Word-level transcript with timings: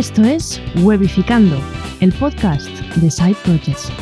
Esto 0.00 0.24
es 0.24 0.62
Webificando, 0.76 1.60
el 2.00 2.10
podcast 2.14 2.70
de 2.96 3.10
Side 3.10 3.36
Projects. 3.44 3.92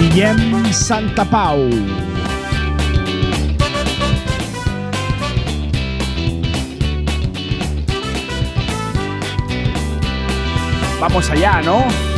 Guillem 0.00 0.72
Santa 0.72 1.26
Pau. 1.26 1.68
Vamos 10.98 11.28
allá, 11.28 11.60
¿no? 11.60 12.13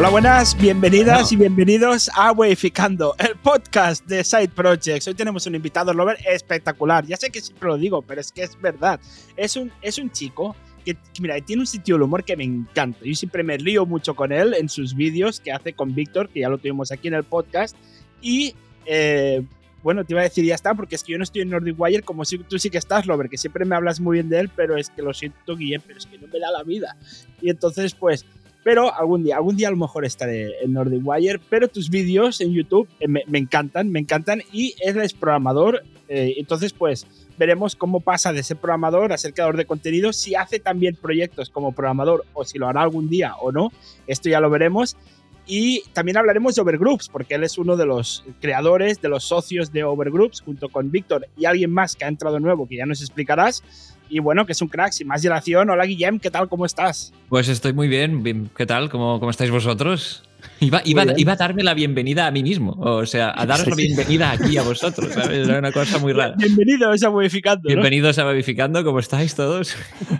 Hola, 0.00 0.08
buenas, 0.08 0.58
bienvenidas 0.58 1.30
y 1.30 1.36
bienvenidos 1.36 2.10
a 2.14 2.32
Weificando, 2.32 3.14
el 3.18 3.36
podcast 3.36 4.06
de 4.06 4.24
Side 4.24 4.48
Projects. 4.48 5.06
Hoy 5.06 5.12
tenemos 5.12 5.46
un 5.46 5.56
invitado, 5.56 5.92
Robert, 5.92 6.18
espectacular. 6.26 7.04
Ya 7.04 7.18
sé 7.18 7.28
que 7.28 7.42
siempre 7.42 7.68
lo 7.68 7.76
digo, 7.76 8.00
pero 8.00 8.22
es 8.22 8.32
que 8.32 8.44
es 8.44 8.58
verdad. 8.58 8.98
Es 9.36 9.56
un, 9.56 9.70
es 9.82 9.98
un 9.98 10.10
chico 10.10 10.56
que, 10.86 10.96
mira, 11.20 11.38
tiene 11.42 11.60
un 11.60 11.66
sitio 11.66 11.98
de 11.98 12.04
humor 12.04 12.24
que 12.24 12.34
me 12.34 12.44
encanta. 12.44 13.00
Yo 13.04 13.14
siempre 13.14 13.42
me 13.42 13.58
río 13.58 13.84
mucho 13.84 14.14
con 14.16 14.32
él 14.32 14.54
en 14.54 14.70
sus 14.70 14.94
vídeos 14.94 15.38
que 15.38 15.52
hace 15.52 15.74
con 15.74 15.94
Víctor, 15.94 16.30
que 16.30 16.40
ya 16.40 16.48
lo 16.48 16.56
tuvimos 16.56 16.90
aquí 16.92 17.08
en 17.08 17.14
el 17.14 17.24
podcast. 17.24 17.76
Y 18.22 18.54
eh, 18.86 19.44
bueno, 19.82 20.06
te 20.06 20.14
iba 20.14 20.22
a 20.22 20.24
decir 20.24 20.46
ya 20.46 20.54
está, 20.54 20.72
porque 20.72 20.94
es 20.94 21.04
que 21.04 21.12
yo 21.12 21.18
no 21.18 21.24
estoy 21.24 21.42
en 21.42 21.50
Nordic 21.50 21.78
Wire 21.78 22.02
como 22.02 22.24
si 22.24 22.38
tú 22.38 22.58
sí 22.58 22.70
que 22.70 22.78
estás, 22.78 23.04
Robert, 23.04 23.30
que 23.30 23.36
siempre 23.36 23.66
me 23.66 23.76
hablas 23.76 24.00
muy 24.00 24.16
bien 24.16 24.30
de 24.30 24.40
él, 24.40 24.50
pero 24.56 24.78
es 24.78 24.88
que 24.88 25.02
lo 25.02 25.12
siento, 25.12 25.56
Guillem, 25.56 25.82
pero 25.86 25.98
es 25.98 26.06
que 26.06 26.16
no 26.16 26.26
me 26.26 26.38
da 26.38 26.50
la 26.50 26.62
vida. 26.62 26.96
Y 27.42 27.50
entonces, 27.50 27.94
pues, 27.94 28.24
pero 28.62 28.94
algún 28.94 29.24
día, 29.24 29.36
algún 29.36 29.56
día 29.56 29.68
a 29.68 29.70
lo 29.70 29.76
mejor 29.76 30.04
estaré 30.04 30.62
en 30.62 30.72
Nordic 30.72 31.00
Wire, 31.04 31.40
pero 31.48 31.68
tus 31.68 31.88
vídeos 31.88 32.40
en 32.40 32.52
YouTube 32.52 32.88
eh, 33.00 33.08
me, 33.08 33.38
encantan, 33.38 33.90
me 33.90 34.00
encantan 34.00 34.42
y 34.52 34.74
eres 34.84 35.14
programador, 35.14 35.82
eh, 36.08 36.34
entonces 36.36 36.72
pues 36.72 37.06
veremos 37.38 37.74
cómo 37.74 38.00
pasa 38.00 38.32
de 38.32 38.42
ser 38.42 38.58
programador 38.58 39.12
a 39.12 39.18
ser 39.18 39.32
creador 39.32 39.56
de 39.56 39.64
contenido, 39.64 40.12
si 40.12 40.34
hace 40.34 40.58
también 40.60 40.94
proyectos 40.94 41.48
como 41.48 41.72
programador 41.72 42.24
o 42.34 42.44
si 42.44 42.58
lo 42.58 42.68
hará 42.68 42.82
algún 42.82 43.08
día 43.08 43.34
o 43.36 43.50
no, 43.50 43.72
esto 44.06 44.28
ya 44.28 44.40
lo 44.40 44.50
veremos. 44.50 44.96
Y 45.46 45.82
también 45.94 46.16
hablaremos 46.16 46.54
de 46.54 46.62
Overgroups, 46.62 47.08
porque 47.08 47.34
él 47.34 47.42
es 47.42 47.58
uno 47.58 47.76
de 47.76 47.84
los 47.84 48.24
creadores, 48.40 49.00
de 49.00 49.08
los 49.08 49.24
socios 49.24 49.72
de 49.72 49.82
Overgroups, 49.82 50.42
junto 50.42 50.68
con 50.68 50.92
Víctor 50.92 51.26
y 51.36 51.44
alguien 51.44 51.72
más 51.72 51.96
que 51.96 52.04
ha 52.04 52.08
entrado 52.08 52.38
nuevo, 52.38 52.68
que 52.68 52.76
ya 52.76 52.86
nos 52.86 53.00
explicarás. 53.00 53.64
Y 54.10 54.18
bueno, 54.18 54.44
que 54.44 54.52
es 54.52 54.60
un 54.60 54.68
crack, 54.68 54.92
sin 54.92 55.06
más 55.06 55.22
dilación. 55.22 55.70
Hola 55.70 55.86
Guillem, 55.86 56.18
¿qué 56.18 56.30
tal? 56.30 56.48
¿Cómo 56.48 56.66
estás? 56.66 57.12
Pues 57.28 57.48
estoy 57.48 57.72
muy 57.72 57.86
bien. 57.86 58.50
¿Qué 58.56 58.66
tal? 58.66 58.90
¿Cómo, 58.90 59.20
cómo 59.20 59.30
estáis 59.30 59.52
vosotros? 59.52 60.24
Iba, 60.58 60.82
iba, 60.84 61.04
iba, 61.16 61.32
a 61.32 61.36
darme 61.36 61.62
la 61.62 61.74
bienvenida 61.74 62.26
a 62.26 62.30
mí 62.30 62.42
mismo, 62.42 62.72
o 62.72 63.04
sea, 63.06 63.32
a 63.36 63.46
daros 63.46 63.66
la 63.66 63.76
bienvenida 63.76 64.30
aquí 64.32 64.56
a 64.56 64.62
vosotros, 64.62 65.12
¿sabes? 65.12 65.46
Era 65.46 65.58
una 65.58 65.70
cosa 65.70 65.98
muy 65.98 66.12
rara. 66.12 66.34
Bienvenidos 66.36 67.02
a 67.02 67.10
Modificando. 67.10 67.62
¿no? 67.62 67.68
Bienvenidos 67.68 68.18
a 68.18 68.24
Modificando, 68.24 68.82
¿cómo 68.82 68.98
estáis 68.98 69.34
todos? 69.34 69.76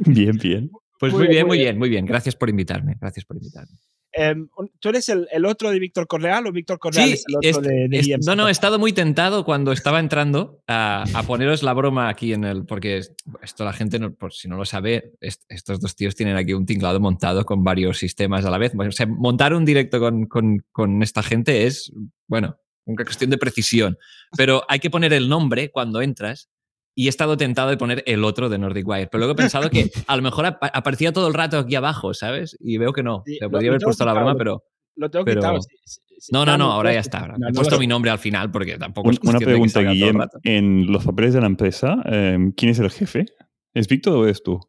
Bien, 0.06 0.36
bien. 0.36 0.70
Pues 0.98 1.12
muy, 1.12 1.24
muy 1.24 1.28
bien, 1.28 1.46
muy 1.46 1.58
bien, 1.58 1.78
muy 1.78 1.88
bien. 1.88 2.04
Gracias 2.04 2.36
por 2.36 2.50
invitarme, 2.50 2.96
gracias 3.00 3.24
por 3.24 3.38
invitarme. 3.38 3.76
Eh, 4.12 4.34
¿Tú 4.80 4.88
eres 4.88 5.08
el, 5.08 5.28
el, 5.30 5.46
otro 5.46 5.70
de 5.70 5.78
Víctor 5.78 6.06
Correal 6.06 6.46
o 6.46 6.52
Víctor 6.52 6.78
Correal 6.78 7.08
sí, 7.08 7.14
es 7.14 7.24
el 7.28 7.36
otro 7.36 7.50
es, 7.50 7.68
de, 7.68 7.88
de 7.88 8.14
es? 8.14 8.26
No, 8.26 8.34
no, 8.34 8.48
he 8.48 8.50
estado 8.50 8.78
muy 8.78 8.92
tentado 8.92 9.44
cuando 9.44 9.70
estaba 9.70 10.00
entrando 10.00 10.62
a, 10.66 11.04
a, 11.14 11.22
poneros 11.22 11.62
la 11.62 11.72
broma 11.72 12.08
aquí 12.08 12.32
en 12.32 12.44
el. 12.44 12.64
Porque 12.64 13.00
esto 13.42 13.64
la 13.64 13.72
gente, 13.72 13.98
no, 13.98 14.12
por 14.12 14.32
si 14.32 14.48
no 14.48 14.56
lo 14.56 14.64
sabe, 14.64 15.12
est, 15.20 15.42
estos 15.48 15.80
dos 15.80 15.94
tíos 15.94 16.16
tienen 16.16 16.36
aquí 16.36 16.54
un 16.54 16.66
tinglado 16.66 16.98
montado 16.98 17.44
con 17.44 17.62
varios 17.62 17.98
sistemas 17.98 18.44
a 18.44 18.50
la 18.50 18.58
vez. 18.58 18.72
O 18.76 18.92
sea, 18.92 19.06
montar 19.06 19.54
un 19.54 19.64
directo 19.64 20.00
con, 20.00 20.26
con, 20.26 20.64
con 20.72 21.02
esta 21.02 21.22
gente 21.22 21.66
es, 21.66 21.92
bueno, 22.26 22.56
una 22.86 23.04
cuestión 23.04 23.30
de 23.30 23.38
precisión. 23.38 23.96
Pero 24.36 24.64
hay 24.68 24.80
que 24.80 24.90
poner 24.90 25.12
el 25.12 25.28
nombre 25.28 25.70
cuando 25.70 26.02
entras 26.02 26.48
y 26.94 27.06
he 27.06 27.08
estado 27.08 27.36
tentado 27.36 27.70
de 27.70 27.76
poner 27.76 28.02
el 28.06 28.24
otro 28.24 28.48
de 28.48 28.58
Nordic 28.58 28.86
Wire, 28.86 29.08
pero 29.10 29.20
luego 29.20 29.32
he 29.32 29.36
pensado 29.36 29.70
que 29.70 29.90
a 30.06 30.16
lo 30.16 30.22
mejor 30.22 30.46
ap 30.46 30.62
aparecía 30.62 31.12
todo 31.12 31.28
el 31.28 31.34
rato 31.34 31.58
aquí 31.58 31.74
abajo, 31.74 32.14
¿sabes? 32.14 32.56
Y 32.60 32.78
veo 32.78 32.92
que 32.92 33.02
no. 33.02 33.22
Sí, 33.26 33.38
Le 33.40 33.48
podría 33.48 33.70
haber 33.70 33.80
puesto 33.80 34.04
quitado, 34.04 34.14
la 34.14 34.22
broma, 34.22 34.38
pero. 34.38 34.64
Lo 34.96 35.10
tengo 35.10 35.24
pero... 35.24 35.40
quitado. 35.40 35.62
Sí, 35.62 35.76
sí, 36.18 36.32
no, 36.32 36.44
no, 36.44 36.58
no, 36.58 36.72
ahora 36.72 36.92
ya 36.92 37.00
está. 37.00 37.20
Ahora. 37.20 37.36
No, 37.38 37.48
he 37.48 37.52
puesto 37.52 37.76
no, 37.76 37.80
mi 37.80 37.86
nombre 37.86 38.10
al 38.10 38.18
final 38.18 38.50
porque 38.50 38.76
tampoco 38.76 39.08
Un, 39.08 39.14
es 39.14 39.20
Una 39.22 39.38
pregunta, 39.38 39.80
Guillem. 39.80 40.20
En 40.42 40.90
los 40.90 41.04
papeles 41.04 41.34
de 41.34 41.40
la 41.40 41.46
empresa, 41.46 42.02
eh, 42.06 42.38
¿quién 42.56 42.72
es 42.72 42.78
el 42.78 42.90
jefe? 42.90 43.26
¿Es 43.72 43.88
Víctor 43.88 44.16
o 44.16 44.24
eres 44.24 44.42
tú? 44.42 44.60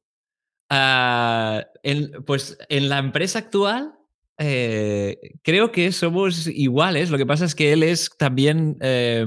Uh, 0.70 1.60
en, 1.84 2.12
pues 2.26 2.58
en 2.70 2.88
la 2.88 3.00
empresa 3.00 3.40
actual 3.40 3.94
eh, 4.38 5.18
creo 5.44 5.72
que 5.72 5.92
somos 5.92 6.48
iguales. 6.48 7.12
Lo 7.12 7.18
que 7.18 7.26
pasa 7.26 7.46
es 7.46 7.54
que 7.54 7.74
él 7.74 7.84
es 7.84 8.10
también 8.18 8.78
eh, 8.82 9.26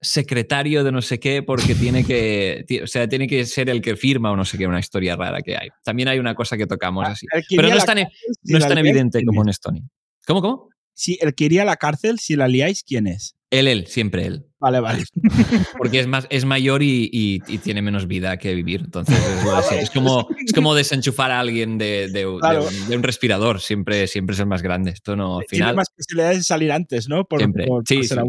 secretario 0.00 0.84
de 0.84 0.92
no 0.92 1.02
sé 1.02 1.18
qué 1.18 1.42
porque 1.42 1.74
tiene 1.74 2.04
que, 2.04 2.64
o 2.82 2.86
sea, 2.86 3.08
tiene 3.08 3.26
que 3.26 3.44
ser 3.46 3.70
el 3.70 3.80
que 3.80 3.96
firma 3.96 4.30
o 4.30 4.36
no 4.36 4.44
sé 4.44 4.58
qué, 4.58 4.66
una 4.66 4.80
historia 4.80 5.16
rara 5.16 5.40
que 5.42 5.56
hay. 5.56 5.68
También 5.84 6.08
hay 6.08 6.18
una 6.18 6.34
cosa 6.34 6.56
que 6.56 6.66
tocamos 6.66 7.04
Ah, 7.06 7.12
así. 7.12 7.26
Pero 7.50 7.62
iría 7.62 7.74
no 7.74 7.76
es 7.76 7.84
tan, 7.84 7.98
si 7.98 8.52
no 8.52 8.58
es 8.58 8.68
tan 8.68 8.78
evidente 8.78 9.18
¿quién 9.18 9.26
como 9.26 9.42
en 9.42 9.48
es? 9.48 9.56
Estonia. 9.56 9.82
¿Cómo, 10.26 10.42
cómo? 10.42 10.68
Sí, 10.94 11.18
el 11.20 11.34
que 11.34 11.44
iría 11.44 11.62
a 11.62 11.66
la 11.66 11.76
cárcel, 11.76 12.18
si 12.18 12.36
la 12.36 12.48
liáis, 12.48 12.82
¿quién 12.82 13.06
es? 13.06 13.36
Él, 13.50 13.68
él, 13.68 13.86
siempre 13.86 14.26
él. 14.26 14.45
Vale, 14.58 14.80
vale. 14.80 15.04
Porque 15.78 16.00
es, 16.00 16.06
más, 16.06 16.26
es 16.30 16.46
mayor 16.46 16.82
y, 16.82 17.10
y, 17.12 17.42
y 17.46 17.58
tiene 17.58 17.82
menos 17.82 18.06
vida 18.06 18.38
que 18.38 18.54
vivir. 18.54 18.82
Entonces 18.84 19.18
es, 19.18 19.82
es, 19.82 19.90
como, 19.90 20.28
es 20.44 20.52
como 20.52 20.74
desenchufar 20.74 21.30
a 21.30 21.40
alguien 21.40 21.76
de, 21.76 22.08
de, 22.08 22.26
Claro. 22.40 22.60
de, 22.60 22.66
un, 22.66 22.88
de, 22.88 22.96
un, 22.96 23.02
respirador. 23.02 23.60
Siempre, 23.60 24.06
siempre 24.06 24.34
es 24.34 24.40
el 24.40 24.46
más 24.46 24.62
grande. 24.62 24.92
Esto 24.92 25.14
no, 25.14 25.40
Tiene 25.48 25.74
más 25.74 25.90
posibilidades 25.90 26.38
de 26.38 26.44
salir 26.44 26.72
antes, 26.72 27.08
¿no? 27.08 27.24
Por, 27.24 27.40
siempre. 27.40 27.66
por, 27.66 27.82
sí, 27.86 27.96
por 27.96 28.06
ser. 28.06 28.22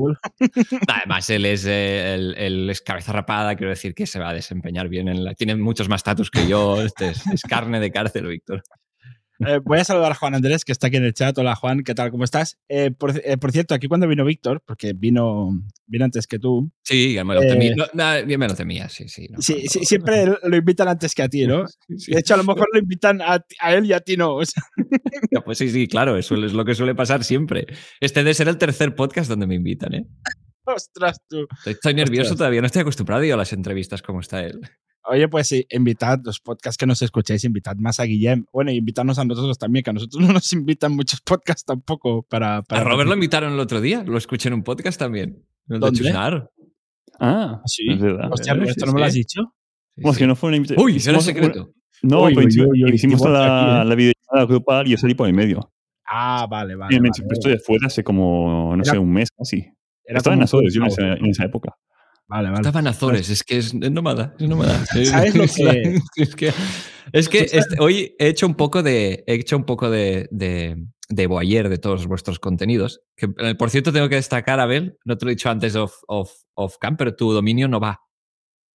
Además, 0.87 1.29
él 1.29 1.45
es, 1.45 1.65
eh, 1.65 2.15
el, 2.15 2.35
el 2.37 2.69
es 2.69 2.81
cabeza 2.81 3.13
rapada. 3.13 3.55
Quiero 3.55 3.69
decir 3.69 3.93
que 3.95 4.05
se 4.05 4.19
va 4.19 4.29
a 4.29 4.33
desempeñar 4.33 4.89
bien. 4.89 5.07
En 5.07 5.23
la, 5.23 5.33
tiene 5.33 5.55
muchos 5.55 5.87
más 5.87 5.99
estatus 5.99 6.29
que 6.29 6.47
yo. 6.47 6.81
Este 6.81 7.09
es, 7.09 7.25
es 7.27 7.41
carne 7.43 7.79
de 7.79 7.91
cárcel, 7.91 8.27
Víctor. 8.27 8.63
Eh, 9.45 9.59
voy 9.63 9.79
a 9.79 9.83
saludar 9.83 10.11
a 10.11 10.15
Juan 10.15 10.33
Andrés, 10.33 10.65
que 10.65 10.71
está 10.71 10.87
aquí 10.87 10.97
en 10.97 11.03
el 11.03 11.13
chat. 11.13 11.37
Hola, 11.37 11.55
Juan, 11.55 11.83
¿qué 11.83 11.93
tal? 11.93 12.09
¿Cómo 12.09 12.23
estás? 12.23 12.57
Eh, 12.67 12.91
por, 12.91 13.13
eh, 13.23 13.37
por, 13.37 13.51
cierto, 13.51 13.75
aquí 13.75 13.87
cuando 13.87 14.07
vino 14.07 14.25
Víctor, 14.25 14.63
porque 14.65 14.93
vino, 14.93 15.49
vino 15.85 16.05
antes 16.05 16.25
que 16.25 16.39
tú. 16.39 16.71
Sí, 16.83 17.13
ya 17.13 17.23
me 17.23 17.35
lo 17.35 17.41
temía. 17.41 17.75
No, 17.93 18.37
me 18.37 18.47
lo 18.47 18.55
temía, 18.55 18.89
sí, 18.89 19.07
sí. 19.07 19.27
No, 19.29 19.39
sí, 19.41 19.53
cuando, 19.53 19.69
sí 19.69 19.85
siempre 19.85 20.25
lo 20.43 20.57
invitan 20.57 20.87
antes 20.87 21.13
que 21.13 21.23
a 21.23 21.29
ti, 21.29 21.45
¿no? 21.45 21.65
Sí. 21.97 22.11
De 22.11 22.19
hecho, 22.19 22.33
a 22.33 22.37
lo 22.37 22.43
mejor 22.43 22.67
lo 22.71 22.79
invitan 22.79 23.21
a, 23.21 23.43
a 23.59 23.73
él 23.73 23.85
y 23.85 23.93
a 23.93 23.99
ti 23.99 24.17
no. 24.17 24.35
O 24.35 24.45
sea. 24.45 24.63
ya, 25.31 25.41
pues 25.41 25.57
sí, 25.57 25.69
sí, 25.69 25.87
claro, 25.87 26.17
eso 26.17 26.35
es 26.35 26.53
lo 26.53 26.65
que 26.65 26.75
suele 26.75 26.95
pasar 26.95 27.23
siempre. 27.23 27.67
Este 27.99 28.21
debe 28.21 28.33
ser 28.33 28.47
el 28.47 28.57
tercer 28.57 28.95
podcast 28.95 29.29
donde 29.29 29.47
me 29.47 29.55
invitan, 29.55 29.93
¿eh? 29.93 30.05
Ostras, 30.65 31.21
tú. 31.29 31.47
Estoy, 31.57 31.73
estoy 31.73 31.93
nervioso 31.93 32.31
Ostras. 32.31 32.37
todavía, 32.39 32.61
no 32.61 32.67
estoy 32.67 32.81
acostumbrado 32.81 33.23
yo 33.23 33.35
a 33.35 33.37
las 33.37 33.53
entrevistas 33.53 34.01
como 34.01 34.19
está 34.19 34.43
él. 34.43 34.59
Oye, 35.09 35.27
pues 35.29 35.47
sí, 35.47 35.65
invitad 35.69 36.19
los 36.23 36.39
podcasts 36.39 36.77
que 36.77 36.85
nos 36.85 37.01
escuchéis, 37.01 37.43
invitad 37.45 37.75
más 37.77 37.99
a 37.99 38.03
Guillem. 38.03 38.45
Bueno, 38.51 38.71
y 38.71 38.75
invitarnos 38.77 39.17
a 39.19 39.25
nosotros 39.25 39.57
también, 39.57 39.83
que 39.83 39.89
a 39.89 39.93
nosotros 39.93 40.19
no 40.27 40.33
nos 40.33 40.51
invitan 40.53 40.93
muchos 40.95 41.21
podcasts 41.21 41.63
tampoco 41.65 42.23
para. 42.23 42.61
para 42.63 42.81
a 42.81 42.83
Robert 42.83 43.07
lo 43.07 43.13
invitaron 43.15 43.53
el 43.53 43.59
otro 43.59 43.79
día, 43.81 44.03
lo 44.03 44.17
escuché 44.17 44.49
en 44.49 44.53
un 44.55 44.63
podcast 44.63 44.99
también. 44.99 45.43
El 45.69 45.79
¿Dónde? 45.79 45.99
De 45.99 46.05
Chusnar. 46.05 46.49
Ah, 47.19 47.61
sí. 47.65 47.83
Es 47.89 47.99
verdad. 48.01 48.29
Hostia, 48.31 48.53
pero 48.53 48.65
esto 48.69 48.85
no 48.85 48.93
me 48.93 48.99
lo 48.99 49.05
has 49.05 49.13
dicho. 49.13 49.41
Sí, 49.95 50.01
Como 50.01 50.13
sí. 50.13 50.19
que 50.19 50.27
no 50.27 50.35
fue 50.35 50.47
una 50.49 50.57
invitación. 50.57 50.85
Uy, 50.85 50.99
será 50.99 51.19
secreto. 51.21 51.73
No, 52.03 52.23
uy, 52.23 52.33
pues 52.35 52.55
uy, 52.57 52.61
uy, 52.65 52.83
uy, 52.83 52.91
hicimos 52.93 53.19
la, 53.21 53.45
aquí, 53.79 53.81
¿eh? 53.81 53.85
la 53.89 53.95
videollamada 53.95 54.45
grupal 54.47 54.87
y 54.87 54.91
yo 54.91 54.97
salí 54.97 55.15
por 55.15 55.27
el 55.27 55.33
medio. 55.33 55.71
Ah, 56.05 56.45
vale, 56.49 56.75
vale. 56.75 56.95
Y 56.95 56.99
me 56.99 57.09
vale, 57.09 57.23
estoy 57.31 57.53
de 57.53 57.59
fuera 57.59 57.87
hace 57.87 58.03
como, 58.03 58.75
no 58.75 58.83
Era- 58.83 58.91
sé, 58.93 58.97
un 58.99 59.11
mes 59.11 59.29
casi. 59.31 59.65
Era 60.05 60.19
Estaba 60.19 60.35
en 60.35 60.43
Azores 60.43 60.73
yo 60.73 60.79
en 60.81 60.83
un- 60.83 60.89
esa, 60.91 61.13
en 61.13 61.25
esa 61.25 61.45
época. 61.45 61.73
Vale, 62.29 62.49
vale. 62.49 62.61
Estaba 62.61 62.79
en 62.81 62.87
Azores, 62.87 63.29
es 63.29 63.43
que 63.43 63.57
es, 63.57 63.73
es 63.73 63.91
nómada, 63.91 64.35
es 64.39 64.49
nómada. 64.49 64.85
¿Sabes 65.05 65.35
lo 65.35 65.43
que- 65.55 65.99
es 66.17 66.35
que, 66.35 66.53
es 67.13 67.29
que 67.29 67.39
este- 67.51 67.77
hoy 67.79 68.15
he 68.19 68.27
hecho 68.27 68.45
un 68.47 68.55
poco 68.55 68.83
de, 68.83 69.23
he 69.27 69.35
hecho 69.35 69.55
un 69.55 69.63
poco 69.63 69.89
de, 69.89 70.27
de, 70.31 70.75
de 71.09 71.27
voyeur 71.27 71.69
de 71.69 71.77
todos 71.77 72.05
vuestros 72.05 72.39
contenidos. 72.39 73.01
Que, 73.15 73.27
eh, 73.39 73.55
por 73.55 73.69
cierto, 73.69 73.93
tengo 73.93 74.09
que 74.09 74.15
destacar, 74.15 74.59
Abel, 74.59 74.97
no 75.05 75.17
te 75.17 75.25
lo 75.25 75.31
he 75.31 75.35
dicho 75.35 75.49
antes 75.49 75.75
off, 75.75 75.93
off, 76.07 76.31
off 76.55 76.75
cam, 76.79 76.97
pero 76.97 77.15
tu 77.15 77.31
dominio 77.31 77.67
no 77.69 77.79
va, 77.79 78.01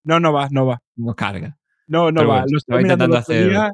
No, 0.04 0.18
no 0.18 0.32
va, 0.32 0.48
no 0.50 0.64
va. 0.66 0.78
no 0.96 1.14
carga. 1.14 1.58
No, 1.88 2.10
no 2.10 2.20
Pero 2.20 2.28
va. 2.28 2.34
bueno, 2.36 2.46
lo 2.52 2.58
estaba 2.58 2.80
intentando 2.80 3.16
hacer- 3.18 3.50
día, 3.50 3.70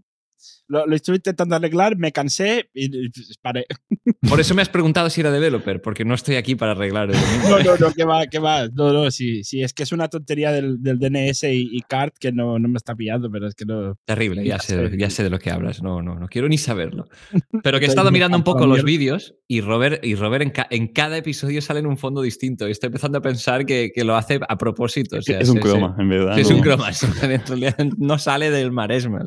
Lo, 0.69 0.87
lo 0.87 0.95
estuve 0.95 1.17
intentando 1.17 1.57
arreglar, 1.57 1.97
me 1.97 2.13
cansé 2.13 2.69
y 2.75 2.87
y 3.07 3.11
paré. 3.43 3.67
Por 4.29 4.41
eso 4.41 4.55
me 4.55 4.63
has 4.63 4.69
preguntado 4.69 5.09
si 5.11 5.21
era 5.21 5.31
developer, 5.31 5.81
porque 5.81 6.05
no 6.05 6.15
estoy 6.15 6.37
aquí 6.37 6.55
para 6.55 6.73
arreglar 6.73 7.11
el. 7.11 7.17
No, 7.49 7.59
no, 7.61 7.77
no, 7.77 7.93
que 7.93 8.05
va, 8.05 8.27
que 8.27 8.39
va. 8.39 8.69
No, 8.69 8.93
no, 8.93 9.11
sí, 9.11 9.45
sí, 9.45 9.63
es 9.63 9.73
que 9.73 9.83
es 9.83 9.93
una 9.93 10.09
tontería 10.09 10.53
del, 10.53 10.83
del 10.83 10.99
DNS 10.99 11.45
y, 11.45 11.69
y 11.73 11.81
CART 11.83 12.15
que 12.19 12.33
no, 12.33 12.59
no 12.59 12.69
me 12.69 12.77
está 12.77 12.95
pillando, 12.95 13.31
pero 13.31 13.47
es 13.49 13.55
que 13.55 13.65
no. 13.65 13.97
Terrible, 14.05 14.45
ya 14.45 14.59
sé, 14.59 14.91
ya 14.99 15.11
sé 15.11 15.23
de 15.25 15.31
lo 15.31 15.39
que 15.39 15.51
hablas. 15.51 15.83
No, 15.83 16.03
no, 16.03 16.17
no 16.19 16.29
quiero 16.29 16.49
ni 16.49 16.59
saberlo. 16.59 17.07
Pero 17.63 17.79
que 17.79 17.87
he 17.87 17.89
estado 17.89 18.11
mirando 18.11 18.37
un 18.37 18.45
poco 18.45 18.67
los 18.67 18.85
vídeos 18.85 19.35
y 19.47 19.61
Robert, 19.61 20.05
y 20.05 20.15
Robert 20.15 20.43
en, 20.43 20.51
ca- 20.51 20.67
en 20.71 20.89
cada 20.89 21.17
episodio 21.17 21.61
sale 21.63 21.81
en 21.81 21.87
un 21.87 21.97
fondo 21.99 22.23
distinto. 22.23 22.69
Y 22.69 22.73
estoy 22.73 22.89
empezando 22.89 23.19
a 23.19 23.23
pensar 23.23 23.65
que, 23.67 23.91
que 23.95 24.05
lo 24.05 24.17
hace 24.17 24.39
a 24.47 24.59
propósito. 24.59 25.17
o 25.19 25.23
sea, 25.23 25.41
es 25.41 25.49
un 25.49 25.59
croma, 25.59 25.97
en 25.99 26.09
verdad. 26.09 26.35
sí, 26.35 26.41
es 26.43 26.51
un 26.51 26.61
croma. 26.61 26.91
En 27.23 27.47
realidad 27.47 27.77
no 27.97 28.19
sale 28.19 28.51
del 28.51 28.71
maresma. 28.73 29.25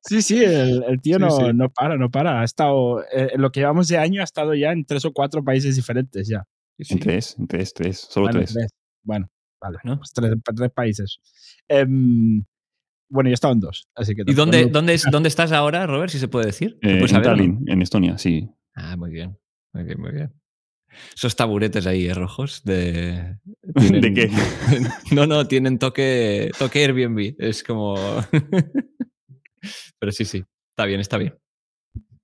Sí, 0.00 0.22
sí, 0.22 0.42
el, 0.42 0.82
el 0.88 1.00
tío 1.00 1.16
Sí, 1.18 1.22
no, 1.24 1.30
sí. 1.30 1.42
no 1.54 1.68
para, 1.70 1.96
no 1.96 2.10
para. 2.10 2.40
Ha 2.40 2.44
estado, 2.44 3.02
eh, 3.04 3.30
en 3.34 3.40
lo 3.42 3.50
que 3.52 3.60
llevamos 3.60 3.88
de 3.88 3.98
año, 3.98 4.20
ha 4.20 4.24
estado 4.24 4.54
ya 4.54 4.72
en 4.72 4.84
tres 4.84 5.04
o 5.04 5.12
cuatro 5.12 5.44
países 5.44 5.76
diferentes 5.76 6.26
ya. 6.28 6.44
Sí. 6.78 6.94
En 6.94 7.00
tres, 7.00 7.36
en 7.38 7.46
tres, 7.46 7.74
tres, 7.74 7.98
solo 8.10 8.26
Bueno, 8.26 8.38
tres. 8.40 8.52
tres. 8.54 8.70
Bueno, 9.04 9.28
Vale, 9.60 9.78
¿no? 9.84 9.98
pues 9.98 10.12
tres, 10.12 10.32
tres 10.56 10.70
países. 10.72 11.18
Em, 11.68 12.42
bueno, 13.08 13.28
yo 13.28 13.32
he 13.32 13.34
estado 13.34 13.52
en 13.52 13.60
dos, 13.60 13.86
así 13.94 14.14
que... 14.14 14.22
¿Y 14.26 14.32
dónde, 14.34 14.66
dónde, 14.66 14.94
es- 14.94 15.04
dónde 15.10 15.28
estás 15.28 15.52
ahora, 15.52 15.86
Robert? 15.86 16.10
Si 16.10 16.18
se 16.18 16.28
puede 16.28 16.46
decir. 16.46 16.78
¿Se 16.82 16.88
Eh, 16.88 16.98
en 17.00 17.08
saber 17.08 17.28
o 17.28 17.30
no? 17.32 17.36
Tallinn, 17.36 17.64
en 17.68 17.82
Estonia, 17.82 18.16
sí. 18.18 18.48
Ah, 18.74 18.96
muy 18.96 19.10
bien. 19.10 19.38
Muy 19.74 19.84
bien, 19.84 20.00
muy 20.00 20.12
bien. 20.12 20.32
Esos 21.16 21.36
taburetes 21.36 21.86
ahí 21.86 22.06
eh, 22.06 22.14
rojos 22.14 22.62
de. 22.64 23.36
¿De 23.74 24.12
qué? 24.14 24.30
No, 25.12 25.26
no, 25.26 25.46
tienen 25.46 25.78
toque, 25.78 26.50
toque 26.58 26.84
Airbnb. 26.84 27.34
Es 27.38 27.62
como. 27.62 27.94
Pero 29.98 30.12
sí, 30.12 30.24
sí. 30.24 30.44
Está 30.70 30.86
bien, 30.86 31.00
está 31.00 31.18
bien. 31.18 31.34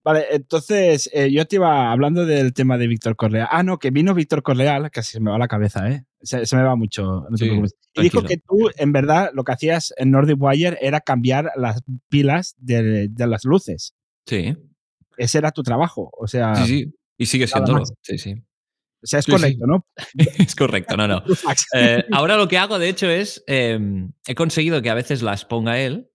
Vale, 0.04 0.26
entonces 0.30 1.10
eh, 1.12 1.30
yo 1.30 1.44
te 1.46 1.56
iba 1.56 1.92
hablando 1.92 2.24
del 2.24 2.54
tema 2.54 2.78
de 2.78 2.86
Víctor 2.86 3.14
Correa. 3.16 3.48
Ah, 3.50 3.62
no, 3.62 3.78
que 3.78 3.90
vino 3.90 4.14
Víctor 4.14 4.42
Correa, 4.42 4.88
casi 4.90 5.12
se 5.12 5.20
me 5.20 5.30
va 5.30 5.36
la 5.38 5.48
cabeza, 5.48 5.90
¿eh? 5.90 6.04
Se, 6.22 6.46
se 6.46 6.56
me 6.56 6.62
va 6.62 6.76
mucho. 6.76 7.02
No 7.28 7.36
te 7.36 7.38
Sí, 7.38 7.44
preocupes. 7.46 7.74
Y 7.94 8.02
dijo 8.02 8.22
que 8.22 8.38
tú, 8.38 8.70
en 8.76 8.92
verdad, 8.92 9.30
lo 9.34 9.44
que 9.44 9.52
hacías 9.52 9.92
en 9.98 10.10
Nordic 10.12 10.36
Wire 10.40 10.78
era 10.80 11.00
cambiar 11.00 11.50
las 11.56 11.82
pilas 12.08 12.54
de, 12.58 13.08
de 13.10 13.26
las 13.26 13.44
luces. 13.44 13.94
Sí. 14.24 14.56
Ese 15.18 15.38
era 15.38 15.50
tu 15.50 15.62
trabajo. 15.62 16.10
O 16.16 16.26
sea, 16.26 16.54
Sí, 16.56 16.66
sí. 16.84 16.94
Y 17.18 17.26
sigue 17.26 17.46
más. 17.72 17.92
Sí, 18.02 18.16
sí. 18.18 18.32
o 19.02 19.06
sea 19.06 19.18
es 19.18 19.24
Sí, 19.26 19.32
correcto, 19.32 19.66
¿no? 19.66 19.84
Es 20.38 20.54
correcto, 20.54 20.96
no, 20.96 21.06
no. 21.08 21.22
Eh, 21.74 22.04
ahora 22.12 22.36
lo 22.36 22.48
que 22.48 22.56
hago, 22.56 22.78
de 22.78 22.88
hecho, 22.88 23.10
es. 23.10 23.42
eh, 23.46 23.78
he 24.26 24.34
conseguido 24.34 24.80
que 24.80 24.88
a 24.90 24.94
veces 24.94 25.20
las 25.22 25.44
ponga 25.44 25.78
él, 25.80 26.07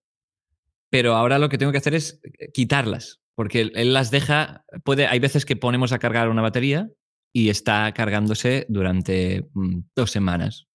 pero 0.94 1.16
ahora 1.16 1.40
lo 1.40 1.50
que 1.50 1.58
tengo 1.58 1.72
que 1.72 1.80
hacer 1.80 1.96
es 1.96 2.22
quitarlas. 2.54 3.20
Porque 3.36 3.62
él, 3.62 3.72
él 3.74 3.94
las 3.94 4.12
deja. 4.12 4.64
Puede, 4.84 5.08
hay 5.08 5.18
veces 5.18 5.44
que 5.44 5.56
ponemos 5.56 5.92
a 5.92 5.98
cargar 5.98 6.30
una 6.30 6.44
batería 6.44 6.92
y 7.34 7.50
está 7.50 7.92
cargándose 7.96 8.68
durante 8.70 9.50
mm, 9.56 9.80
dos 9.96 10.12
semanas. 10.12 10.68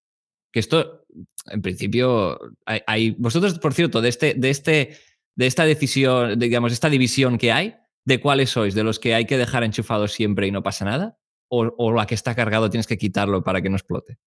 Que 0.53 0.59
esto, 0.59 1.05
en 1.47 1.62
principio, 1.62 2.37
hay, 2.67 2.81
hay- 2.88 3.11
vosotros, 3.12 3.61
por 3.61 3.75
cierto, 3.75 4.00
de 4.00 4.09
este, 4.09 4.35
de 4.35 4.50
este, 4.50 4.97
de 5.37 5.47
esta 5.47 5.65
decisión, 5.65 6.37
digamos, 6.37 6.73
esta 6.73 6.91
división 6.91 7.38
que 7.38 7.53
hay, 7.53 7.76
¿de 8.05 8.19
cuáles 8.20 8.50
sois? 8.50 8.75
¿De 8.75 8.82
los 8.82 8.99
que 8.99 9.15
hay 9.15 9.25
que 9.25 9.38
dejar 9.38 9.62
enchufado 9.62 10.09
siempre 10.09 10.49
y 10.49 10.50
no 10.50 10.65
pasa 10.65 10.85
nada? 10.85 11.17
¿O, 11.49 11.73
o 11.79 11.93
la 11.93 12.06
que 12.06 12.17
está 12.17 12.35
cargado 12.35 12.70
tienes 12.70 12.88
que 12.88 12.99
quitarlo 12.99 13.44
para 13.44 13.62
que 13.62 13.70
no 13.70 13.76
explote? 13.76 14.19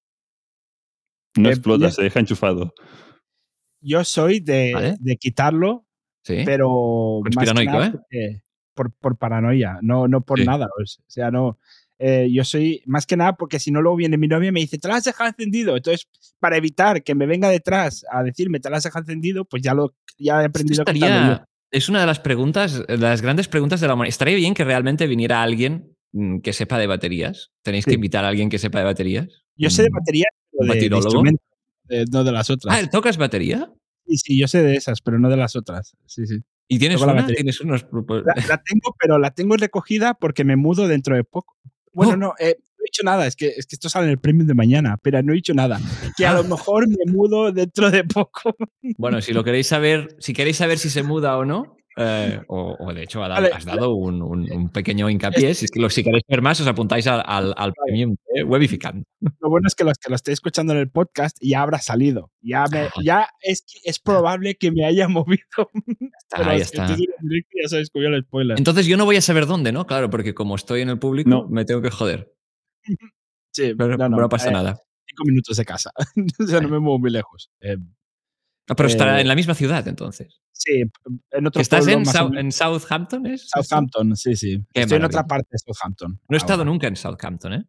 No 1.36 1.50
Eh, 1.50 1.52
explota, 1.52 1.92
se 1.92 2.04
deja 2.04 2.22
enchufado. 2.22 2.74
Yo 3.82 4.04
soy 4.04 4.40
de, 4.40 4.72
Vale. 4.74 4.96
de 5.00 5.18
quitarlo, 5.18 5.86
¿Sí? 6.24 6.44
pero 6.46 7.22
más 7.36 7.54
nada 7.54 7.88
¿eh? 7.88 7.92
porque- 7.92 8.42
por, 8.74 8.92
por 8.94 9.18
paranoia, 9.18 9.80
no, 9.82 10.08
no 10.08 10.22
por 10.22 10.40
Sí. 10.40 10.46
nada. 10.46 10.68
O 10.68 10.86
sea, 11.08 11.30
no. 11.32 11.58
eh, 12.00 12.30
yo 12.32 12.44
soy 12.44 12.82
más 12.86 13.06
que 13.06 13.18
nada 13.18 13.34
porque 13.36 13.60
si 13.60 13.70
no 13.70 13.82
luego 13.82 13.98
viene 13.98 14.18
mi 14.18 14.28
novia 14.28 14.50
y 14.50 14.52
me 14.52 14.60
dice, 14.62 14.78
te 14.80 14.88
lo 14.88 14.94
has 14.96 15.04
dejado 15.04 15.30
encendido. 15.30 15.76
Entonces, 15.76 16.08
para 16.40 16.58
evitar 16.58 17.04
que 17.04 17.14
me 17.14 17.26
venga 17.28 17.50
detrás 17.50 18.06
a 18.12 18.24
decirme, 18.24 18.60
te 18.60 18.70
lo 18.70 18.76
has 18.78 18.84
dejado 18.84 19.04
encendido, 19.04 19.46
pues 19.46 19.62
ya 19.62 19.74
lo 19.74 19.94
ya 20.18 20.36
he 20.42 20.46
Esto 20.46 20.50
aprendido 20.50 20.78
yo. 20.78 20.82
estaría, 20.92 21.46
es 21.70 21.90
una 21.90 22.00
de 22.00 22.06
las 22.08 22.20
preguntas, 22.20 22.86
de 22.88 22.98
las 22.98 23.22
grandes 23.22 23.48
preguntas 23.48 23.82
de 23.82 23.88
la 23.88 23.94
humanidad. 23.94 24.10
Estaría 24.10 24.36
bien 24.36 24.54
que 24.54 24.64
realmente 24.64 25.06
viniera 25.06 25.44
alguien 25.44 25.96
mm, 26.14 26.40
que 26.40 26.54
sepa 26.54 26.80
de 26.80 26.88
baterías. 26.88 27.52
Tenéis 27.62 27.86
que 27.86 27.94
invitar 27.96 28.26
a 28.26 28.30
alguien 28.30 28.50
que 28.50 28.58
sepa 28.58 28.80
de 28.80 28.86
baterías. 28.86 29.28
Yo 29.58 29.70
sé 29.70 29.84
de 29.84 29.90
Un- 29.92 30.00
batería, 30.00 30.26
pero 30.50 30.62
un 30.62 30.68
de, 30.70 30.74
de 30.74 30.80
batirólogo. 30.80 31.08
instrumentos, 31.08 31.46
eh, 31.92 32.06
no 32.12 32.24
de 32.24 32.32
las 32.32 32.50
otras. 32.50 32.76
Ah, 32.78 32.90
¿tocas 32.90 33.18
batería? 33.18 33.72
Sí, 34.08 34.18
sí, 34.18 34.40
yo 34.40 34.48
sé 34.48 34.64
de 34.64 34.76
esas, 34.76 35.02
pero 35.02 35.20
no 35.20 35.30
de 35.30 35.38
las 35.38 35.56
otras. 35.56 35.96
Sí, 36.06 36.26
sí. 36.26 36.40
¿Y 36.68 36.80
tienes 36.80 37.00
la 37.02 37.08
una? 37.08 37.16
batería. 37.16 37.36
¿Tienes 37.38 37.62
unos? 37.62 37.86
La, 37.92 38.34
la 38.48 38.58
tengo, 38.64 38.96
pero 39.00 39.20
la 39.20 39.32
tengo 39.32 39.56
recogida 39.58 40.14
porque 40.14 40.44
me 40.44 40.56
mudo 40.56 40.88
dentro 40.88 41.16
de 41.16 41.24
poco. 41.24 41.56
Bueno, 41.94 42.14
Oh. 42.14 42.18
no, 42.18 42.34
eh, 42.40 42.56
no 42.60 42.84
he 42.84 42.86
dicho 42.86 43.04
nada, 43.04 43.28
es 43.28 43.36
que, 43.36 43.48
es 43.50 43.66
que 43.68 43.76
esto 43.76 43.90
sale 43.90 44.06
en 44.06 44.12
el 44.12 44.18
premium 44.20 44.48
de 44.48 44.54
mañana, 44.54 44.98
pero 45.02 45.22
no 45.22 45.34
he 45.34 45.36
dicho 45.36 45.54
nada. 45.54 45.80
Que 46.18 46.26
a 46.26 46.34
lo 46.34 46.44
mejor 46.46 46.88
me 46.88 47.12
mudo 47.12 47.52
dentro 47.52 47.92
de 47.92 48.04
poco. 48.06 48.56
Bueno, 48.98 49.22
si 49.22 49.34
lo 49.34 49.44
queréis 49.44 49.68
saber, 49.68 50.16
si 50.20 50.34
queréis 50.34 50.58
saber 50.58 50.78
si 50.80 50.90
se 50.90 51.04
muda 51.04 51.38
o 51.38 51.46
no, 51.46 51.76
eh, 51.98 52.40
o, 52.48 52.76
o 52.80 52.94
de 52.94 53.04
hecho 53.04 53.20
dado- 53.22 53.54
has 53.54 53.66
dado 53.66 53.94
un, 53.96 54.22
un- 54.22 54.52
un 54.52 54.70
pequeño 54.70 55.10
hincapié. 55.10 55.54
Si, 55.54 55.66
es 55.66 55.72
que 55.72 55.80
lo- 55.80 55.90
si 55.90 56.04
queréis 56.04 56.24
ver 56.28 56.42
más, 56.42 56.60
os 56.62 56.68
apuntáis 56.68 57.08
al, 57.08 57.22
al, 57.26 57.54
al 57.58 57.74
premium 57.74 58.16
de 58.34 58.44
Webificando. 58.44 59.04
Lo 59.40 59.50
bueno 59.50 59.68
es 59.68 59.76
que 59.76 59.84
los 59.84 59.98
que 59.98 60.10
lo 60.10 60.16
estéis 60.16 60.34
escuchando 60.36 60.74
en 60.74 60.80
el 60.80 60.90
podcast 60.90 61.38
ya 61.42 61.62
habrá 61.62 61.80
salido. 61.80 62.32
Ya, 62.42 62.66
me, 62.72 62.80
Ah. 62.82 62.90
ya 63.04 63.28
es, 63.42 63.64
es 63.84 64.00
probable 64.00 64.56
que 64.56 64.72
me 64.72 64.86
haya 64.86 65.08
movido. 65.08 65.42
Está, 66.30 66.44
ya 66.44 66.58
ya 66.58 66.96
el 68.16 68.24
spoiler. 68.26 68.58
Entonces 68.58 68.86
yo 68.86 68.98
no 68.98 69.06
voy 69.06 69.18
a 69.18 69.22
saber 69.22 69.46
dónde, 69.46 69.72
¿no? 69.72 69.86
Claro, 69.86 70.10
porque 70.10 70.34
como 70.34 70.56
estoy 70.56 70.82
en 70.82 70.90
el 70.90 71.00
público, 71.00 71.30
No. 71.30 71.48
me 71.50 71.66
tengo 71.66 71.82
que 71.82 71.92
joder. 71.92 72.34
Sí, 73.54 73.74
Pero 73.78 73.98
no, 73.98 74.08
no, 74.08 74.16
no, 74.16 74.30
pasa 74.30 74.48
eh, 74.50 74.54
nada. 74.54 74.80
Cinco 75.06 75.26
minutos 75.26 75.58
de 75.58 75.66
casa. 75.66 75.92
o 76.40 76.48
sea, 76.48 76.62
no 76.62 76.70
me 76.70 76.80
muevo 76.80 77.00
muy 77.00 77.12
lejos. 77.12 77.52
Eh, 77.60 77.76
Ah, 78.72 78.76
pero 78.76 78.88
estará 78.90 79.18
eh, 79.18 79.22
en 79.22 79.28
la 79.28 79.36
misma 79.36 79.54
ciudad 79.54 79.88
entonces. 79.88 80.40
sí, 80.52 80.82
en 81.32 81.48
otro 81.48 81.60
¿Que 81.60 81.64
estás 81.64 81.88
en, 81.88 82.04
en 82.38 82.52
Southampton? 82.52 83.26
¿es? 83.28 83.50
Southampton, 83.50 84.16
sí, 84.16 84.36
sí. 84.36 84.64
Qué 84.74 84.82
Estoy 84.82 84.98
en 84.98 85.06
otra 85.06 85.26
parte 85.28 85.48
de 85.52 85.58
Southampton. 85.60 86.20
No 86.30 86.36
he 86.36 86.38
estado 86.38 86.64
nunca 86.66 86.88
en 86.88 86.96
Southampton, 86.96 87.54
¿eh? 87.54 87.64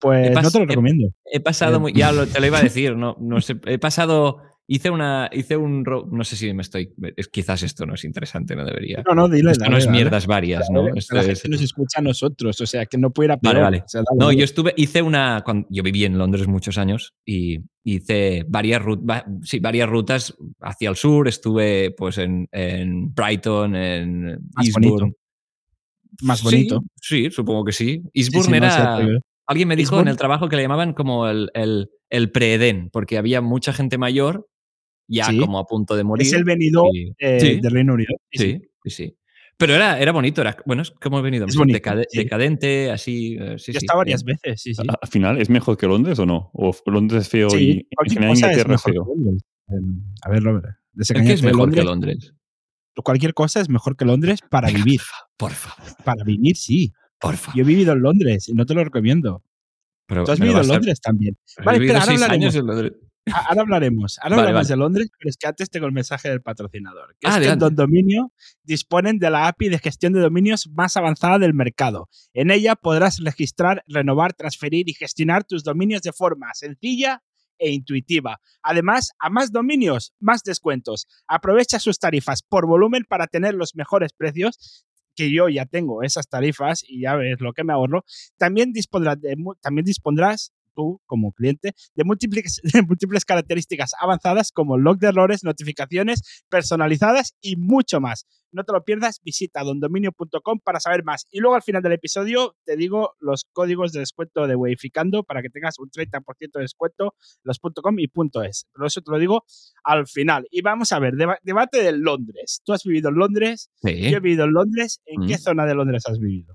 Pues 0.00 0.28
He 0.28 0.30
no 0.30 0.50
te 0.50 0.58
lo 0.58 0.64
he- 0.64 0.68
recomiendo. 0.68 1.08
He 1.24 1.40
pasado 1.40 1.76
Eh, 1.76 1.80
muy. 1.80 1.92
Ya 1.92 2.12
lo- 2.12 2.26
te 2.26 2.38
lo 2.40 2.46
iba 2.46 2.58
a 2.58 2.62
decir, 2.70 2.96
no, 2.96 3.16
no 3.20 3.40
sé. 3.40 3.56
He 3.66 3.78
pasado. 3.78 4.42
Hice 4.70 4.90
una. 4.90 5.30
Hice 5.32 5.56
un. 5.56 5.82
No 6.12 6.24
sé 6.24 6.36
si 6.36 6.52
me 6.52 6.60
estoy. 6.60 6.92
es- 7.16 7.28
quizás 7.28 7.62
esto 7.62 7.86
no 7.86 7.94
es 7.94 8.04
interesante, 8.04 8.54
no 8.54 8.66
debería. 8.66 9.02
No, 9.08 9.14
no, 9.14 9.26
dile. 9.26 9.52
Esto 9.52 9.70
no 9.70 9.78
es 9.78 9.88
mierdas 9.88 10.26
varias, 10.26 10.68
¿no? 10.70 10.88
Esto 10.94 11.16
la 11.16 11.22
es- 11.22 11.26
gente 11.42 11.48
nos 11.48 11.62
escucha 11.62 12.00
a 12.00 12.02
nosotros, 12.02 12.60
o 12.60 12.66
sea, 12.66 12.84
que 12.84 12.98
no 12.98 13.10
pudiera. 13.10 13.38
Vale, 13.42 13.60
vale. 13.60 13.78
O 13.78 13.88
sea, 13.88 14.02
dale, 14.02 14.18
No, 14.18 14.30
yo 14.30 14.44
estuve, 14.44 14.74
hice 14.76 15.00
una, 15.00 15.40
cuando, 15.42 15.66
yo 15.70 15.82
viví 15.82 16.04
en 16.04 16.18
Londres 16.18 16.46
muchos 16.48 16.76
años 16.76 17.14
y 17.24 17.60
hice 17.82 18.44
varias, 18.46 18.82
rut- 18.82 19.00
va- 19.08 19.24
sí, 19.42 19.58
varias 19.58 19.88
rutas 19.88 20.36
hacia 20.60 20.90
el 20.90 20.96
sur, 20.96 21.28
estuve 21.28 21.92
pues 21.96 22.18
en, 22.18 22.46
en 22.52 23.14
Brighton, 23.14 23.74
en 23.74 24.24
Más 24.52 24.66
Eastbourne. 24.66 24.90
bonito. 24.90 25.16
Más 26.22 26.38
Sí, 26.40 26.44
bonito. 26.44 26.80
Sí, 27.00 27.30
supongo 27.30 27.64
que 27.64 27.72
sí. 27.72 28.02
Sí, 28.04 28.10
Eastbourne 28.12 28.50
sí, 28.50 28.56
era, 28.56 28.70
sí, 28.98 29.02
pero- 29.06 29.20
alguien 29.46 29.68
me 29.68 29.76
dijo 29.76 29.98
en 29.98 30.08
el 30.08 30.18
trabajo 30.18 30.50
que 30.50 30.56
le 30.56 30.62
llamaban 30.62 30.92
como 30.92 31.26
el, 31.26 31.48
el, 31.54 31.88
el 32.10 32.30
pre-Edén, 32.30 32.90
porque 32.92 33.16
había 33.16 33.40
mucha 33.40 33.72
gente 33.72 33.96
mayor 33.96 34.46
ya 35.08 35.24
Sí. 35.24 35.38
como 35.38 35.58
a 35.58 35.64
punto 35.64 35.96
de 35.96 36.04
morir. 36.04 36.26
Es 36.26 36.32
el 36.34 36.44
venido 36.44 36.84
y- 36.92 37.12
eh, 37.18 37.40
sí. 37.40 37.60
del 37.60 37.72
Reino 37.72 37.94
Unido. 37.94 38.14
Sí, 38.30 38.60
sí, 38.84 38.90
sí. 38.90 39.14
Pero 39.56 39.74
era, 39.74 39.98
era 39.98 40.12
bonito, 40.12 40.40
era, 40.40 40.56
bueno, 40.66 40.82
es 40.82 40.92
como 40.92 41.18
he 41.18 41.22
venido, 41.22 41.44
Es 41.46 41.56
bonito, 41.56 41.76
decade- 41.80 42.06
sí. 42.08 42.18
decadente, 42.18 42.92
así. 42.92 43.36
eh, 43.40 43.56
sí, 43.58 43.72
Yo 43.72 43.78
estado 43.78 43.98
varias 43.98 44.22
veces, 44.22 44.62
sí, 44.62 44.72
sí. 44.72 44.82
Al 44.86 45.08
final, 45.08 45.40
¿es 45.40 45.50
mejor 45.50 45.76
que 45.76 45.88
Londres 45.88 46.16
o 46.20 46.26
no? 46.26 46.50
¿O 46.52 46.72
Londres 46.86 47.22
es 47.22 47.28
feo 47.28 47.50
Sí, 47.50 47.58
y 47.58 48.04
en 48.04 48.10
general 48.14 48.32
es 48.34 48.38
Inglaterra 48.38 48.74
es 48.76 48.86
mejor 48.86 48.92
feo? 48.92 49.04
que. 49.06 49.74
Em, 49.74 50.02
A 50.22 50.30
ver, 50.30 50.42
Robert. 50.44 50.64
¿El 50.66 50.72
es 51.02 51.08
desengañarte 51.08 51.40
de 51.42 51.46
mejor 51.52 51.74
que 51.74 51.82
Londres? 51.82 52.34
Cualquier 53.02 53.34
cosa 53.34 53.60
es 53.60 53.68
mejor 53.68 53.96
que 53.96 54.04
Londres 54.04 54.40
para 54.48 54.68
vivir. 54.70 55.00
Por 55.36 55.52
favor, 55.52 55.92
Para 56.04 56.22
vivir, 56.24 56.56
sí. 56.56 56.92
por 57.20 57.36
favor. 57.36 57.56
Yo 57.56 57.62
he 57.64 57.66
vivido 57.66 57.92
en 57.94 58.00
Londres 58.02 58.48
y 58.48 58.54
no 58.54 58.64
te 58.66 58.74
lo 58.74 58.84
recomiendo. 58.84 59.42
Pero 60.06 60.24
Tú 60.24 60.32
has 60.32 60.40
vivido 60.40 60.60
en 60.60 60.70
a- 60.70 60.74
Londres 60.74 61.00
también. 61.00 61.36
he 61.58 61.64
Vale, 61.64 61.78
vivido 61.80 61.94
espera, 61.98 62.00
ahora 62.04 62.12
seis 62.12 62.22
hablaremos. 62.22 62.44
años 62.44 62.54
en 62.56 62.66
Londres. 62.66 62.92
Ahora 63.34 63.62
hablaremos. 63.62 64.18
Ahora 64.22 64.36
Vale, 64.36 64.48
hablamos 64.48 64.68
vale. 64.68 64.72
de 64.72 64.76
Londres, 64.76 65.10
pero 65.18 65.30
es 65.30 65.36
que 65.36 65.46
antes 65.46 65.70
tengo 65.70 65.86
el 65.86 65.92
mensaje 65.92 66.28
del 66.28 66.42
patrocinador. 66.42 67.16
Que 67.20 67.26
Ah, 67.26 67.30
es 67.30 67.34
que 67.34 67.38
adelante. 67.38 67.64
Don 67.64 67.74
Dominio 67.76 68.32
disponen 68.62 69.18
de 69.18 69.30
la 69.30 69.48
API 69.48 69.68
de 69.68 69.78
gestión 69.78 70.12
de 70.12 70.20
dominios 70.20 70.68
más 70.74 70.96
avanzada 70.96 71.38
del 71.38 71.54
mercado. 71.54 72.08
En 72.32 72.50
ella 72.50 72.74
podrás 72.76 73.18
registrar, 73.22 73.82
renovar, 73.86 74.34
transferir 74.34 74.88
y 74.88 74.94
gestionar 74.94 75.44
tus 75.44 75.64
dominios 75.64 76.02
de 76.02 76.12
forma 76.12 76.48
sencilla 76.54 77.22
e 77.58 77.70
intuitiva. 77.72 78.40
Además, 78.62 79.10
a 79.18 79.30
más 79.30 79.50
dominios, 79.50 80.14
más 80.20 80.42
descuentos. 80.44 81.06
Aprovecha 81.26 81.78
sus 81.80 81.98
tarifas 81.98 82.42
por 82.42 82.66
volumen 82.66 83.04
para 83.08 83.26
tener 83.26 83.54
los 83.54 83.74
mejores 83.74 84.12
precios 84.12 84.84
que 85.16 85.32
yo 85.32 85.48
ya 85.48 85.66
tengo 85.66 86.04
esas 86.04 86.28
tarifas 86.28 86.84
y 86.86 87.00
ya 87.02 87.16
ves 87.16 87.40
lo 87.40 87.52
que 87.52 87.64
me 87.64 87.72
ahorro. 87.72 88.04
También 88.36 88.72
dispondrás, 88.72 89.20
de 89.20 89.34
también 89.60 89.84
dispondrás 89.84 90.52
tú 90.78 91.00
como 91.06 91.32
cliente 91.32 91.72
de 91.96 92.04
múltiples, 92.04 92.60
de 92.80 92.82
múltiples 92.82 93.24
características 93.24 93.92
avanzadas 94.00 94.52
como 94.52 94.78
log 94.78 94.98
de 94.98 95.08
errores, 95.08 95.42
notificaciones 95.42 96.44
personalizadas 96.48 97.34
y 97.40 97.56
mucho 97.56 98.00
más. 98.00 98.26
No 98.52 98.62
te 98.64 98.72
lo 98.72 98.82
pierdas, 98.84 99.20
visita 99.22 99.62
dondominio.com 99.62 100.60
para 100.64 100.78
saber 100.80 101.02
más. 101.04 101.26
Y 101.30 101.40
luego 101.40 101.56
al 101.56 101.62
final 101.62 101.82
del 101.82 101.92
episodio 101.92 102.56
te 102.64 102.76
digo 102.76 103.14
los 103.18 103.44
códigos 103.52 103.92
de 103.92 104.00
descuento 104.00 104.46
de 104.46 104.54
Weificando 104.54 105.24
para 105.24 105.42
que 105.42 105.50
tengas 105.50 105.78
un 105.80 105.90
30% 105.90 106.22
de 106.54 106.60
descuento, 106.62 107.14
los 107.42 107.58
.com 107.58 107.98
y 107.98 108.04
.es. 108.44 108.66
Pero 108.72 108.86
eso 108.86 109.00
te 109.02 109.10
lo 109.10 109.18
digo 109.18 109.44
al 109.84 110.06
final. 110.06 110.46
Y 110.50 110.62
vamos 110.62 110.92
a 110.92 110.98
ver, 111.00 111.14
deba- 111.14 111.38
debate 111.42 111.82
de 111.82 111.92
Londres. 111.92 112.62
Tú 112.64 112.72
has 112.72 112.84
vivido 112.84 113.08
en 113.10 113.16
Londres, 113.16 113.68
Sí. 113.82 114.10
yo 114.10 114.16
he 114.16 114.20
vivido 114.20 114.44
en 114.44 114.52
Londres. 114.52 115.00
¿En 115.06 115.26
qué 115.26 115.34
Mm. 115.34 115.38
zona 115.38 115.66
de 115.66 115.74
Londres 115.74 116.04
has 116.06 116.18
vivido? 116.18 116.54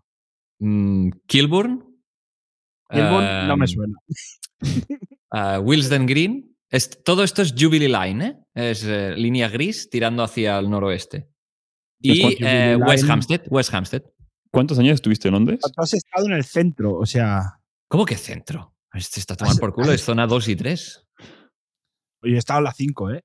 Mm, 0.60 1.10
Kilburn. 1.28 1.93
Melbourne 2.90 3.48
no 3.48 3.58
me 3.58 3.66
Um, 3.66 3.68
suena. 3.68 3.98
ah, 5.32 5.60
Willesden 5.60 6.06
Green. 6.06 6.56
Es- 6.70 7.04
todo 7.04 7.24
esto 7.24 7.42
es 7.42 7.54
Jubilee 7.58 7.90
Line, 7.90 8.26
¿eh? 8.26 8.38
Es 8.72 8.84
eh, 8.84 9.16
línea 9.16 9.48
gris 9.50 9.90
tirando 9.90 10.24
hacia 10.24 10.58
el 10.60 10.70
noroeste. 10.70 11.30
Y 12.00 12.22
eh, 12.44 12.76
West. 12.76 13.10
Hampstead. 13.10 13.42
West 13.50 13.74
Hampstead. 13.74 14.04
¿Cuántos 14.52 14.78
años 14.80 14.96
estuviste 14.96 15.28
en 15.30 15.34
Londres? 15.36 15.60
Tú 15.62 15.72
has 15.82 15.94
estado 15.94 16.26
en 16.28 16.34
el 16.34 16.44
centro, 16.44 16.94
o 16.96 17.06
sea, 17.06 17.60
¿Cómo 17.88 18.06
que 18.06 18.16
centro? 18.18 18.76
Este 18.94 19.20
está 19.20 19.36
tomar 19.36 19.56
por 19.58 19.74
culo, 19.74 19.92
es 19.92 20.02
zona 20.04 20.28
2 20.28 20.48
y 20.50 20.56
3. 20.56 21.08
Yo 22.24 22.36
he 22.36 22.38
estado 22.38 22.60
en 22.60 22.64
la 22.66 22.74
5, 22.74 23.12
¿eh? 23.12 23.24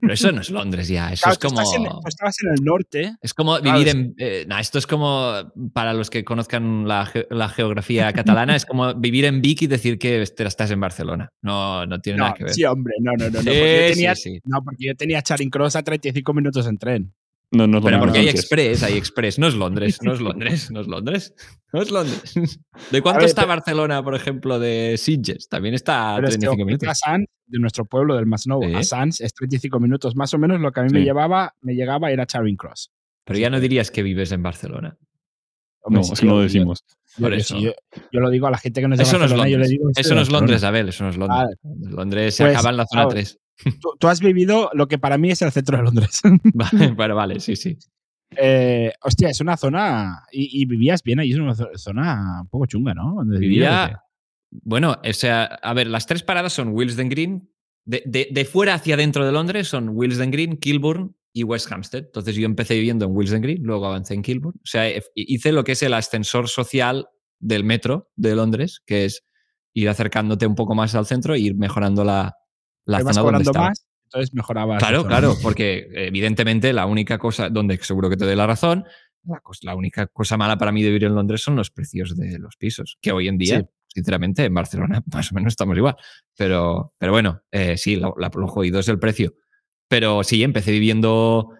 Pero 0.00 0.12
eso 0.12 0.32
no 0.32 0.40
es 0.42 0.50
Londres 0.50 0.88
ya, 0.88 1.12
eso 1.12 1.22
Claro, 1.22 1.32
es 1.32 1.38
como... 1.38 1.60
estás 1.62 1.74
en- 1.76 1.84
tú 1.84 2.08
estabas 2.08 2.36
en 2.42 2.52
el 2.52 2.64
norte. 2.64 3.16
Es 3.22 3.32
como 3.34 3.58
Claro, 3.58 3.78
vivir 3.78 3.88
en... 3.94 4.14
eh, 4.18 4.44
nah, 4.46 4.60
esto 4.60 4.78
es 4.78 4.86
como, 4.86 5.32
para 5.72 5.94
los 5.94 6.10
que 6.10 6.24
conozcan 6.24 6.86
la, 6.86 7.10
la 7.30 7.48
geografía 7.48 8.12
catalana, 8.12 8.54
es 8.54 8.66
como 8.66 8.94
vivir 8.94 9.24
en 9.24 9.40
Vic 9.40 9.62
y 9.62 9.66
decir 9.66 9.98
que 9.98 10.20
estás 10.20 10.70
en 10.70 10.80
Barcelona. 10.80 11.30
No, 11.42 11.86
no 11.86 12.00
tiene 12.00 12.18
No, 12.18 12.24
nada 12.24 12.34
que 12.36 12.44
ver. 12.44 12.52
sí, 12.54 12.64
hombre, 12.64 12.92
no, 13.00 13.12
no, 13.12 13.24
no. 13.30 13.30
no, 13.30 13.44
porque 13.44 13.86
yo 13.88 13.94
tenía, 13.94 14.14
sí, 14.14 14.34
sí. 14.34 14.40
no, 14.44 14.62
porque 14.62 14.84
yo 14.86 14.94
tenía 14.94 15.22
Charing 15.22 15.50
Cross 15.50 15.76
a 15.76 15.82
35 15.82 16.34
minutos 16.34 16.66
en 16.66 16.76
tren. 16.78 17.14
No, 17.50 17.66
no 17.66 17.78
es 17.78 17.84
Pero 17.84 17.98
porque 18.00 18.18
hay. 18.18 18.28
Express, 18.28 18.82
hay 18.82 18.98
Express. 18.98 19.38
No 19.38 19.46
es 19.46 19.54
Londres, 19.54 20.00
no 20.02 20.12
es 20.12 20.20
Londres, 20.20 20.70
no 20.70 20.80
es 20.80 20.86
Londres. 20.86 21.34
No 21.72 21.80
es 21.82 21.90
Londres. 21.90 22.34
¿De 22.90 23.00
cuánto 23.02 23.20
ver, 23.20 23.28
está 23.28 23.42
pero- 23.42 23.48
Barcelona, 23.54 24.02
por 24.04 24.14
ejemplo, 24.14 24.58
de 24.58 24.96
Sitges? 24.98 25.48
También 25.48 25.74
está 25.74 26.12
a 26.12 26.16
Pero 26.16 26.28
es 26.28 26.34
que 26.34 26.40
35 26.40 26.62
a 26.62 26.66
minutos. 26.66 27.28
De 27.46 27.58
nuestro 27.58 27.84
pueblo 27.86 28.16
del 28.16 28.26
Masnou, 28.26 28.62
Sí. 28.62 28.74
a 28.74 28.82
Sans 28.82 29.20
es 29.22 29.32
35 29.32 29.80
minutos. 29.80 30.14
Más 30.14 30.34
o 30.34 30.38
menos 30.38 30.60
lo 30.60 30.70
que 30.72 30.80
a 30.80 30.82
mí 30.82 30.90
me 30.92 31.02
llevaba, 31.02 31.54
me 31.62 31.74
llegaba 31.74 32.10
era 32.10 32.26
Charing 32.26 32.56
Cross. 32.56 32.90
Pero 33.24 33.38
ya 33.38 33.48
no 33.48 33.60
dirías 33.60 33.90
que 33.90 34.02
vives 34.02 34.30
en 34.32 34.42
Barcelona. 34.42 34.96
Hombre, 35.80 36.00
No, 36.00 36.04
sí, 36.04 36.12
es 36.12 36.20
que 36.20 36.26
no 36.26 36.34
lo 36.34 36.40
decimos. 36.42 36.84
Yo, 37.16 37.22
Por 37.22 37.30
yo 37.32 37.36
eso. 37.38 37.58
yo- 37.58 37.72
yo 38.12 38.20
lo 38.20 38.28
digo 38.28 38.46
a 38.46 38.50
la 38.50 38.58
gente 38.58 38.82
que 38.82 38.88
no 38.88 38.94
es 38.94 38.98
de 38.98 39.04
Eso 39.04 39.12
no 39.18 39.24
es 39.24 39.30
Barcelona, 39.30 39.48
yo 39.48 39.56
le 39.56 39.64
Londres. 39.64 39.70
digo, 39.70 39.84
"Soy 39.94 40.00
Eso 40.02 40.14
no 40.14 40.20
es 40.20 40.30
Londres, 40.30 40.50
Barcelona". 40.62 40.68
Abel, 40.78 40.88
eso 40.90 41.04
no 41.04 41.10
es 41.10 41.16
Londres. 41.16 41.58
Londres 41.96 42.34
se 42.34 42.44
Pues, 42.44 42.54
acaba 42.56 42.70
en 42.70 42.76
la 42.76 42.86
zona 42.86 43.02
claro. 43.02 43.08
3. 43.10 43.38
Tú, 43.80 43.90
tú 43.98 44.08
has 44.08 44.20
vivido 44.20 44.70
lo 44.74 44.86
que 44.88 44.98
para 44.98 45.18
mí 45.18 45.30
es 45.30 45.42
el 45.42 45.50
centro 45.52 45.76
de 45.78 45.82
Londres. 45.84 46.20
Vale, 46.54 46.92
bueno, 46.92 47.14
vale, 47.16 47.40
sí, 47.40 47.56
sí. 47.56 47.76
Eh, 48.36 48.92
hostia, 49.02 49.30
es 49.30 49.40
una 49.40 49.56
zona. 49.56 50.22
Y, 50.32 50.62
y 50.62 50.64
vivías 50.66 51.02
bien 51.02 51.18
ahí, 51.20 51.32
es 51.32 51.38
una 51.38 51.54
zo- 51.54 51.70
zona 51.76 52.42
un 52.42 52.48
poco 52.48 52.66
chunga, 52.66 52.94
¿no? 52.94 53.16
Vivía. 53.40 54.00
Bueno, 54.50 54.96
o 55.02 55.12
sea, 55.12 55.44
a 55.44 55.74
ver, 55.74 55.86
las 55.88 56.06
tres 56.06 56.22
paradas 56.22 56.52
son 56.52 56.68
Willesden 56.68 57.08
Green. 57.08 57.50
De, 57.84 58.02
de- 58.06 58.28
de 58.30 58.44
fuera 58.44 58.74
hacia 58.74 58.96
dentro 58.96 59.24
de 59.24 59.32
Londres 59.32 59.66
son 59.68 59.88
Willesden 59.90 60.30
Green, 60.30 60.56
Kilburn 60.58 61.16
y 61.32 61.42
West 61.42 61.72
Hampstead. 61.72 62.04
Entonces 62.04 62.36
yo 62.36 62.44
empecé 62.44 62.74
viviendo 62.74 63.06
en 63.06 63.12
Willesden 63.16 63.40
Green, 63.42 63.62
luego 63.62 63.86
avancé 63.86 64.12
en 64.14 64.22
Kilburn. 64.22 64.56
O 64.58 64.66
sea, 64.66 64.88
he- 64.88 65.02
hice 65.14 65.52
lo 65.52 65.64
que 65.64 65.72
es 65.72 65.82
el 65.82 65.94
ascensor 65.94 66.48
social 66.48 67.06
del 67.40 67.64
metro 67.64 68.10
de 68.16 68.34
Londres, 68.36 68.80
que 68.86 69.06
es 69.06 69.24
ir 69.74 69.88
acercándote 69.88 70.46
un 70.46 70.54
poco 70.54 70.74
más 70.74 70.94
al 70.94 71.06
centro 71.06 71.34
e 71.34 71.38
ir 71.40 71.54
mejorando 71.56 72.04
la, 72.04 72.34
la 72.92 72.98
zona 73.00 73.22
donde 73.22 73.42
estaba. 73.44 73.68
más, 73.68 73.86
entonces 74.04 74.34
mejorabas. 74.34 74.78
Claro, 74.78 75.02
la 75.02 75.08
claro, 75.08 75.34
porque 75.42 75.88
evidentemente 75.92 76.72
la 76.72 76.86
única 76.86 77.18
cosa, 77.18 77.48
donde 77.50 77.76
seguro 77.78 78.08
que 78.10 78.16
te 78.16 78.24
doy 78.24 78.34
la 78.36 78.46
razón, 78.46 78.84
la, 79.24 79.40
cos- 79.42 79.62
la 79.62 79.74
única 79.74 80.06
cosa 80.06 80.36
mala 80.36 80.56
para 80.58 80.72
mí 80.72 80.82
de 80.82 80.88
vivir 80.88 81.04
en 81.04 81.14
Londres 81.14 81.42
son 81.42 81.56
los 81.56 81.70
precios 81.70 82.16
de 82.16 82.38
los 82.38 82.56
pisos, 82.56 82.98
que 83.00 83.12
hoy 83.12 83.28
en 83.28 83.36
día, 83.38 83.60
Sí. 83.60 83.66
sinceramente, 83.88 84.44
en 84.44 84.54
Barcelona 84.54 85.02
más 85.12 85.30
o 85.32 85.34
menos 85.34 85.52
estamos 85.52 85.76
igual. 85.76 85.96
Pero, 86.36 86.94
pero 86.98 87.12
bueno, 87.12 87.42
eh, 87.52 87.76
sí, 87.76 87.96
lo, 87.96 88.14
la- 88.18 88.30
lo 88.34 88.46
jodido 88.48 88.80
es 88.80 88.88
el 88.88 88.98
precio. 88.98 89.34
Pero 89.90 90.22
sí, 90.24 90.42
empecé 90.42 90.70
viviendo 90.72 91.50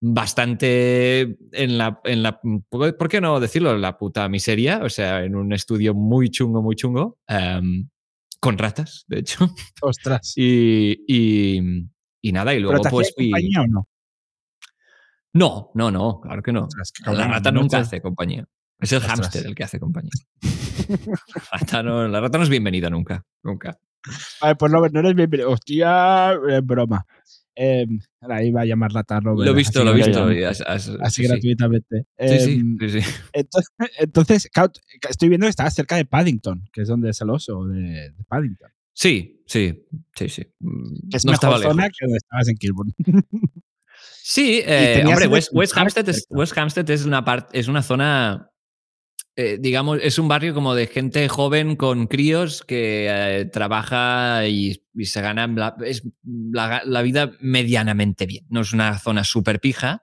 bastante 0.00 1.36
en 1.52 1.78
la, 1.78 2.00
en 2.04 2.22
la, 2.22 2.40
¿por 2.68 3.08
qué 3.08 3.20
no 3.20 3.40
decirlo? 3.40 3.74
En 3.74 3.80
la 3.80 3.96
puta 3.98 4.28
miseria, 4.28 4.80
o 4.84 4.88
sea, 4.88 5.24
en 5.24 5.34
un 5.34 5.52
estudio 5.52 5.94
muy 5.94 6.28
chungo, 6.30 6.62
muy 6.62 6.76
chungo, 6.76 7.18
em, 7.26 7.88
con 8.40 8.58
ratas, 8.58 9.04
de 9.08 9.20
hecho. 9.20 9.48
Ostras. 9.82 10.32
Y, 10.36 11.04
y, 11.06 11.60
y 12.22 12.32
nada, 12.32 12.52
y 12.54 12.56
¿Pero 12.58 12.68
luego 12.70 12.82
te 12.84 12.90
pues 12.90 13.12
fui. 13.14 13.30
compañía 13.30 13.62
o 13.62 13.66
no? 13.66 13.88
No, 15.34 15.70
no, 15.74 15.90
no, 15.90 16.20
claro 16.20 16.42
que 16.42 16.52
no. 16.52 16.64
Ostras, 16.64 16.92
La 17.06 17.28
rata 17.28 17.52
no 17.52 17.60
nunca 17.60 17.78
hace 17.78 18.00
compañía. 18.00 18.44
Es 18.80 18.92
el 18.92 18.98
Ostras. 18.98 19.18
hámster 19.18 19.46
el 19.46 19.54
que 19.54 19.64
hace 19.64 19.78
compañía. 19.78 20.10
la, 20.88 21.42
rata 21.52 21.82
no, 21.82 22.08
la 22.08 22.20
rata 22.20 22.38
no 22.38 22.44
es 22.44 22.50
bienvenida 22.50 22.88
nunca, 22.90 23.24
nunca. 23.42 23.78
Vale, 24.40 24.56
pues 24.56 24.72
Robert, 24.72 24.94
no 24.94 25.00
eres 25.00 25.14
bienvenido. 25.14 25.50
Hostia, 25.50 26.32
es 26.48 26.64
broma. 26.64 27.04
Eh, 27.60 27.86
ahora 28.20 28.44
iba 28.44 28.60
a 28.60 28.64
llamar 28.64 28.92
rata 28.92 29.18
Robert. 29.18 29.44
Lo 29.46 29.52
he 29.52 29.56
visto, 29.56 29.82
lo 29.82 29.90
he 29.90 29.94
visto. 29.96 30.24
Así 30.60 30.92
sí, 31.10 31.10
sí. 31.10 31.28
gratuitamente. 31.28 32.04
Sí, 32.16 32.38
sí, 32.38 32.52
Em, 32.52 32.78
sí, 32.78 33.00
sí. 33.00 33.08
Entonces, 33.98 34.48
estoy 35.10 35.28
viendo 35.28 35.46
que 35.46 35.50
estás 35.50 35.74
cerca 35.74 35.96
de 35.96 36.04
Paddington, 36.04 36.68
que 36.72 36.82
es 36.82 36.88
donde 36.88 37.10
es 37.10 37.20
el 37.20 37.30
oso 37.30 37.64
de, 37.66 38.12
de 38.12 38.24
Paddington. 38.28 38.70
Sí, 38.94 39.42
sí, 39.46 39.86
sí, 40.14 40.28
sí. 40.28 40.46
Mm, 40.60 40.94
es 41.12 41.24
no 41.24 41.32
mejor 41.32 41.34
estaba 41.34 41.58
zona 41.58 41.82
lejos. 41.82 41.96
que 41.98 42.06
donde 42.06 42.16
estabas 42.18 42.48
en 42.48 42.56
Kilburn. 42.56 42.94
Sí, 44.22 44.62
eh, 44.66 45.02
hombre, 45.04 45.26
West, 45.26 45.50
West 45.52 45.76
Hampstead, 45.76 46.08
es. 46.08 46.26
West 46.30 46.56
Hampstead 46.56 46.88
es 46.90 47.04
una 47.04 47.24
parte, 47.24 47.58
es 47.58 47.66
una 47.66 47.82
zona, 47.82 48.50
eh, 49.40 49.56
digamos, 49.60 50.00
es 50.02 50.18
un 50.18 50.26
barrio 50.26 50.52
como 50.52 50.74
de 50.74 50.88
gente 50.88 51.28
joven 51.28 51.76
con 51.76 52.08
críos 52.08 52.64
que 52.64 53.06
eh, 53.08 53.44
trabaja 53.44 54.48
y, 54.48 54.82
y 54.94 55.04
se 55.04 55.20
gana 55.22 55.46
la, 55.46 55.76
es 55.86 56.02
la, 56.24 56.82
la 56.84 57.02
vida 57.02 57.30
medianamente 57.40 58.26
bien. 58.26 58.44
No 58.50 58.62
es 58.62 58.72
una 58.72 58.98
zona 58.98 59.22
súper 59.22 59.60
pija, 59.60 60.02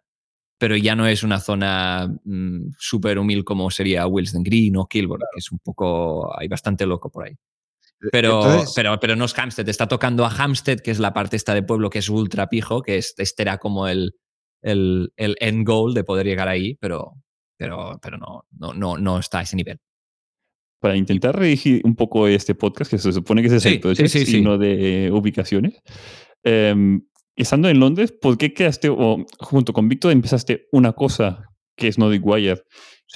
pero 0.57 0.77
ya 0.77 0.95
no 0.95 1.05
es 1.05 1.21
una 1.23 1.41
zona 1.41 2.07
mm, 2.23 2.75
súper 2.79 3.19
humilde 3.19 3.43
como 3.43 3.69
sería 3.71 4.07
Wilson 4.07 4.41
Green 4.41 4.77
o 4.77 4.87
Kilburn, 4.87 5.23
que 5.33 5.39
es 5.39 5.51
un 5.51 5.59
poco, 5.59 6.33
hay 6.39 6.47
bastante 6.47 6.85
loco 6.85 7.11
por 7.11 7.25
ahí. 7.25 7.35
Pero, 8.13 8.41
Entonces- 8.41 8.71
pero, 8.73 8.97
pero 9.01 9.17
no 9.17 9.25
es 9.25 9.37
Hampstead, 9.37 9.67
está 9.67 9.87
tocando 9.89 10.23
a 10.25 10.29
Hampstead, 10.29 10.79
que 10.79 10.91
es 10.91 10.99
la 10.99 11.11
parte 11.13 11.35
esta 11.35 11.53
de 11.53 11.61
pueblo 11.63 11.89
que 11.89 11.99
es 11.99 12.07
ultra 12.07 12.47
pijo, 12.47 12.81
que 12.81 12.97
es, 12.99 13.13
este 13.17 13.41
era 13.43 13.57
como 13.57 13.89
el, 13.89 14.13
el, 14.61 15.11
el 15.17 15.35
end 15.41 15.67
goal 15.67 15.93
de 15.93 16.05
poder 16.05 16.25
llegar 16.25 16.47
ahí, 16.47 16.75
pero, 16.75 17.15
pero, 17.57 17.99
pero 18.01 18.17
no, 18.17 18.45
no, 18.57 18.73
no, 18.73 18.97
no 18.97 19.19
está 19.19 19.39
a 19.39 19.41
ese 19.43 19.55
nivel. 19.55 19.79
Para 20.79 20.95
intentar 20.95 21.35
redirigir 21.37 21.81
un 21.83 21.95
poco 21.95 22.27
este 22.27 22.53
podcast, 22.53 22.91
que 22.91 22.97
se 22.97 23.11
supone 23.11 23.41
que 23.41 23.47
es 23.55 23.63
Sí, 23.63 23.79
Projects 23.79 24.11
sí, 24.11 24.19
sí, 24.25 24.31
y 24.31 24.35
sí. 24.35 24.41
no 24.41 24.57
de 24.57 25.09
ubicaciones. 25.11 25.81
em, 26.43 27.01
estando 27.35 27.69
en 27.69 27.79
Londres, 27.79 28.11
¿por 28.11 28.37
qué 28.37 28.53
creaste, 28.53 28.89
o 28.89 29.25
junto 29.39 29.73
con 29.73 29.89
Víctor, 29.89 30.11
empezaste 30.11 30.67
una 30.71 30.93
cosa 30.93 31.49
que 31.75 31.87
es 31.87 31.97
Nordic 31.97 32.25
Wire 32.25 32.61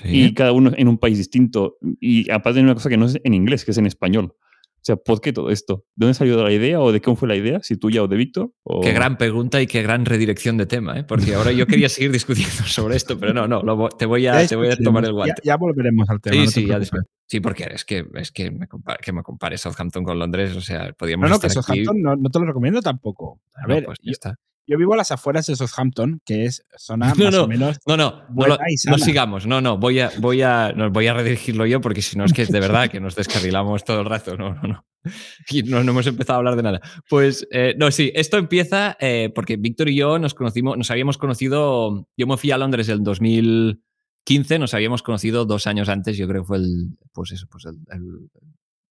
y 0.04 0.34
cada 0.34 0.52
uno 0.52 0.72
en 0.76 0.88
un 0.88 0.98
país 0.98 1.18
distinto? 1.18 1.78
Y 2.00 2.30
aparte 2.32 2.60
de 2.60 2.64
una 2.64 2.74
cosa 2.74 2.90
que 2.90 2.98
no 2.98 3.06
es 3.06 3.20
en 3.24 3.34
inglés, 3.34 3.66
que 3.66 3.72
es 3.72 3.78
en 3.78 3.86
español. 3.86 4.34
O 4.80 4.82
sea, 4.82 4.96
¿por 4.96 5.20
qué 5.22 5.34
todo 5.34 5.50
esto? 5.50 5.84
¿De 5.96 6.06
dónde 6.06 6.14
salió 6.14 6.42
la 6.42 6.52
idea 6.52 6.80
o 6.80 6.92
de 6.92 7.02
cómo 7.02 7.16
fue 7.18 7.28
la 7.28 7.36
idea? 7.36 7.60
¿Si 7.62 7.76
tuya 7.76 8.02
o 8.02 8.08
de 8.08 8.16
Víctor? 8.16 8.52
O- 8.64 8.80
Qué 8.82 8.94
gran 8.94 9.18
pregunta 9.18 9.62
y 9.62 9.68
qué 9.68 9.82
gran 9.84 10.06
redirección 10.06 10.58
de 10.58 10.66
tema, 10.66 10.98
¿eh? 10.98 11.04
porque 11.04 11.36
ahora 11.36 11.52
yo 11.52 11.68
quería 11.68 11.90
seguir 11.90 12.12
discutiendo 12.14 12.64
sobre 12.66 12.96
esto, 12.96 13.20
pero 13.20 13.34
no, 13.34 13.48
no, 13.48 13.62
lo 13.62 13.90
te, 13.90 14.06
voy 14.06 14.26
a, 14.28 14.42
Ya 14.42 14.48
te 14.48 14.56
voy 14.56 14.70
a 14.70 14.78
tomar 14.78 15.04
el 15.04 15.10
Ya, 15.12 15.14
guante. 15.14 15.42
ya 15.44 15.58
volveremos 15.58 16.10
al 16.10 16.22
tema. 16.22 16.34
Sí, 16.36 16.40
no 16.40 16.46
te 16.46 16.52
sí, 16.52 16.62
ya 16.62 16.66
preocupes. 16.68 16.80
después. 16.92 17.04
Sí, 17.28 17.40
porque 17.42 17.68
es 17.72 17.86
que, 17.86 18.06
es 18.16 18.32
que 18.32 18.50
me 18.52 18.68
compare, 18.68 19.00
que 19.04 19.12
me 19.12 19.22
compare 19.22 19.58
Southampton 19.58 20.04
con 20.04 20.18
Londres, 20.18 20.56
o 20.56 20.62
sea, 20.62 20.94
podríamos 20.94 21.30
No, 21.30 21.36
no, 21.36 21.40
que 21.40 21.48
estar 21.48 21.62
Southampton 21.64 22.02
no, 22.02 22.16
no 22.16 22.30
te 22.30 22.40
lo 22.40 22.46
recomiendo 22.46 22.82
tampoco. 22.82 23.40
A 23.56 23.68
No, 23.68 23.76
ver, 23.76 23.86
pues 23.86 24.00
ya 24.02 24.06
yo, 24.08 24.12
está. 24.14 24.36
Yo 24.70 24.78
vivo 24.78 24.94
a 24.94 24.98
las 24.98 25.12
afueras 25.12 25.48
de 25.48 25.56
Southampton, 25.56 26.22
que 26.26 26.46
es 26.46 26.64
zona 26.78 27.14
No, 27.18 27.26
más 27.26 27.34
no. 27.34 27.44
o 27.44 27.48
menos. 27.48 27.78
No, 27.88 27.98
no, 27.98 28.12
no, 28.12 28.24
buena 28.30 28.56
lo- 28.56 28.62
y 28.70 28.76
no 28.90 28.98
sigamos. 28.98 29.46
No, 29.48 29.60
no, 29.62 29.78
voy 29.78 30.00
a, 30.00 30.12
voy 30.20 30.42
a, 30.42 30.72
no, 30.74 30.90
voy 30.92 31.08
a 31.08 31.14
redirigirlo 31.14 31.66
yo 31.66 31.82
porque 31.82 32.02
si 32.02 32.18
no 32.18 32.24
es 32.26 32.34
que 32.34 32.44
es 32.44 32.50
de 32.52 32.60
verdad 32.60 32.90
que 32.90 33.00
nos 33.00 33.16
descarrilamos 33.16 33.84
todo 33.84 34.00
el 34.02 34.06
rato. 34.06 34.38
No, 34.38 34.54
no, 34.54 34.62
no. 34.64 34.86
Y 35.50 35.64
no, 35.64 35.84
no 35.84 35.92
hemos 35.92 36.08
empezado 36.08 36.36
a 36.36 36.38
hablar 36.40 36.56
de 36.58 36.64
nada. 36.64 36.82
Pues, 37.10 37.48
eh, 37.52 37.74
no, 37.78 37.90
sí, 37.90 38.12
esto 38.16 38.38
empieza 38.38 38.98
eh, 39.00 39.32
porque 39.34 39.56
Víctor 39.58 39.90
y 39.90 39.96
yo 39.96 40.20
nos 40.20 40.34
conocimos, 40.34 40.78
nos 40.78 40.92
habíamos 40.92 41.18
conocido, 41.18 42.08
yo 42.18 42.28
me 42.28 42.38
fui 42.38 42.52
a 42.52 42.58
Londres 42.58 42.90
el 42.90 43.02
2015, 43.04 44.60
nos 44.60 44.74
habíamos 44.74 45.02
conocido 45.04 45.46
dos 45.46 45.68
años 45.68 45.90
antes, 45.90 46.18
yo 46.18 46.28
creo 46.28 46.42
que 46.44 46.48
fue 46.48 46.58
el, 46.58 46.98
pues 47.14 47.32
eso, 47.32 47.48
pues 47.50 47.66
el, 47.66 47.76
el- 47.96 48.30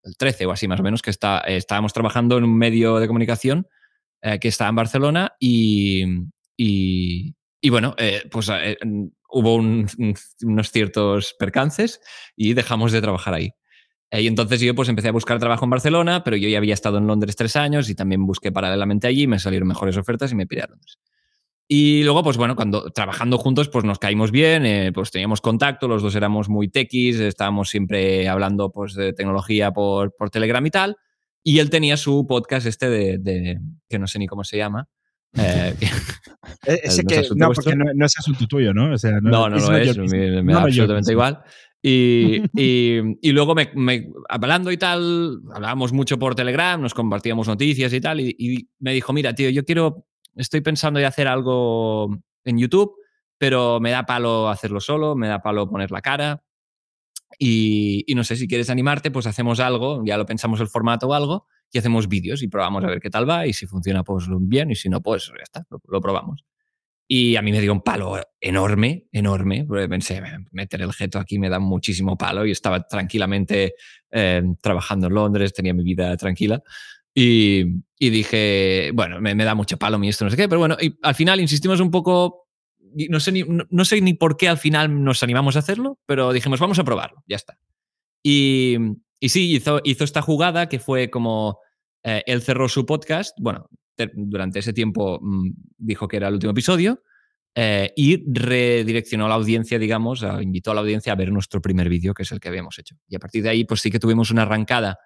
el 0.05 0.17
13 0.17 0.47
o 0.47 0.53
así 0.53 0.67
más 0.69 0.81
o 0.81 0.83
menos, 0.83 1.03
que 1.03 1.11
está, 1.11 1.41
eh, 1.47 1.57
estábamos 1.57 1.93
trabajando 1.93 2.39
en 2.39 2.45
un 2.45 2.57
medio 2.57 2.99
de 2.99 3.07
comunicación 3.09 3.67
eh, 4.23 4.39
que 4.39 4.49
estaba 4.49 4.71
en 4.71 4.77
Barcelona 4.77 5.33
y, 5.41 6.05
y, 6.57 7.35
bueno, 7.71 7.95
eh, 7.99 8.23
pues 8.31 8.49
eh, 8.53 8.77
hubo 9.31 9.55
un- 9.57 9.87
un- 9.99 10.15
unos 10.43 10.71
ciertos 10.71 11.35
percances 11.39 12.01
y 12.37 12.55
dejamos 12.55 12.93
de 12.93 13.01
trabajar 13.01 13.35
ahí. 13.35 13.51
Y 14.13 14.27
entonces 14.27 14.61
yo 14.61 14.75
pues 14.75 14.89
empecé 14.89 15.09
a 15.09 15.13
buscar 15.13 15.39
trabajo 15.39 15.65
en 15.67 15.71
Barcelona, 15.71 16.25
pero 16.25 16.37
yo 16.37 16.49
ya 16.49 16.59
había 16.59 16.75
estado 16.75 16.99
en 16.99 17.07
Londres 17.07 17.37
tres 17.37 17.57
años 17.57 17.91
y 17.91 17.95
también 17.95 18.27
busqué 18.27 18.53
paralelamente 18.53 19.07
allí, 19.07 19.27
me 19.27 19.39
salieron 19.39 19.69
mejores 19.69 19.97
ofertas 19.99 20.33
y 20.33 20.35
me 20.35 20.47
piré 20.47 20.63
a 20.63 20.69
Londres. 20.69 20.99
Y 21.71 22.03
luego, 22.05 22.23
pues 22.25 22.39
bueno, 22.39 22.57
cuando 22.57 22.91
trabajando 22.91 23.37
juntos, 23.39 23.69
pues 23.69 23.85
nos 23.85 23.99
caímos 23.99 24.31
bien, 24.31 24.93
pues 24.95 25.11
teníamos 25.11 25.43
contacto, 25.43 25.89
los 25.89 26.03
dos 26.03 26.15
éramos 26.15 26.49
muy 26.49 26.69
techis, 26.71 27.21
estábamos 27.21 27.69
siempre 27.69 28.29
hablando 28.29 28.71
pues 28.73 28.95
de 28.95 29.13
tecnología 29.13 29.73
por, 29.73 30.15
por 30.17 30.31
Telegram 30.31 30.65
y 30.65 30.71
tal. 30.71 30.97
Y 31.45 31.59
él 31.61 31.71
tenía 31.71 31.97
su 31.97 32.27
podcast 32.27 32.67
este 32.67 32.89
de, 32.91 33.19
de- 33.19 33.59
que 33.89 33.99
no 33.99 34.07
sé 34.07 34.19
ni 34.19 34.27
cómo 34.27 34.45
se 34.45 34.57
llama. 34.59 34.87
eh, 35.37 35.75
Eh, 35.81 35.89
Ese 36.83 37.03
¿No 37.03 37.11
es 37.11 37.29
que, 37.29 37.35
no, 37.35 37.47
vuestro? 37.47 37.65
porque 37.65 37.77
no, 37.77 37.85
no 37.95 38.07
es 38.07 38.19
asunto 38.19 38.47
tuyo, 38.47 38.73
¿no? 38.75 38.93
O 38.93 38.99
sea, 38.99 39.21
no, 39.21 39.49
no 39.49 39.57
it's 39.57 39.69
lo 39.69 39.77
es, 39.77 39.99
me, 39.99 40.43
No, 40.43 40.53
da 40.55 40.61
no, 40.61 40.67
absolutamente 40.67 41.13
igual. 41.13 41.41
Y, 41.83 42.43
y- 42.57 43.01
y 43.23 43.33
luego 43.33 43.55
me, 43.55 43.71
me- 43.75 44.09
hablando 44.29 44.71
y 44.73 44.77
tal, 44.77 45.41
hablábamos 45.55 45.93
mucho 45.93 46.19
por 46.19 46.35
Telegram, 46.35 46.81
nos 46.81 46.93
compartíamos 46.95 47.47
noticias 47.49 47.93
y 47.93 48.01
tal, 48.01 48.21
y, 48.21 48.35
y 48.39 48.69
me 48.81 48.93
dijo, 48.93 49.13
mira, 49.13 49.35
tío, 49.35 49.49
yo 49.51 49.65
quiero, 49.65 50.07
estoy 50.35 50.61
pensando 50.61 50.99
de 50.99 51.07
hacer 51.07 51.29
algo 51.29 52.19
en 52.45 52.59
YouTube, 52.59 52.95
pero 53.39 53.79
me 53.81 53.91
da 53.93 54.05
palo 54.05 54.49
hacerlo 54.49 54.81
solo, 54.81 55.15
me 55.15 55.29
da 55.29 55.41
palo 55.41 55.71
poner 55.71 55.91
la 55.93 56.01
cara. 56.01 56.43
Y, 57.39 58.05
no 58.15 58.25
sé, 58.25 58.37
si 58.37 58.49
quieres 58.49 58.71
animarte, 58.71 59.11
pues 59.11 59.27
hacemos 59.27 59.61
algo, 59.61 60.03
ya 60.05 60.17
lo 60.17 60.27
pensamos 60.27 60.61
el 60.61 60.69
formato 60.69 61.09
o 61.09 61.15
algo, 61.15 61.47
y 61.71 61.79
hacemos 61.79 62.09
vídeos 62.09 62.43
y 62.43 62.49
probamos 62.49 62.85
a 62.85 62.87
ver 62.87 63.01
qué 63.01 63.11
tal 63.11 63.29
va 63.29 63.47
y 63.47 63.53
si 63.53 63.67
funciona 63.67 64.03
pues 64.03 64.27
bien 64.41 64.71
y 64.71 64.75
si 64.75 64.89
no 64.89 65.03
pues 65.03 65.27
ya 65.27 65.43
está, 65.43 65.67
lo, 65.69 66.01
probamos. 66.01 66.45
Y 67.07 67.37
a 67.37 67.43
mí 67.43 67.53
me 67.53 67.61
dio 67.61 67.73
un 67.73 67.81
palo 67.81 68.21
enorme, 68.41 69.07
enorme, 69.13 69.65
porque 69.67 69.89
pensé, 69.89 70.23
meter 70.51 70.83
el 70.83 70.93
jeto 70.93 71.19
aquí 71.19 71.39
me 71.39 71.49
da 71.49 71.59
muchísimo 71.59 72.17
palo 72.17 72.47
y 72.47 72.51
estaba 72.51 72.87
tranquilamente 72.87 73.75
eh, 74.11 74.43
trabajando 74.63 75.07
en 75.07 75.15
Londres, 75.15 75.53
tenía 75.53 75.75
mi 75.75 75.85
vida 75.85 76.17
tranquila. 76.17 76.63
Y, 77.15 77.65
dije, 77.99 78.93
bueno, 78.95 79.21
me, 79.21 79.35
da 79.35 79.55
mucho 79.57 79.77
palo 79.77 79.99
mi 79.99 80.09
esto, 80.09 80.25
no 80.25 80.31
sé 80.31 80.37
qué, 80.37 80.49
pero 80.49 80.61
bueno, 80.61 80.77
y 80.81 80.97
al 81.03 81.17
final 81.17 81.41
insistimos 81.41 81.81
un 81.81 81.91
poco, 81.91 82.48
no 83.09 83.21
sé, 83.21 83.33
ni, 83.33 83.45
no, 83.71 83.85
sé 83.85 84.01
ni 84.01 84.15
por 84.15 84.37
qué 84.37 84.49
al 84.49 84.59
final 84.59 85.03
nos 85.03 85.23
animamos 85.23 85.57
a 85.57 85.61
hacerlo, 85.61 85.99
pero 86.07 86.33
dijimos, 86.33 86.61
vamos 86.61 86.79
a 86.79 86.85
probarlo, 86.85 87.23
ya 87.27 87.37
está. 87.37 87.59
Y, 88.23 88.77
y 89.21 89.29
sí, 89.29 89.55
hizo, 89.55 89.81
hizo 89.85 90.05
esta 90.05 90.23
jugada 90.23 90.69
que 90.69 90.79
fue 90.79 91.11
como, 91.11 91.59
eh, 92.03 92.23
él 92.27 92.43
cerró 92.43 92.69
su 92.69 92.87
podcast, 92.87 93.37
bueno, 93.41 93.69
durante 94.15 94.61
ese 94.61 94.73
tiempo 94.73 95.19
mm, 95.21 95.51
dijo 95.77 96.07
que 96.09 96.17
era 96.17 96.29
el 96.29 96.35
último 96.35 96.53
episodio, 96.53 97.03
eh, 97.55 97.93
y 97.97 98.23
redireccionó 98.33 99.27
a 99.27 99.29
la 99.29 99.35
audiencia, 99.35 99.79
digamos, 99.79 100.25
invitó 100.41 100.71
a 100.71 100.75
la 100.75 100.81
audiencia 100.81 101.13
a 101.13 101.17
ver 101.17 101.33
nuestro 101.33 101.61
primer 101.61 101.89
vídeo, 101.89 102.15
que 102.15 102.23
es 102.23 102.31
el 102.31 102.39
que 102.39 102.49
habíamos 102.49 102.79
hecho. 102.79 102.97
Y 103.09 103.17
a 103.17 103.19
partir 103.19 103.43
de 103.43 103.49
ahí, 103.49 103.65
pues 103.65 103.81
sí 103.81 103.91
que 103.91 103.99
tuvimos 103.99 104.31
una 104.31 104.43
arrancada 104.43 104.99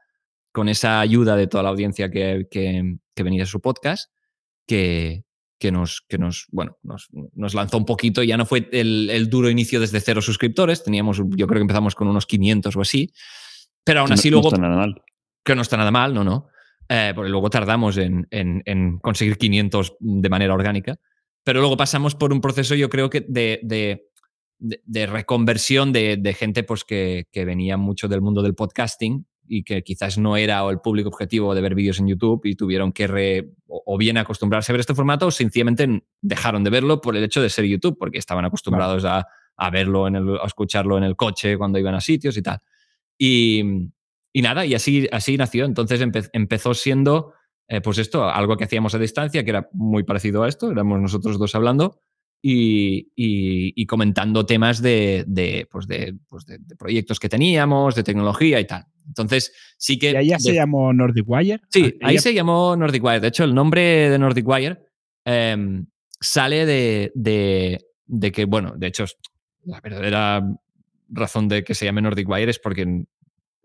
con 0.53 0.69
esa 0.69 1.01
ayuda 1.01 1.35
de 1.35 1.47
toda 1.47 1.63
la 1.63 1.71
audiencia 1.71 2.11
que, 2.11 2.47
venía 3.17 3.45
a 3.45 3.47
su 3.47 3.61
podcast, 3.61 4.13
que, 4.67 5.25
que, 5.63 5.71
nos, 5.71 6.01
que 6.09 6.19
nos, 6.19 6.49
bueno, 6.51 6.77
nos, 6.83 7.55
lanzó 7.55 7.79
un 7.79 7.85
poquito. 7.85 8.25
Ya 8.25 8.37
no 8.37 8.47
fue 8.47 8.69
el, 8.73 9.29
duro 9.31 9.49
inicio 9.49 9.79
desde 9.79 10.01
cero 10.01 10.21
suscriptores, 10.21 10.83
teníamos, 10.83 11.19
yo 11.19 11.47
creo 11.47 11.61
que 11.61 11.63
empezamos 11.63 11.95
con 11.95 12.09
unos 12.09 12.27
500 12.27 12.75
o 12.75 12.81
así, 12.81 13.13
pero 13.85 14.01
aún 14.01 14.11
así 14.11 14.29
luego... 14.29 14.51
No 14.51 14.57
está 14.57 14.61
nada 14.61 14.77
mal. 14.77 15.03
Que 15.45 15.55
no 15.55 15.63
está 15.63 15.77
nada 15.77 15.93
mal, 15.93 16.15
no, 16.15 16.25
no. 16.25 16.49
Eh, 16.89 17.13
porque 17.15 17.31
luego 17.31 17.49
tardamos 17.49 17.97
en, 17.97 18.99
conseguir 19.03 19.39
500 19.39 19.95
de 20.01 20.29
manera 20.29 20.53
orgánica. 20.53 20.97
Pero 21.45 21.61
luego 21.61 21.77
pasamos 21.77 22.17
por 22.17 22.33
un 22.33 22.41
proceso, 22.41 22.75
yo 22.75 22.89
creo 22.89 23.09
que 23.09 23.25
de, 23.29 23.61
de, 24.59 25.07
reconversión 25.07 25.93
de, 25.93 26.37
gente 26.37 26.65
pues, 26.65 26.83
que, 26.83 27.29
que, 27.31 27.45
venía 27.45 27.77
mucho 27.77 28.09
del 28.09 28.21
mundo 28.21 28.43
del 28.43 28.57
podcasting 28.57 29.27
y 29.55 29.65
que 29.65 29.83
quizás 29.83 30.17
no 30.17 30.39
era 30.39 30.67
el 30.71 30.81
público 30.81 31.11
objetivo 31.11 31.55
de 31.55 31.61
ver 31.61 31.75
vídeos 31.75 32.01
en 32.01 32.09
YouTube 32.09 32.41
y 32.45 32.55
tuvieron 32.55 32.91
que 32.91 33.53
o 33.67 33.99
bien 33.99 34.17
acostumbrarse 34.17 34.73
a 34.73 34.75
ver 34.75 34.81
este 34.81 34.95
formato 34.95 35.27
o 35.27 35.31
sencillamente 35.31 36.05
dejaron 36.23 36.65
de 36.65 36.71
verlo 36.71 37.03
por 37.03 37.15
el 37.17 37.23
hecho 37.23 37.43
de 37.43 37.51
ser 37.51 37.67
YouTube, 37.67 37.99
porque 37.99 38.17
estaban 38.17 38.47
acostumbrados 38.47 39.05
a, 39.05 39.27
a, 39.57 39.71
verlo, 39.71 40.09
en 40.09 40.17
el, 40.17 40.37
a 40.43 40.47
escucharlo 40.47 40.97
en 40.97 41.05
el 41.05 41.17
coche 41.17 41.59
cuando 41.59 41.79
iban 41.79 41.95
a 41.95 42.01
sitios 42.01 42.35
y 42.39 42.43
tal. 42.43 42.61
Y, 43.19 43.91
y 44.33 44.41
nada, 44.41 44.65
y 44.65 44.75
así, 44.75 45.07
así 45.13 45.37
nació. 45.37 45.67
Entonces 45.67 46.01
empezó 46.33 46.73
siendo, 46.73 47.35
eh, 47.69 47.83
pues 47.83 47.99
esto, 47.99 48.25
algo 48.25 48.57
que 48.57 48.65
hacíamos 48.65 48.95
a 48.95 48.99
distancia, 48.99 49.45
que 49.45 49.51
era 49.51 49.69
muy 49.75 50.05
parecido 50.05 50.45
a 50.45 50.49
esto, 50.49 50.71
éramos 50.71 50.99
nosotros 50.99 51.39
dos 51.39 51.55
hablando, 51.55 52.01
y, 52.43 53.87
comentando 53.87 54.45
temas 54.45 54.83
de, 54.83 55.67
pues 55.71 55.87
pues 56.29 56.47
de, 56.47 56.59
proyectos 56.77 57.21
que 57.21 57.29
teníamos, 57.29 57.95
de 57.95 58.03
tecnología 58.03 58.59
y 58.61 58.67
tal. 58.67 58.87
Entonces, 59.07 59.53
sí 59.79 59.99
que. 59.99 60.13
¿Y 60.13 60.17
ahí 60.17 60.29
ya 60.29 60.39
se 60.39 60.55
llamó 60.55 60.93
Nordic 60.93 61.25
Wire? 61.27 61.61
Sí, 61.71 61.97
ahí, 62.03 62.19
se 62.19 62.35
llamó 62.35 62.77
Nordic 62.77 63.03
Wire. 63.03 63.21
De 63.21 63.29
hecho, 63.29 63.45
el 63.45 63.55
nombre 63.55 64.11
de 64.11 64.19
Nordic 64.19 64.47
Wire 64.47 64.79
em, 65.25 65.87
sale 66.21 66.67
de, 66.67 68.33
que, 68.33 68.45
bueno, 68.45 68.75
de 68.77 68.87
hecho, 68.89 69.05
la 69.65 69.81
verdadera 69.81 70.43
razón 71.09 71.49
de 71.49 71.63
que 71.63 71.75
se 71.75 71.85
llame 71.85 72.03
Nordic 72.03 72.29
Wire 72.29 72.51
es 72.51 72.59
porque 72.59 73.05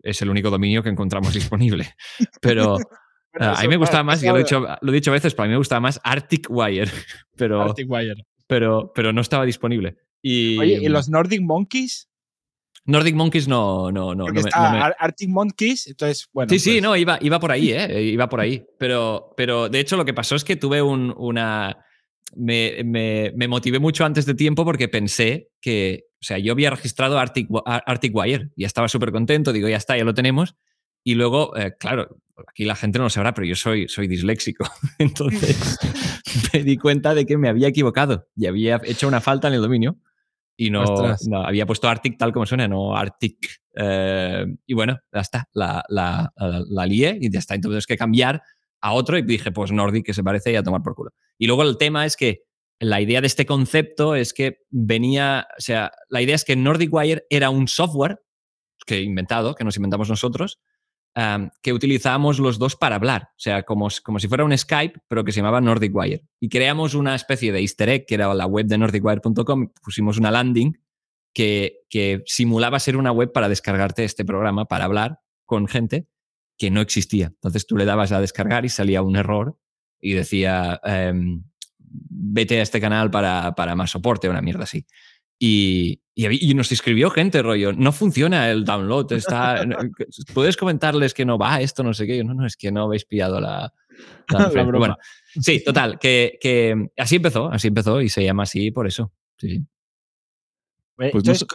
es 0.02 0.22
el 0.22 0.30
único 0.30 0.50
dominio 0.50 0.82
que 0.82 0.88
encontramos 0.88 1.34
disponible. 1.34 1.94
Pero. 2.40 2.76
a 3.40 3.62
mí 3.62 3.68
me 3.68 3.76
gustaba 3.76 4.04
más, 4.04 4.20
ya 4.20 4.32
lo 4.32 4.38
he, 4.38 4.42
dicho, 4.42 4.60
lo 4.80 4.92
he 4.92 4.94
dicho 4.94 5.10
a 5.10 5.14
veces, 5.14 5.34
pero 5.34 5.44
a 5.44 5.46
mí 5.46 5.52
me 5.52 5.58
gustaba 5.58 5.80
más 5.80 6.00
Arctic 6.04 6.46
Wire. 6.48 6.90
Pero, 7.36 7.62
Arctic 7.62 7.88
Wire 7.88 8.24
pero, 8.48 8.92
pero 8.92 9.12
no 9.12 9.20
estaba 9.20 9.44
disponible. 9.44 9.98
Y, 10.20 10.58
Oye, 10.58 10.80
¿y 10.82 10.88
los 10.88 11.08
Nordic 11.08 11.40
Monkeys? 11.40 12.08
Nordic 12.88 13.14
Monkeys 13.14 13.46
no, 13.46 13.92
no, 13.92 14.14
no. 14.14 14.24
Porque 14.24 14.40
está 14.40 14.86
Arctic 14.98 15.28
Monkeys, 15.28 15.88
entonces, 15.88 16.26
bueno. 16.32 16.48
Sí, 16.48 16.58
sí, 16.58 16.70
pues 16.70 16.82
no, 16.82 16.96
iba, 16.96 17.18
iba 17.20 17.38
por 17.38 17.52
ahí, 17.52 17.70
¿eh? 17.70 18.02
Iba 18.02 18.30
por 18.30 18.40
ahí. 18.40 18.64
Pero, 18.78 19.34
pero 19.36 19.68
de 19.68 19.78
hecho, 19.78 19.98
lo 19.98 20.06
que 20.06 20.14
pasó 20.14 20.34
es 20.34 20.42
que 20.42 20.56
tuve 20.56 20.80
un, 20.80 21.14
una. 21.16 21.84
Me, 22.34 22.82
me, 22.84 23.32
me, 23.36 23.48
motivé 23.48 23.78
mucho 23.78 24.04
antes 24.04 24.24
de 24.24 24.34
tiempo 24.34 24.64
porque 24.64 24.88
pensé 24.88 25.50
que. 25.60 26.06
O 26.14 26.24
sea, 26.24 26.38
yo 26.38 26.52
había 26.52 26.70
registrado 26.70 27.18
Arctic, 27.18 27.48
Arctic 27.66 28.16
Wire 28.16 28.50
y 28.56 28.64
estaba 28.64 28.88
súper 28.88 29.12
contento. 29.12 29.52
Digo, 29.52 29.68
ya 29.68 29.76
está, 29.76 29.96
ya 29.96 30.04
lo 30.04 30.14
tenemos. 30.14 30.56
Y 31.04 31.14
luego, 31.14 31.56
eh, 31.56 31.74
claro, 31.78 32.20
aquí 32.46 32.64
la 32.64 32.76
gente 32.76 32.98
no 32.98 33.04
lo 33.04 33.10
sabrá, 33.10 33.34
pero 33.34 33.46
yo 33.46 33.54
soy, 33.54 33.88
soy 33.88 34.08
disléxico. 34.08 34.68
Entonces 34.98 35.78
me 36.52 36.62
di 36.62 36.76
cuenta 36.76 37.14
de 37.14 37.26
que 37.26 37.38
me 37.38 37.48
había 37.48 37.68
equivocado 37.68 38.28
y 38.36 38.46
había 38.46 38.80
hecho 38.84 39.08
una 39.08 39.20
falta 39.20 39.48
en 39.48 39.54
el 39.54 39.62
dominio 39.62 39.98
y 40.60 40.70
no, 40.70 40.82
había 41.44 41.66
puesto 41.66 41.88
Arctic 41.88 42.18
tal 42.18 42.32
como 42.32 42.44
suena, 42.44 42.66
no 42.66 42.96
Arctic. 42.96 43.60
Eh, 43.76 44.44
y 44.66 44.74
bueno, 44.74 44.98
ya 45.12 45.20
está, 45.20 45.48
la, 45.52 45.84
la, 45.88 46.32
la, 46.36 46.86
lié 46.86 47.16
y 47.20 47.30
ya 47.30 47.38
está. 47.38 47.54
Entonces 47.54 47.86
que 47.86 47.96
cambiar 47.96 48.42
a 48.80 48.92
otro 48.92 49.16
y 49.16 49.22
dije, 49.22 49.52
pues 49.52 49.70
Nordic 49.70 50.06
que 50.06 50.14
se 50.14 50.24
parece 50.24 50.50
y 50.50 50.56
a 50.56 50.62
tomar 50.64 50.82
por 50.82 50.96
culo. 50.96 51.12
Y 51.38 51.46
luego 51.46 51.62
el 51.62 51.78
tema 51.78 52.04
es 52.06 52.16
que 52.16 52.42
la 52.80 53.00
idea 53.00 53.20
de 53.20 53.28
este 53.28 53.46
concepto 53.46 54.16
es 54.16 54.32
que 54.32 54.58
venía, 54.70 55.46
o 55.56 55.60
sea, 55.60 55.92
la 56.08 56.22
idea 56.22 56.34
es 56.34 56.44
que 56.44 56.56
Nordic 56.56 56.92
Wire 56.92 57.24
era 57.30 57.50
un 57.50 57.68
software 57.68 58.20
que 58.84 59.00
inventado, 59.00 59.54
que 59.54 59.64
nos 59.64 59.76
inventamos 59.76 60.08
nosotros, 60.08 60.60
que 61.62 61.72
utilizábamos 61.72 62.38
los 62.38 62.58
dos 62.58 62.76
para 62.76 62.96
hablar, 62.96 63.30
o 63.32 63.40
sea, 63.40 63.64
como, 63.64 63.88
como 64.04 64.20
si 64.20 64.28
fuera 64.28 64.44
un 64.44 64.56
Skype, 64.56 65.00
pero 65.08 65.24
que 65.24 65.32
se 65.32 65.40
llamaba 65.40 65.60
Nordic 65.60 65.94
Wire. 65.94 66.24
Y 66.38 66.48
creamos 66.48 66.94
una 66.94 67.14
especie 67.14 67.50
de 67.50 67.60
easter 67.60 67.88
egg, 67.88 68.06
que 68.06 68.14
era 68.14 68.32
la 68.34 68.46
web 68.46 68.66
de 68.66 68.78
nordicwire.com, 68.78 69.72
pusimos 69.82 70.18
una 70.18 70.30
landing 70.30 70.78
que, 71.32 71.80
que 71.88 72.22
simulaba 72.26 72.78
ser 72.78 72.96
una 72.96 73.10
web 73.10 73.32
para 73.32 73.48
descargarte 73.48 74.04
este 74.04 74.24
programa, 74.24 74.66
para 74.66 74.84
hablar 74.84 75.18
con 75.44 75.66
gente 75.66 76.06
que 76.56 76.70
no 76.70 76.80
existía. 76.80 77.26
Entonces 77.26 77.66
tú 77.66 77.76
le 77.76 77.84
dabas 77.84 78.12
a 78.12 78.20
descargar 78.20 78.64
y 78.64 78.68
salía 78.68 79.02
un 79.02 79.16
error 79.16 79.58
y 80.00 80.12
decía, 80.14 80.80
em, 80.84 81.42
vete 81.78 82.60
a 82.60 82.62
este 82.62 82.80
canal 82.80 83.10
para, 83.10 83.54
para 83.54 83.74
más 83.74 83.90
soporte, 83.90 84.28
una 84.28 84.42
mierda 84.42 84.64
así. 84.64 84.86
Y, 85.38 86.00
y, 86.14 86.54
nos 86.54 86.72
escribió 86.72 87.10
gente, 87.10 87.42
rollo, 87.42 87.72
no 87.72 87.92
funciona 87.92 88.50
el 88.50 88.64
download, 88.64 89.12
está, 89.12 89.64
puedes 90.34 90.56
comentarles 90.56 91.14
que 91.14 91.24
no 91.24 91.38
va 91.38 91.60
esto, 91.60 91.84
no 91.84 91.94
sé 91.94 92.06
qué. 92.06 92.24
No, 92.24 92.34
no, 92.34 92.44
es 92.44 92.56
que 92.56 92.72
no 92.72 92.84
habéis 92.84 93.04
pillado 93.04 93.40
la... 93.40 93.72
bueno, 94.72 94.96
sí, 95.40 95.62
total, 95.62 95.98
que, 95.98 96.38
que, 96.40 96.90
así 96.96 97.16
empezó, 97.16 97.48
así 97.50 97.68
empezó 97.68 98.00
y 98.00 98.08
se 98.08 98.24
llama 98.24 98.42
así 98.44 98.70
por 98.70 98.86
eso. 98.86 99.12
Sí. 99.36 99.64
Pues 100.96 101.46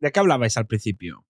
¿De 0.00 0.12
qué 0.12 0.20
hablabais 0.20 0.56
al 0.56 0.66
principio? 0.66 1.24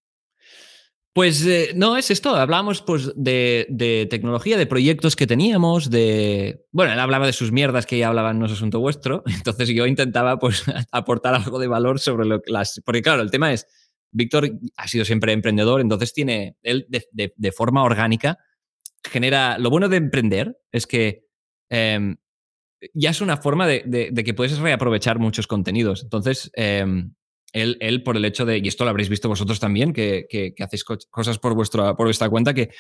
Pues 1.19 1.45
eh, 1.45 1.73
no, 1.75 1.97
es 1.97 2.13
esto. 2.13 2.37
Hablábamos 2.37 2.81
pues, 2.81 3.13
de, 3.17 4.07
tecnología, 4.09 4.57
de 4.57 4.67
proyectos 4.67 5.17
que 5.17 5.27
teníamos, 5.27 5.91
de. 5.91 6.65
Bueno, 6.71 6.93
él 6.93 7.01
hablaba 7.01 7.27
de 7.27 7.33
sus 7.33 7.51
mierdas 7.51 7.87
que 7.87 7.99
ya 7.99 8.07
hablaban, 8.07 8.39
no 8.39 8.47
es 8.47 8.53
asunto 8.53 8.79
vuestro. 8.79 9.25
Entonces 9.27 9.69
yo 9.71 9.85
intentaba 9.89 10.39
pues, 10.39 10.63
aportar 10.93 11.35
algo 11.35 11.59
de 11.59 11.67
valor 11.67 11.99
sobre 11.99 12.25
lo 12.25 12.41
que 12.41 12.53
las. 12.53 12.81
Porque, 12.85 13.03
claro, 13.03 13.21
el 13.21 13.33
tema 13.33 13.53
es. 13.53 13.67
Víctor 14.13 14.49
ha 14.77 14.87
sido 14.87 15.05
siempre 15.05 15.33
emprendedor, 15.33 15.81
entonces 15.81 16.13
tiene. 16.13 16.57
Él, 16.63 16.87
de, 16.89 17.51
forma 17.51 17.83
orgánica, 17.83 18.39
genera. 19.03 19.59
Lo 19.59 19.71
bueno 19.71 19.89
de 19.89 19.97
emprender 19.97 20.57
es 20.71 20.87
que. 20.87 21.27
Em, 21.69 22.17
ya 22.95 23.11
es 23.11 23.21
una 23.21 23.39
forma 23.39 23.67
de, 23.67 24.13
que 24.25 24.35
puedes 24.35 24.57
reaprovechar 24.57 25.19
muchos 25.19 25.49
contenidos. 25.49 26.05
Entonces, 26.05 26.49
em, 26.55 27.13
él, 27.53 28.03
por 28.03 28.17
el 28.17 28.25
hecho 28.25 28.45
de, 28.45 28.59
y 28.59 28.69
esto 28.69 28.85
lo 28.85 28.91
habréis 28.91 29.09
visto 29.09 29.29
vosotros 29.29 29.59
también, 29.61 29.93
que, 29.93 30.27
que, 30.29 30.55
hacéis 30.63 30.85
cosas 30.85 31.39
por, 31.39 31.55
vuestra, 31.55 31.97
por 31.97 32.07
vuestra 32.07 32.29
cuenta, 32.29 32.55
que 32.55 32.71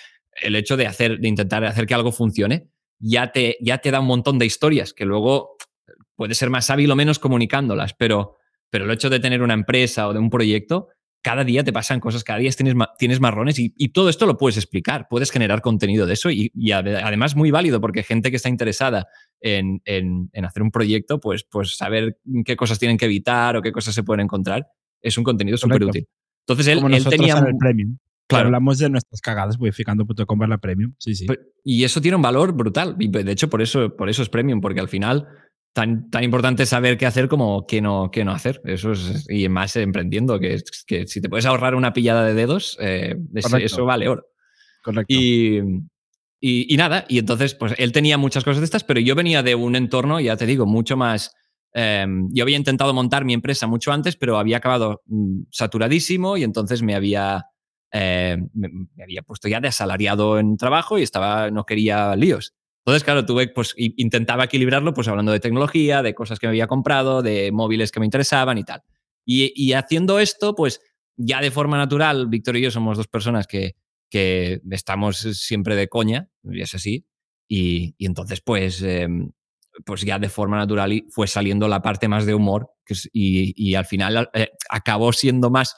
el 0.42 0.54
hecho 0.56 0.76
de, 0.76 0.86
hacer, 0.86 1.18
de 1.18 1.28
intentar 1.28 1.64
hacer 1.64 1.86
que 1.86 1.94
algo 1.94 2.12
funcione 2.12 2.68
ya 3.00 3.32
te, 3.32 3.56
ya 3.60 3.78
te 3.78 3.90
da 3.90 4.00
un 4.00 4.06
montón 4.06 4.38
de 4.38 4.46
historias 4.46 4.92
que 4.92 5.04
luego 5.04 5.56
puede 6.16 6.34
ser 6.34 6.50
más 6.50 6.68
hábil 6.70 6.90
o 6.90 6.96
menos 6.96 7.18
comunicándolas, 7.18 7.94
pero, 7.94 8.36
pero 8.70 8.84
el 8.84 8.90
hecho 8.90 9.08
de 9.08 9.20
tener 9.20 9.42
una 9.42 9.54
empresa 9.54 10.08
o 10.08 10.12
de 10.12 10.18
un 10.18 10.30
proyecto 10.30 10.88
cada 11.22 11.44
día 11.44 11.64
te 11.64 11.72
pasan 11.72 12.00
cosas, 12.00 12.24
cada 12.24 12.38
día 12.38 12.50
tienes, 12.52 12.74
tienes 12.98 13.20
marrones 13.20 13.58
y, 13.58 13.88
todo 13.88 14.08
esto 14.08 14.26
lo 14.26 14.36
puedes 14.36 14.56
explicar, 14.56 15.06
puedes 15.10 15.30
generar 15.30 15.60
contenido 15.60 16.06
de 16.06 16.14
eso 16.14 16.30
y, 16.30 16.52
además 16.72 17.36
muy 17.36 17.50
válido 17.50 17.80
porque 17.80 18.02
gente 18.02 18.30
que 18.30 18.36
está 18.36 18.48
interesada 18.48 19.06
en, 19.40 19.80
hacer 20.42 20.62
un 20.62 20.70
proyecto, 20.70 21.20
pues, 21.20 21.44
pues 21.44 21.76
saber 21.76 22.18
qué 22.44 22.56
cosas 22.56 22.78
tienen 22.78 22.96
que 22.96 23.06
evitar 23.06 23.56
o 23.56 23.62
qué 23.62 23.72
cosas 23.72 23.94
se 23.94 24.02
pueden 24.02 24.24
encontrar 24.24 24.66
es 25.00 25.16
un 25.18 25.24
contenido 25.24 25.56
súper 25.56 25.84
útil. 25.84 26.08
Entonces 26.46 26.66
él, 26.68 26.80
Como 26.80 26.94
él 26.94 27.04
tenía... 27.04 27.38
el 27.38 27.56
premium. 27.56 27.98
Claro. 28.26 28.46
Hablamos 28.46 28.78
de 28.78 28.90
nuestras 28.90 29.22
cagadas 29.22 29.58
modificando.com 29.58 30.40
la 30.42 30.58
premium. 30.58 30.92
Sí, 30.98 31.14
sí. 31.14 31.26
Y 31.64 31.84
eso 31.84 32.02
tiene 32.02 32.16
un 32.16 32.22
valor 32.22 32.52
brutal. 32.52 32.94
Y 32.98 33.08
de 33.08 33.32
hecho, 33.32 33.48
por 33.48 33.62
eso, 33.62 33.96
por 33.96 34.10
eso 34.10 34.22
es 34.22 34.28
premium, 34.28 34.60
porque 34.60 34.80
al 34.80 34.88
final 34.88 35.26
tan, 35.72 36.10
tan 36.10 36.24
importante 36.24 36.66
saber 36.66 36.96
qué 36.98 37.06
hacer 37.06 37.28
como 37.28 37.66
qué 37.66 37.80
no, 37.80 38.10
qué 38.10 38.24
no 38.24 38.32
hacer. 38.32 38.60
Eso 38.64 38.92
es, 38.92 39.26
y 39.28 39.48
más 39.48 39.76
emprendiendo, 39.76 40.38
que, 40.40 40.60
que 40.86 41.06
si 41.06 41.20
te 41.20 41.28
puedes 41.28 41.46
ahorrar 41.46 41.74
una 41.74 41.92
pillada 41.92 42.24
de 42.24 42.34
dedos, 42.34 42.76
eh, 42.80 43.16
eso 43.34 43.84
vale 43.84 44.08
oro. 44.08 44.26
Correcto. 44.82 45.06
Y, 45.08 45.60
Y, 46.40 46.76
nada, 46.76 47.04
y 47.08 47.18
entonces, 47.18 47.54
pues 47.54 47.74
él 47.78 47.90
tenía 47.90 48.16
muchas 48.16 48.44
cosas 48.44 48.60
de 48.60 48.66
estas, 48.66 48.84
pero 48.84 49.00
yo 49.00 49.14
venía 49.14 49.42
de 49.42 49.54
un 49.56 49.74
entorno, 49.74 50.20
ya 50.20 50.36
te 50.36 50.46
digo, 50.46 50.66
mucho 50.66 50.96
más... 50.96 51.34
Em, 51.74 52.28
yo 52.32 52.44
había 52.44 52.56
intentado 52.56 52.94
montar 52.94 53.24
mi 53.24 53.34
empresa 53.34 53.66
mucho 53.66 53.92
antes, 53.92 54.16
pero 54.16 54.38
había 54.38 54.56
acabado 54.56 55.02
mm, 55.06 55.42
saturadísimo 55.50 56.36
y 56.36 56.44
entonces 56.44 56.82
me 56.82 56.94
había, 56.94 57.44
eh, 57.92 58.38
me, 58.54 58.68
había 59.02 59.22
puesto 59.22 59.48
ya 59.48 59.60
de 59.60 59.68
asalariado 59.68 60.38
en 60.38 60.56
trabajo 60.56 60.98
y 60.98 61.02
estaba, 61.02 61.50
no 61.50 61.64
quería 61.64 62.16
líos. 62.16 62.54
Entonces, 62.88 63.04
claro, 63.04 63.26
tuve, 63.26 63.48
pues 63.48 63.74
intentaba 63.76 64.44
equilibrarlo, 64.44 64.94
pues 64.94 65.08
hablando 65.08 65.30
de 65.30 65.40
tecnología, 65.40 66.00
de 66.00 66.14
cosas 66.14 66.38
que 66.38 66.46
me 66.46 66.52
había 66.52 66.66
comprado, 66.66 67.20
de 67.20 67.52
móviles 67.52 67.92
que 67.92 68.00
me 68.00 68.06
interesaban 68.06 68.56
y 68.56 68.64
tal. 68.64 68.82
Y, 69.26 69.52
y 69.54 69.74
haciendo 69.74 70.18
esto, 70.18 70.54
pues 70.54 70.80
ya 71.14 71.42
de 71.42 71.50
forma 71.50 71.76
natural, 71.76 72.28
Víctor 72.28 72.56
y 72.56 72.62
yo 72.62 72.70
somos 72.70 72.96
dos 72.96 73.06
personas 73.06 73.46
que, 73.46 73.76
que 74.08 74.62
estamos 74.70 75.18
siempre 75.18 75.76
de 75.76 75.88
coña, 75.88 76.30
y 76.42 76.62
es 76.62 76.74
así, 76.74 77.04
y, 77.46 77.94
y 77.98 78.06
entonces 78.06 78.40
pues, 78.40 78.80
em, 78.80 79.32
pues 79.84 80.00
ya 80.00 80.18
de 80.18 80.30
forma 80.30 80.56
natural 80.56 81.04
fue 81.10 81.26
saliendo 81.26 81.68
la 81.68 81.82
parte 81.82 82.08
más 82.08 82.24
de 82.24 82.32
humor 82.32 82.70
que 82.86 82.94
y, 83.12 83.52
y, 83.54 83.74
al 83.74 83.84
final 83.84 84.30
eh, 84.32 84.48
acabó 84.70 85.12
siendo 85.12 85.50
más 85.50 85.76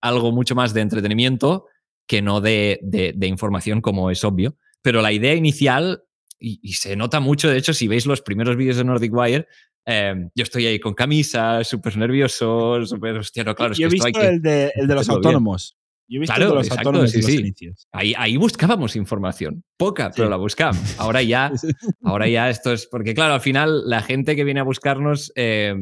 algo 0.00 0.32
mucho 0.32 0.54
más 0.54 0.72
de 0.72 0.80
entretenimiento 0.80 1.66
que 2.06 2.22
no 2.22 2.40
de, 2.40 2.80
de, 2.82 3.12
de 3.14 3.26
información 3.26 3.82
como 3.82 4.10
es 4.10 4.24
obvio. 4.24 4.56
Pero 4.80 5.02
la 5.02 5.12
idea 5.12 5.34
inicial, 5.34 6.05
y, 6.38 6.60
y, 6.62 6.72
se 6.74 6.96
nota 6.96 7.20
mucho, 7.20 7.48
de 7.48 7.58
hecho, 7.58 7.72
si 7.72 7.88
veis 7.88 8.06
los 8.06 8.22
primeros 8.22 8.56
vídeos 8.56 8.76
de 8.76 8.84
Nordic 8.84 9.12
Wire, 9.14 9.46
eh, 9.86 10.28
yo 10.34 10.42
estoy 10.42 10.66
ahí 10.66 10.80
con 10.80 10.94
camisa, 10.94 11.62
súper 11.62 11.96
nervioso, 11.96 12.84
súper, 12.84 13.18
hostia, 13.18 13.44
no, 13.44 13.54
claro. 13.54 13.72
Es 13.72 13.78
yo 13.78 13.86
he 13.86 13.90
visto 13.90 14.20
el, 14.20 14.42
de, 14.42 14.72
de 14.76 14.94
los 14.94 15.08
autónomos. 15.08 15.76
Yo 16.08 16.18
he 16.18 16.20
visto 16.20 16.34
claro, 16.34 16.54
los 16.54 16.66
exacto, 16.66 16.88
autónomos 16.88 17.10
sí, 17.12 17.22
los 17.22 17.30
sí. 17.30 17.38
inicios. 17.38 17.88
Ahí, 17.92 18.14
ahí, 18.16 18.36
buscábamos 18.36 18.96
información, 18.96 19.64
poca, 19.76 20.10
pero 20.14 20.28
la 20.28 20.36
buscábamos. 20.36 20.98
Ahora 20.98 21.22
ya, 21.22 21.52
ahora 22.02 22.28
ya 22.28 22.50
esto 22.50 22.72
es, 22.72 22.86
porque 22.86 23.14
claro, 23.14 23.34
al 23.34 23.40
final 23.40 23.88
la 23.88 24.02
gente 24.02 24.36
que 24.36 24.44
viene 24.44 24.60
a 24.60 24.64
buscarnos 24.64 25.32
eh, 25.36 25.74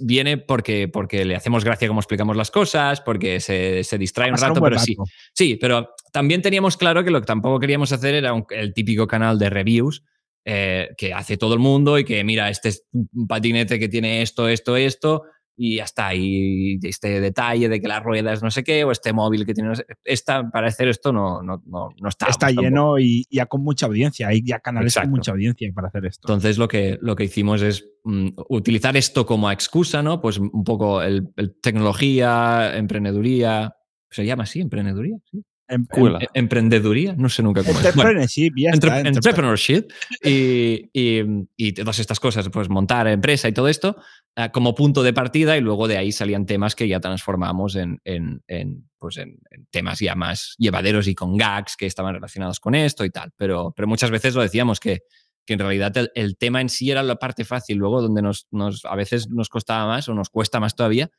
viene 0.00 0.38
porque, 0.38 0.88
porque 0.88 1.24
le 1.24 1.36
hacemos 1.36 1.64
gracia 1.64 1.88
como 1.88 2.00
explicamos 2.00 2.36
las 2.36 2.50
cosas, 2.50 3.00
porque 3.00 3.40
se, 3.40 3.84
se 3.84 3.98
distrae 3.98 4.30
un 4.30 4.36
rato, 4.36 4.54
un 4.54 4.64
pero 4.64 4.76
rato. 4.76 4.84
sí. 4.84 4.96
Sí, 5.32 5.56
pero 5.60 5.90
también 6.12 6.42
teníamos 6.42 6.76
claro 6.76 7.04
que 7.04 7.10
lo 7.10 7.20
que 7.20 7.26
tampoco 7.26 7.60
queríamos 7.60 7.92
hacer 7.92 8.14
era 8.14 8.32
un, 8.32 8.44
el 8.50 8.74
típico 8.74 9.06
canal 9.06 9.38
de 9.38 9.50
reviews 9.50 10.04
eh, 10.44 10.90
que 10.98 11.14
hace 11.14 11.36
todo 11.36 11.54
el 11.54 11.60
mundo 11.60 11.98
y 11.98 12.04
que 12.04 12.22
mira, 12.22 12.50
este 12.50 12.68
es 12.68 12.86
un 12.92 13.26
patinete 13.26 13.78
que 13.78 13.88
tiene 13.88 14.22
esto, 14.22 14.48
esto, 14.48 14.76
esto, 14.76 15.22
y 15.56 15.76
ya 15.76 15.84
está. 15.84 16.14
Y 16.14 16.78
este 16.82 17.20
detalle 17.20 17.68
de 17.68 17.80
que 17.80 17.88
las 17.88 18.02
ruedas 18.02 18.42
no 18.42 18.50
sé 18.50 18.64
qué, 18.64 18.84
o 18.84 18.90
este 18.90 19.12
móvil 19.12 19.46
que 19.46 19.54
tiene. 19.54 19.70
No 19.70 19.74
sé, 19.76 19.86
esta, 20.04 20.50
para 20.50 20.68
hacer 20.68 20.88
esto 20.88 21.12
no, 21.12 21.42
no, 21.42 21.62
no, 21.66 21.90
no 22.00 22.08
está. 22.08 22.26
Está 22.26 22.50
lleno 22.50 22.98
y 22.98 23.26
ya 23.30 23.46
con 23.46 23.62
mucha 23.62 23.86
audiencia. 23.86 24.28
Hay 24.28 24.42
ya 24.44 24.60
canales 24.60 24.92
Exacto. 24.92 25.10
con 25.10 25.18
mucha 25.18 25.32
audiencia 25.32 25.70
para 25.74 25.88
hacer 25.88 26.06
esto. 26.06 26.26
Entonces, 26.26 26.58
lo 26.58 26.68
que, 26.68 26.98
lo 27.00 27.16
que 27.16 27.24
hicimos 27.24 27.62
es 27.62 27.88
mm, 28.04 28.28
utilizar 28.48 28.96
esto 28.96 29.26
como 29.26 29.50
excusa, 29.50 30.02
¿no? 30.02 30.20
Pues 30.20 30.38
un 30.38 30.64
poco 30.64 31.02
el, 31.02 31.32
el 31.36 31.54
tecnología, 31.60 32.76
emprendeduría. 32.76 33.76
¿Se 34.10 34.24
llama 34.24 34.44
así? 34.44 34.60
¿Emprendeduría? 34.60 35.16
Sí. 35.30 35.44
Em, 35.66 35.86
em, 35.92 36.18
emprendeduría, 36.34 37.14
no 37.16 37.30
sé 37.30 37.42
nunca 37.42 37.62
cómo 37.64 37.78
es. 37.78 37.86
Entrepreneurship, 37.86 38.52
ya 38.54 38.70
está, 38.70 38.98
Entre, 38.98 39.08
entrepreneurship 39.08 39.88
y, 40.22 40.90
y, 40.92 41.22
y, 41.56 41.72
todas 41.72 41.98
estas 42.00 42.20
cosas, 42.20 42.50
pues 42.50 42.68
montar 42.68 43.08
empresa 43.08 43.48
y 43.48 43.52
todo 43.52 43.68
esto 43.68 43.96
uh, 44.36 44.50
como 44.52 44.74
punto 44.74 45.02
de 45.02 45.14
partida 45.14 45.56
y 45.56 45.62
luego 45.62 45.88
de 45.88 45.96
ahí 45.96 46.12
salían 46.12 46.44
temas 46.44 46.74
que 46.74 46.86
ya 46.86 47.00
transformamos 47.00 47.76
en, 47.76 47.98
en, 48.04 48.42
en 48.46 48.90
pues 48.98 49.16
en, 49.16 49.38
en, 49.50 49.66
temas 49.70 50.00
ya 50.00 50.14
más 50.14 50.54
llevaderos 50.58 51.08
y 51.08 51.14
con 51.14 51.34
gags 51.38 51.76
que 51.76 51.86
estaban 51.86 52.14
relacionados 52.14 52.60
con 52.60 52.74
esto 52.74 53.06
y 53.06 53.10
tal. 53.10 53.32
Pero, 53.34 53.72
pero 53.74 53.88
muchas 53.88 54.10
veces 54.10 54.34
lo 54.34 54.42
decíamos 54.42 54.80
que, 54.80 55.00
que 55.46 55.54
en 55.54 55.60
realidad 55.60 55.96
el, 55.96 56.10
el, 56.14 56.36
tema 56.36 56.60
en 56.60 56.68
sí 56.68 56.90
era 56.90 57.02
la 57.02 57.16
parte 57.16 57.46
fácil, 57.46 57.78
luego 57.78 58.02
donde 58.02 58.20
nos, 58.20 58.48
nos, 58.50 58.84
a 58.84 58.94
veces 58.96 59.30
nos 59.30 59.48
costaba 59.48 59.86
más 59.86 60.10
o 60.10 60.14
nos 60.14 60.28
cuesta 60.28 60.60
más 60.60 60.76
todavía 60.76 61.10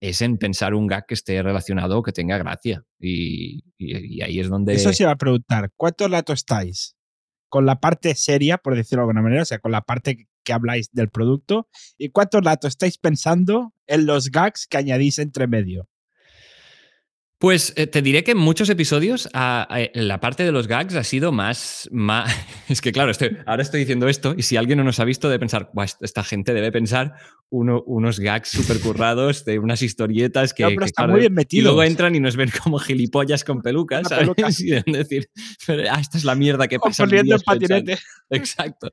es 0.00 0.22
en 0.22 0.38
pensar 0.38 0.74
un 0.74 0.86
gag 0.86 1.06
que 1.06 1.14
esté 1.14 1.42
relacionado 1.42 1.98
o 1.98 2.02
que 2.02 2.12
tenga 2.12 2.38
gracia. 2.38 2.84
Y, 2.98 3.64
y, 3.76 4.18
y, 4.18 4.22
ahí 4.22 4.40
es 4.40 4.48
donde... 4.48 4.74
Eso 4.74 4.92
se 4.92 5.04
va 5.04 5.12
a 5.12 5.16
preguntar, 5.16 5.72
¿cuánto 5.76 6.06
rato 6.08 6.32
estáis? 6.32 6.96
Con 7.48 7.66
la 7.66 7.80
parte 7.80 8.14
seria, 8.14 8.58
por 8.58 8.76
decirlo 8.76 9.00
de 9.00 9.04
alguna 9.04 9.22
manera, 9.22 9.42
o 9.42 9.46
sea, 9.46 9.58
con 9.58 9.72
la 9.72 9.82
parte 9.82 10.28
que 10.44 10.52
habláis 10.52 10.90
del 10.92 11.10
producto, 11.10 11.68
¿y 11.96 12.10
cuánto 12.10 12.40
rato 12.40 12.68
estáis 12.68 12.98
pensando 12.98 13.74
en 13.86 14.06
los 14.06 14.30
gags 14.30 14.66
que 14.66 14.76
añadís 14.76 15.18
entre 15.18 15.46
medio? 15.46 15.88
Pues 17.38 17.72
eh, 17.76 17.86
te 17.86 18.02
diré 18.02 18.24
que 18.24 18.32
en 18.32 18.38
muchos 18.38 18.68
episodios 18.68 19.28
a, 19.32 19.62
a, 19.62 19.88
la 19.94 20.18
parte 20.18 20.42
de 20.42 20.50
los 20.50 20.66
gags 20.66 20.96
ha 20.96 21.04
sido 21.04 21.30
más... 21.30 21.88
más 21.92 22.34
es 22.68 22.80
que 22.80 22.90
claro, 22.90 23.12
estoy, 23.12 23.36
ahora 23.46 23.62
estoy 23.62 23.80
diciendo 23.80 24.08
esto 24.08 24.34
y 24.36 24.42
si 24.42 24.56
alguien 24.56 24.78
no 24.78 24.84
nos 24.84 24.98
ha 24.98 25.04
visto 25.04 25.28
debe 25.28 25.38
pensar, 25.38 25.70
esta 26.00 26.24
gente 26.24 26.52
debe 26.52 26.72
pensar 26.72 27.14
uno, 27.48 27.84
unos 27.86 28.18
gags 28.18 28.48
súper 28.48 28.80
currados 28.80 29.44
de 29.44 29.60
unas 29.60 29.82
historietas 29.82 30.52
que... 30.52 30.64
No, 30.64 30.70
pero 30.70 30.80
que, 30.80 30.86
están 30.86 31.04
claro, 31.04 31.12
muy 31.12 31.20
bien 31.20 31.34
metidos. 31.34 31.60
Y 31.60 31.64
luego 31.64 31.84
entran 31.84 32.16
y 32.16 32.20
nos 32.20 32.34
ven 32.34 32.50
como 32.60 32.80
gilipollas 32.80 33.44
con 33.44 33.62
pelucas, 33.62 34.08
¿sabes? 34.08 34.24
Peluca. 34.24 34.48
Y 34.58 34.92
decir, 34.92 35.30
pero, 35.64 35.84
ah, 35.92 36.00
esta 36.00 36.18
es 36.18 36.24
la 36.24 36.34
mierda 36.34 36.66
que 36.66 36.78
pasa. 36.80 37.04
Poniendo 37.04 37.36
el 37.36 37.42
patinete. 37.42 37.98
Exacto. 38.30 38.90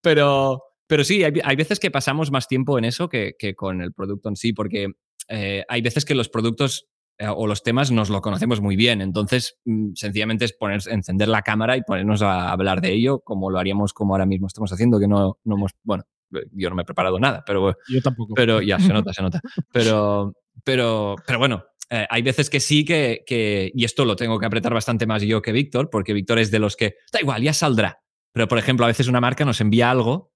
Pero, 0.00 0.62
pero 0.86 1.04
sí, 1.04 1.22
hay, 1.22 1.34
hay, 1.44 1.56
veces 1.56 1.78
que 1.78 1.90
pasamos 1.90 2.30
más 2.30 2.48
tiempo 2.48 2.78
en 2.78 2.86
eso 2.86 3.10
que, 3.10 3.34
que 3.38 3.54
con 3.54 3.82
el 3.82 3.92
producto 3.92 4.30
en 4.30 4.36
sí, 4.36 4.54
porque 4.54 4.88
eh, 5.28 5.64
hay 5.68 5.82
veces 5.82 6.04
que 6.04 6.14
los 6.14 6.28
productos 6.28 6.88
o 7.20 7.46
los 7.46 7.62
temas 7.62 7.90
nos 7.90 8.10
lo 8.10 8.20
conocemos 8.20 8.60
muy 8.60 8.76
bien. 8.76 9.00
Entonces, 9.00 9.58
mm, 9.64 9.92
sencillamente 9.94 10.44
es 10.44 10.52
poner, 10.52 10.80
encender 10.88 11.28
la 11.28 11.42
cámara 11.42 11.76
y 11.76 11.82
ponernos 11.82 12.22
a 12.22 12.50
hablar 12.50 12.80
de 12.80 12.92
ello, 12.92 13.20
como 13.20 13.50
lo 13.50 13.58
haríamos 13.58 13.92
como 13.92 14.14
ahora 14.14 14.26
mismo 14.26 14.46
estamos 14.46 14.72
haciendo, 14.72 14.98
que 14.98 15.08
no, 15.08 15.38
no 15.44 15.56
hemos, 15.56 15.72
bueno, 15.82 16.04
yo 16.52 16.70
no 16.70 16.76
me 16.76 16.82
he 16.82 16.84
preparado 16.86 17.18
nada, 17.18 17.44
pero... 17.46 17.76
Yo 17.88 18.02
tampoco. 18.02 18.34
Pero 18.34 18.60
ya, 18.60 18.78
se 18.78 18.92
nota, 18.92 19.12
se 19.12 19.22
nota. 19.22 19.40
Pero, 19.72 20.34
pero, 20.62 21.16
pero 21.26 21.38
bueno, 21.38 21.64
eh, 21.90 22.06
hay 22.08 22.22
veces 22.22 22.48
que 22.48 22.60
sí 22.60 22.84
que, 22.84 23.24
que, 23.26 23.70
y 23.74 23.84
esto 23.84 24.04
lo 24.04 24.16
tengo 24.16 24.38
que 24.38 24.46
apretar 24.46 24.72
bastante 24.72 25.06
más 25.06 25.22
yo 25.22 25.42
que 25.42 25.52
Víctor, 25.52 25.90
porque 25.90 26.12
Víctor 26.12 26.38
es 26.38 26.50
de 26.50 26.60
los 26.60 26.76
que, 26.76 26.94
da 27.12 27.20
igual, 27.20 27.42
ya 27.42 27.52
saldrá. 27.52 28.00
Pero, 28.32 28.48
por 28.48 28.58
ejemplo, 28.58 28.84
a 28.84 28.88
veces 28.88 29.08
una 29.08 29.20
marca 29.20 29.44
nos 29.44 29.60
envía 29.60 29.90
algo 29.90 30.32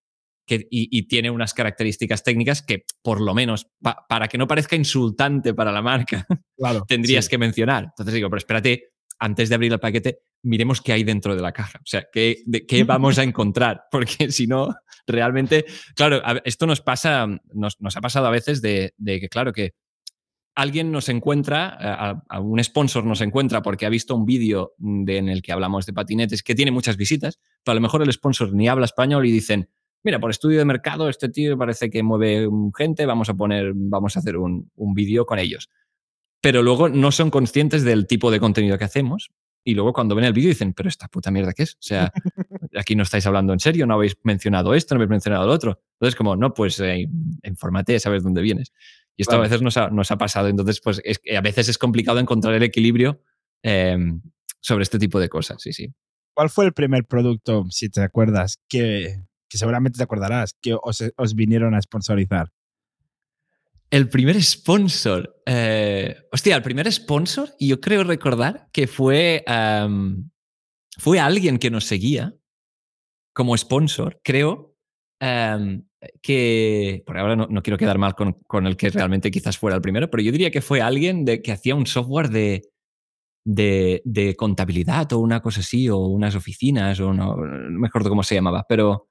que, 0.49 0.67
y, 0.71 0.89
y, 0.91 1.07
tiene 1.07 1.31
unas 1.31 1.55
características 1.55 2.25
técnicas 2.25 2.63
que, 2.63 2.85
por 3.03 3.21
lo 3.21 3.35
menos, 3.35 3.69
pa, 3.81 4.05
para 4.09 4.27
que 4.27 4.39
no 4.39 4.49
parezca 4.49 4.75
insultante 4.75 5.55
para 5.55 5.71
la 5.71 5.83
marca, 5.83 6.27
claro, 6.57 6.85
tendrías 6.89 7.27
sí. 7.27 7.31
que 7.31 7.39
mencionar. 7.39 7.85
Entonces 7.85 8.15
digo, 8.15 8.29
pero 8.29 8.39
espérate, 8.39 8.95
antes 9.21 9.49
de 9.49 9.55
abrir 9.55 9.73
el 9.73 9.79
paquete, 9.79 10.21
miremos 10.43 10.81
qué 10.81 10.93
hay 10.93 11.05
dentro 11.05 11.37
de 11.37 11.43
la 11.43 11.53
caja. 11.53 11.79
O 11.79 11.87
sea, 11.87 12.07
qué, 12.13 12.43
de, 12.47 12.67
qué 12.67 12.83
vamos 12.85 13.19
a 13.19 13.23
encontrar. 13.23 13.83
Porque 13.91 14.33
si 14.33 14.47
no, 14.47 14.75
realmente, 15.07 15.65
claro, 15.95 16.23
esto 16.45 16.67
nos 16.67 16.81
pasa, 16.81 17.27
nos, 17.53 17.81
nos 17.81 17.97
ha 17.97 18.01
pasado 18.01 18.27
a 18.27 18.31
veces 18.31 18.63
de, 18.63 18.95
de, 18.97 19.21
que, 19.21 19.29
claro, 19.29 19.53
que 19.53 19.75
alguien 20.55 20.91
nos 20.91 21.09
encuentra, 21.09 21.77
a, 21.79 22.23
a 22.29 22.41
un 22.41 22.63
sponsor 22.65 23.05
nos 23.05 23.21
encuentra 23.21 23.63
porque 23.63 23.87
ha 23.87 23.91
visto 23.91 24.17
un 24.17 24.27
vídeo 24.27 24.75
en 24.81 25.29
el 25.29 25.41
que 25.41 25.53
hablamos 25.53 25.87
de 25.87 25.93
patinetes 25.93 26.43
que 26.43 26.57
tiene 26.57 26.73
muchas 26.73 26.97
visitas, 26.97 27.39
pero 27.63 27.73
a 27.73 27.75
lo 27.77 27.81
mejor 27.81 28.03
el 28.03 28.13
sponsor 28.13 28.53
ni 28.53 28.67
habla 28.67 28.87
español 28.87 29.25
y 29.27 29.31
dicen, 29.31 29.69
mira, 30.09 30.21
por 30.21 30.31
estudio 30.31 30.59
de 30.59 30.65
mercado, 30.65 31.11
este 31.11 31.29
tío 31.29 31.59
parece 31.59 31.91
que 31.91 32.03
mueve 32.03 32.49
gente, 32.75 33.05
vamos 33.05 33.29
a 33.29 33.35
poner, 33.35 33.73
vamos 33.75 34.17
a 34.17 34.21
hacer 34.21 34.39
un, 34.39 34.71
un 34.75 34.95
vídeo 34.95 35.27
con 35.27 35.39
ellos. 35.39 35.69
Pero 36.41 36.63
luego 36.63 36.89
no 36.89 37.13
son 37.13 37.29
conscientes 37.31 37.85
del 37.85 38.07
tipo 38.07 38.31
de 38.31 38.41
contenido 38.41 38.79
que 38.79 38.85
hacemos. 38.85 39.31
Y 39.63 39.75
luego 39.75 39.93
cuando 39.93 40.15
ven 40.15 40.25
el 40.25 40.33
vídeo 40.33 40.49
dicen, 40.49 40.73
pero 40.73 40.89
esta 40.89 41.09
puta 41.09 41.31
mierda 41.31 41.53
qué 41.53 41.65
es? 41.65 41.75
O 41.75 41.83
sea, 41.83 42.11
aquí 42.75 42.97
no 42.97 43.03
estáis 43.03 43.27
hablando 43.27 43.53
en 43.53 43.61
serio, 43.61 43.87
no 43.87 43.93
habéis 43.93 44.17
mencionado 44.23 44.73
esto, 44.73 44.95
no 44.95 45.01
habéis 45.01 45.11
mencionado 45.11 45.47
lo 45.47 45.53
otro. 45.53 45.79
Entonces, 46.01 46.17
como, 46.17 46.37
no, 46.37 46.55
pues 46.55 46.81
eh, 46.81 47.07
infórmate, 47.43 48.01
sabes 48.01 48.23
dónde 48.23 48.41
vienes. 48.41 48.73
Y 49.15 49.23
esto 49.23 49.37
a 49.37 49.41
veces 49.41 49.61
nos 49.61 49.77
ha, 49.77 49.91
nos 49.91 50.11
ha, 50.11 50.17
pasado. 50.17 50.49
Entonces, 50.49 50.81
pues 50.81 51.03
es, 51.05 51.21
a 51.37 51.43
veces 51.43 51.69
es 51.69 51.77
complicado 51.77 52.19
encontrar 52.19 52.55
el 52.55 52.63
equilibrio 52.63 53.21
eh, 53.63 53.99
sobre 54.61 54.85
este 54.85 54.99
tipo 54.99 55.21
de 55.21 55.29
cosas, 55.29 55.61
sí, 55.61 55.75
sí. 55.75 55.93
¿Cuál 56.33 56.49
fue 56.49 56.65
el 56.65 56.73
primer 56.73 57.05
producto, 57.05 57.67
si 57.69 57.91
te 57.91 58.01
acuerdas, 58.01 58.59
que, 58.71 59.25
que 59.49 59.59
seguramente 59.59 59.97
te 59.97 60.05
acordarás, 60.05 60.55
que 60.61 60.77
os, 60.81 61.05
os 61.17 61.35
vinieron 61.35 61.75
a 61.75 61.83
sponsorizar? 61.83 62.53
El 63.91 64.09
primer 64.09 64.43
sponsor. 64.43 65.41
Eh, 65.47 66.15
hostia, 66.31 66.57
el 66.57 66.63
primer 66.63 66.93
sponsor, 66.93 67.55
y 67.59 67.69
yo 67.69 67.81
creo 67.81 68.05
recordar 68.05 68.69
que 68.71 68.87
fue, 68.87 69.45
um, 69.49 70.29
fue 70.99 71.19
alguien 71.19 71.59
que 71.59 71.71
nos 71.71 71.85
seguía 71.85 72.35
como 73.33 73.57
sponsor, 73.57 74.21
creo. 74.23 74.77
Um, 75.21 75.85
que. 76.21 77.03
Por 77.07 77.19
ahora 77.19 77.35
no, 77.35 77.47
no, 77.49 77.63
quiero 77.63 77.79
quedar 77.79 77.99
mal 77.99 78.15
con, 78.15 78.35
con, 78.47 78.67
el 78.67 78.77
que 78.77 78.91
realmente 78.91 79.31
quizás 79.31 79.57
fuera 79.57 79.77
el 79.77 79.83
primero, 79.83 80.11
pero 80.11 80.23
yo 80.23 80.33
diría 80.33 80.51
que 80.51 80.61
fue 80.61 80.83
alguien 80.83 81.25
de, 81.25 81.41
que 81.41 81.53
hacía 81.53 81.75
un 81.75 81.87
software 81.87 82.29
de, 82.29 82.69
de, 83.45 84.03
de, 84.05 84.37
contabilidad 84.37 85.13
o 85.15 85.19
una 85.19 85.41
cosa 85.41 85.61
así, 85.61 85.89
o 85.89 85.99
unas 85.99 86.35
oficinas, 86.35 87.01
o 87.01 87.15
no, 87.15 87.37
no 87.37 87.79
me 87.81 87.89
acuerdo 87.89 88.11
cómo 88.11 88.23
se 88.23 88.35
llamaba, 88.35 88.67
pero, 88.69 89.09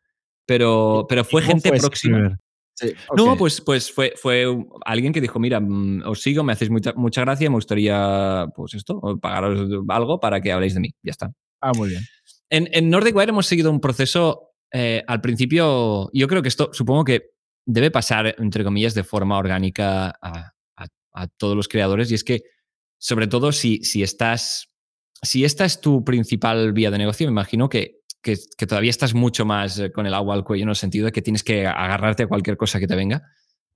pero, 0.48 1.06
pero 1.08 1.24
fue 1.24 1.44
gente 1.44 1.70
fue 1.70 1.78
próxima. 1.78 2.40
Sí, 2.74 2.94
okay. 3.08 3.26
No, 3.26 3.36
pues, 3.38 3.60
pues 3.60 3.92
fue, 3.92 4.14
fue 4.16 4.46
alguien 4.86 5.12
que 5.12 5.20
dijo, 5.20 5.40
mira, 5.40 5.60
mm, 5.60 6.04
os 6.06 6.22
sigo, 6.22 6.44
me 6.44 6.54
hacéis 6.54 6.72
mucha, 6.72 6.94
mucha 6.94 7.22
gracia, 7.22 7.50
me 7.50 7.56
gustaría, 7.56 8.48
pues 8.56 8.76
esto, 8.76 9.02
pagaros 9.20 9.68
algo 9.90 10.20
para 10.20 10.40
que 10.42 10.52
habléis 10.52 10.76
de 10.76 10.80
mí. 10.80 10.94
Ya 11.04 11.12
está. 11.12 11.32
Ah, 11.60 11.72
muy 11.76 11.90
bien. 11.90 12.04
En, 12.50 12.70
en 12.72 12.90
Nordic 12.90 13.16
Wire 13.16 13.32
hemos 13.32 13.48
seguido 13.48 13.72
un 13.72 13.82
proceso, 13.82 14.52
eh, 14.72 15.04
al 15.08 15.22
principio, 15.22 16.10
yo 16.14 16.28
creo 16.28 16.42
que 16.42 16.50
esto 16.50 16.70
supongo 16.72 17.04
que 17.04 17.32
debe 17.66 17.92
pasar, 17.92 18.36
entre 18.38 18.64
comillas, 18.64 18.94
de 18.94 19.04
forma 19.04 19.38
orgánica 19.38 20.16
a, 20.22 20.54
a 21.14 21.28
todos 21.28 21.56
los 21.56 21.68
creadores, 21.68 22.12
y 22.12 22.16
es 22.16 22.24
que, 22.24 22.44
sobre 23.00 23.28
todo, 23.28 23.52
si, 23.52 23.84
si 23.84 24.04
estás, 24.04 24.70
si 25.24 25.44
esta 25.44 25.66
es 25.66 25.82
tu 25.82 26.06
principal 26.06 26.74
vía 26.74 26.92
de 26.92 27.00
negocio, 27.00 27.28
me 27.28 27.32
imagino 27.32 27.70
que 27.70 28.02
que, 28.22 28.36
todavía 28.66 28.90
estás 28.90 29.14
mucho 29.14 29.46
más 29.46 29.80
eh, 29.80 29.92
con 29.92 30.06
el 30.06 30.14
agua 30.14 30.36
al 30.36 30.44
cuello 30.44 30.64
en 30.64 30.70
el 30.70 30.76
sentido 30.76 31.06
de 31.06 31.12
que 31.12 31.22
tienes 31.22 31.44
que 31.44 31.66
agarrarte 31.66 32.24
a 32.24 32.28
cualquier 32.28 32.58
cosa 32.58 32.80
que 32.80 32.88
te 32.88 32.96
venga. 32.96 33.24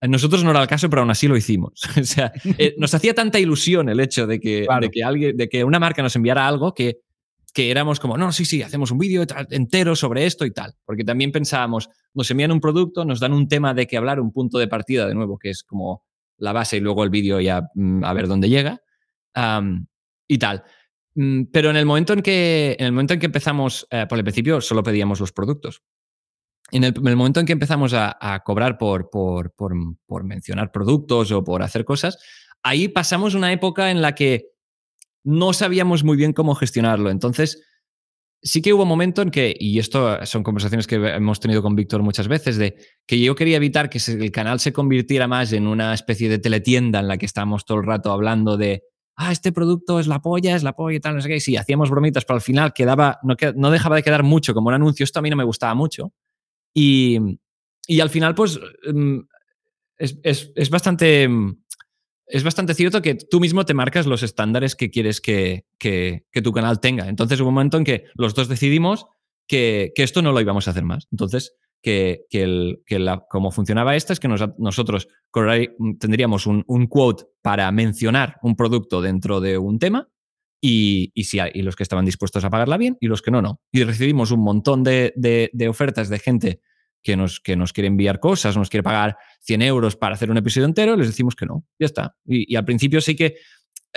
Nosotros 0.01 0.43
no 0.43 0.49
era 0.49 0.62
el 0.62 0.67
caso, 0.67 0.89
pero 0.89 1.04
aún 1.04 1.12
así 1.12 1.27
lo 1.27 1.38
hicimos. 1.38 1.84
o 1.99 2.04
sea, 2.04 2.32
eh, 2.58 2.73
nos 2.77 2.93
hacía 2.93 3.13
tanta 3.13 3.39
ilusión 3.39 3.88
el 3.89 3.99
hecho 3.99 4.25
de 4.25 4.39
que, 4.39 4.67
de 4.82 4.89
que, 4.89 5.04
alguien, 5.04 5.38
de 5.38 5.47
que 5.47 5.63
una 5.63 5.80
marca 5.80 6.01
nos 6.01 6.15
enviara 6.15 6.47
algo 6.47 6.73
que, 6.73 7.01
que 7.54 7.69
éramos 7.69 7.99
como, 7.99 8.17
no, 8.17 8.32
sí, 8.32 8.45
sí, 8.45 8.63
hacemos 8.63 8.91
un 8.91 8.97
vídeo 8.97 9.23
entero 9.51 9.95
sobre 9.95 10.25
esto 10.25 10.45
y 10.45 10.51
tal. 10.51 10.73
Porque 10.86 11.04
también 11.04 11.32
pensábamos, 11.32 11.89
nos 12.13 12.30
envían 12.32 12.51
un 12.51 12.60
producto, 12.60 13.06
nos 13.06 13.19
dan 13.19 13.34
un 13.34 13.47
tema 13.47 13.73
de 13.73 13.86
que 13.86 13.97
hablar, 13.97 14.19
un 14.19 14.32
punto 14.32 14.58
de 14.58 14.67
partida 14.67 15.08
de 15.08 15.13
nuevo, 15.13 15.38
que 15.38 15.51
es 15.51 15.63
como 15.63 16.04
la 16.38 16.51
base 16.51 16.77
y 16.77 16.80
luego 16.80 17.04
el 17.04 17.12
vídeo 17.12 17.39
ya 17.39 17.69
mm, 17.75 18.04
a 18.04 18.13
ver 18.13 18.27
dónde 18.27 18.49
llega. 18.49 18.82
y 20.27 20.38
tal. 20.39 20.63
Mm, 21.15 21.43
pero 21.52 21.69
en 21.69 21.76
el 21.76 21.86
momento 21.86 22.13
en 22.13 22.21
que, 22.21 22.76
en 22.80 22.86
el 22.86 22.91
momento 22.91 23.13
en 23.13 23.19
que 23.19 23.26
empezamos, 23.26 23.88
eh, 23.91 24.06
por 24.08 24.17
el 24.17 24.24
principio 24.24 24.62
solo 24.62 24.84
pedíamos 24.84 25.19
los 25.19 25.32
productos. 25.32 25.82
En 26.71 26.86
el, 26.86 26.93
momento 27.15 27.41
en 27.41 27.45
que 27.45 27.52
empezamos 27.52 27.93
a, 27.93 28.41
cobrar 28.45 28.78
por, 28.78 29.10
por, 29.10 29.54
por, 29.54 30.24
mencionar 30.24 30.71
productos 30.71 31.32
o 31.34 31.43
por 31.43 31.63
hacer 31.63 31.84
cosas, 31.84 32.17
ahí 32.63 32.88
pasamos 32.88 33.36
una 33.36 33.52
época 33.52 33.91
en 33.91 34.02
la 34.02 34.15
que 34.15 34.52
no 35.26 35.52
sabíamos 35.52 36.06
muy 36.06 36.15
bien 36.15 36.32
cómo 36.32 36.56
gestionarlo. 36.56 37.10
Entonces, 37.10 37.62
sí 38.41 38.62
que 38.62 38.71
hubo 38.71 38.84
un 38.84 38.89
momento 38.89 39.21
en 39.21 39.32
que, 39.32 39.54
y 39.60 39.80
esto 39.80 40.26
son 40.26 40.43
conversaciones 40.43 40.88
que 40.88 40.95
hemos 40.95 41.41
tenido 41.41 41.62
con 41.62 41.76
Víctor 41.76 42.04
muchas 42.04 42.30
veces, 42.30 42.58
de 42.58 42.78
que 43.06 43.19
yo 43.19 43.36
quería 43.36 43.58
evitar 43.58 43.89
que 43.89 44.00
el 44.08 44.32
canal 44.32 44.62
se 44.62 44.71
convirtiera 44.71 45.28
más 45.28 45.52
en 45.52 45.67
una 45.67 45.93
especie 45.93 46.30
de 46.30 46.39
teletienda 46.39 47.02
en 47.02 47.10
la 47.10 47.17
que 47.17 47.26
estamos 47.26 47.65
todo 47.65 47.80
el 47.80 47.86
rato 47.86 48.13
hablando 48.13 48.56
de 48.56 48.84
ah, 49.15 49.32
este 49.32 49.52
producto 49.52 50.00
es 50.00 50.08
la 50.08 50.21
polla, 50.21 50.56
es 50.56 50.63
la 50.63 50.74
polla 50.74 50.97
y 50.97 51.00
tal, 51.00 51.15
no 51.15 51.21
sé 51.21 51.30
qué. 51.30 51.38
Y 51.38 51.39
sí, 51.39 51.58
hacíamos 51.58 51.89
bromitas, 51.89 52.26
pero 52.26 52.36
al 52.36 52.41
final 52.41 52.74
quedaba, 52.74 53.19
no, 53.24 53.36
no 53.56 53.71
dejaba 53.71 53.95
de 53.95 54.04
quedar 54.04 54.24
mucho 54.24 54.54
como 54.54 54.69
un 54.69 54.74
anuncio. 54.74 55.04
Esto 55.04 55.19
a 55.19 55.21
mí 55.21 55.30
no 55.30 55.36
me 55.36 55.43
gustaba 55.43 55.74
mucho. 55.76 56.13
Y, 56.74 57.19
y 57.88 58.00
al 58.00 58.10
final, 58.10 58.36
pues, 58.36 58.60
mm, 58.91 59.19
es, 59.97 60.19
es, 60.24 60.52
es, 60.56 60.69
bastante... 60.69 61.30
Es 62.26 62.45
bastante 62.45 62.74
cierto 62.74 63.02
que 63.02 63.15
tú 63.15 63.41
mismo 63.41 63.65
te 63.65 63.74
marcas 63.74 64.06
los 64.08 64.24
estándares 64.24 64.78
que 64.78 64.89
quieres 64.89 65.19
que, 65.19 65.65
que, 65.78 66.26
que 66.32 66.41
tu 66.41 66.54
canal 66.54 66.80
tenga. 66.80 67.10
Entonces 67.10 67.41
hubo 67.41 67.50
un 67.50 67.56
momento 67.56 67.78
en 67.78 67.84
que 67.84 68.06
los 68.15 68.34
dos 68.34 68.47
decidimos 68.47 69.08
que, 69.47 69.91
que 69.93 70.04
esto 70.04 70.21
no 70.21 70.32
lo 70.32 70.39
íbamos 70.39 70.65
a 70.67 70.71
hacer 70.71 70.86
más. 70.86 71.10
Entonces, 71.12 71.58
que, 71.82 72.26
que, 72.30 72.44
el, 72.44 72.84
que 72.86 73.00
la, 73.00 73.26
como 73.30 73.52
funcionaba 73.52 73.96
esto 73.96 74.13
es 74.13 74.20
que 74.20 74.28
nosotros 74.28 75.08
tendríamos 76.00 76.46
un, 76.46 76.88
quote 76.88 77.26
para 77.41 77.72
mencionar 77.72 78.38
un 78.44 78.56
producto 78.56 79.02
dentro 79.02 79.41
de 79.41 79.58
un 79.58 79.80
tema 79.80 80.08
y, 80.62 81.12
y, 81.15 81.24
si, 81.24 81.39
y 81.54 81.62
los 81.63 81.76
que 81.76 81.84
estaban 81.84 82.06
dispuestos 82.06 82.44
a 82.44 82.50
pagarla 82.50 82.78
bien 82.78 82.98
y 83.02 83.08
los 83.08 83.22
que 83.22 83.32
no, 83.32 83.41
no. 83.41 83.60
Y 83.72 83.84
recibimos 83.84 84.32
un 84.32 84.41
montón 84.41 84.84
de, 84.84 85.13
de, 85.15 85.67
ofertas 85.67 86.08
de 86.10 86.20
gente 86.20 86.62
que 87.02 87.17
nos, 87.17 87.39
que 87.39 87.56
nos 87.56 87.74
quiere 87.74 87.88
enviar 87.88 88.20
cosas, 88.20 88.56
nos 88.56 88.70
quiere 88.70 88.84
pagar 88.84 89.17
100 89.41 89.63
euros 89.63 89.96
para 89.96 90.13
hacer 90.13 90.30
un 90.30 90.38
episodio 90.38 90.67
entero, 90.67 90.96
les 90.96 91.08
decimos 91.08 91.36
que 91.36 91.48
no, 91.48 91.65
ya 91.80 91.88
está. 91.88 92.15
Y, 92.26 92.56
al 92.56 92.65
principio 92.65 93.02
sí 93.02 93.15
que 93.15 93.26
eh, 93.26 93.36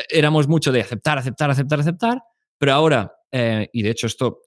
éramos 0.08 0.48
mucho 0.48 0.72
de 0.72 0.80
aceptar, 0.80 1.18
aceptar, 1.18 1.50
aceptar, 1.50 1.80
aceptar, 1.80 2.22
pero 2.56 2.72
ahora, 2.72 3.12
eh, 3.30 3.68
y 3.74 3.82
de 3.82 3.90
hecho 3.90 4.06
esto 4.06 4.40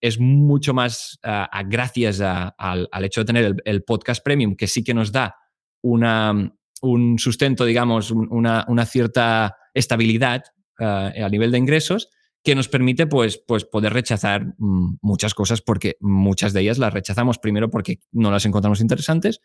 es 0.00 0.18
mucho 0.18 0.74
más 0.74 1.18
uh, 1.26 1.68
gracias 1.68 2.20
a, 2.20 2.48
al, 2.48 2.88
al, 2.90 3.04
hecho 3.04 3.20
de 3.20 3.26
tener 3.26 3.44
el, 3.44 3.56
el, 3.64 3.84
podcast 3.84 4.24
premium, 4.24 4.56
que 4.56 4.66
sí 4.66 4.82
que 4.82 4.94
nos 4.94 5.12
da 5.12 5.36
una, 5.82 6.52
un 6.82 7.18
sustento, 7.18 7.64
digamos, 7.64 8.10
una, 8.10 8.64
una 8.68 8.86
cierta 8.86 9.56
estabilidad 9.74 10.44
uh, 10.80 11.24
a 11.24 11.28
nivel 11.30 11.50
de 11.50 11.58
ingresos 11.58 12.10
que 12.42 12.54
nos 12.54 12.68
permite 12.68 13.06
pues, 13.06 13.42
pues 13.46 13.64
poder 13.64 13.92
rechazar 13.92 14.54
mm, 14.58 14.98
muchas 15.02 15.34
cosas 15.34 15.60
porque 15.60 15.96
muchas 16.00 16.52
de 16.52 16.60
ellas 16.62 16.78
las 16.78 16.92
rechazamos 16.92 17.38
primero 17.38 17.70
porque 17.70 18.00
no 18.12 18.30
las 18.30 18.46
encontramos 18.46 18.80
interesantes 18.80 19.40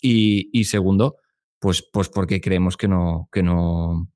y, 0.00 0.50
y 0.52 0.64
segundo, 0.64 1.16
pues, 1.58 1.88
pues 1.92 2.08
porque 2.08 2.40
creemos 2.40 2.76
que 2.76 2.88
no, 2.88 3.28
que 3.32 3.42
no, 3.42 4.10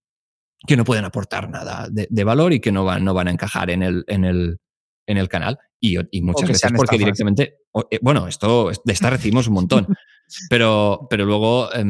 que 0.67 0.77
no 0.77 0.85
pueden 0.85 1.05
aportar 1.05 1.49
nada 1.49 1.89
de, 1.91 2.09
de, 2.11 2.25
valor 2.25 2.53
y 2.53 2.61
que 2.61 2.73
no 2.73 2.85
van, 2.85 3.05
no 3.05 3.15
van 3.15 3.29
a 3.29 3.31
encajar 3.31 3.71
en 3.71 3.83
el, 3.83 4.05
en 4.09 4.25
el, 4.25 4.59
en 5.07 5.19
el 5.19 5.29
canal 5.29 5.59
y, 5.81 5.97
y 6.11 6.23
muchas 6.23 6.49
veces 6.49 6.73
porque 6.77 6.99
directamente, 6.99 7.59
eh, 7.91 7.99
bueno, 8.03 8.27
esto 8.27 8.71
de 8.85 8.93
esta 8.93 9.11
recibimos 9.11 9.49
un 9.49 9.55
montón, 9.55 9.87
pero, 10.51 11.07
pero 11.09 11.25
luego 11.25 11.73
eh, 11.73 11.85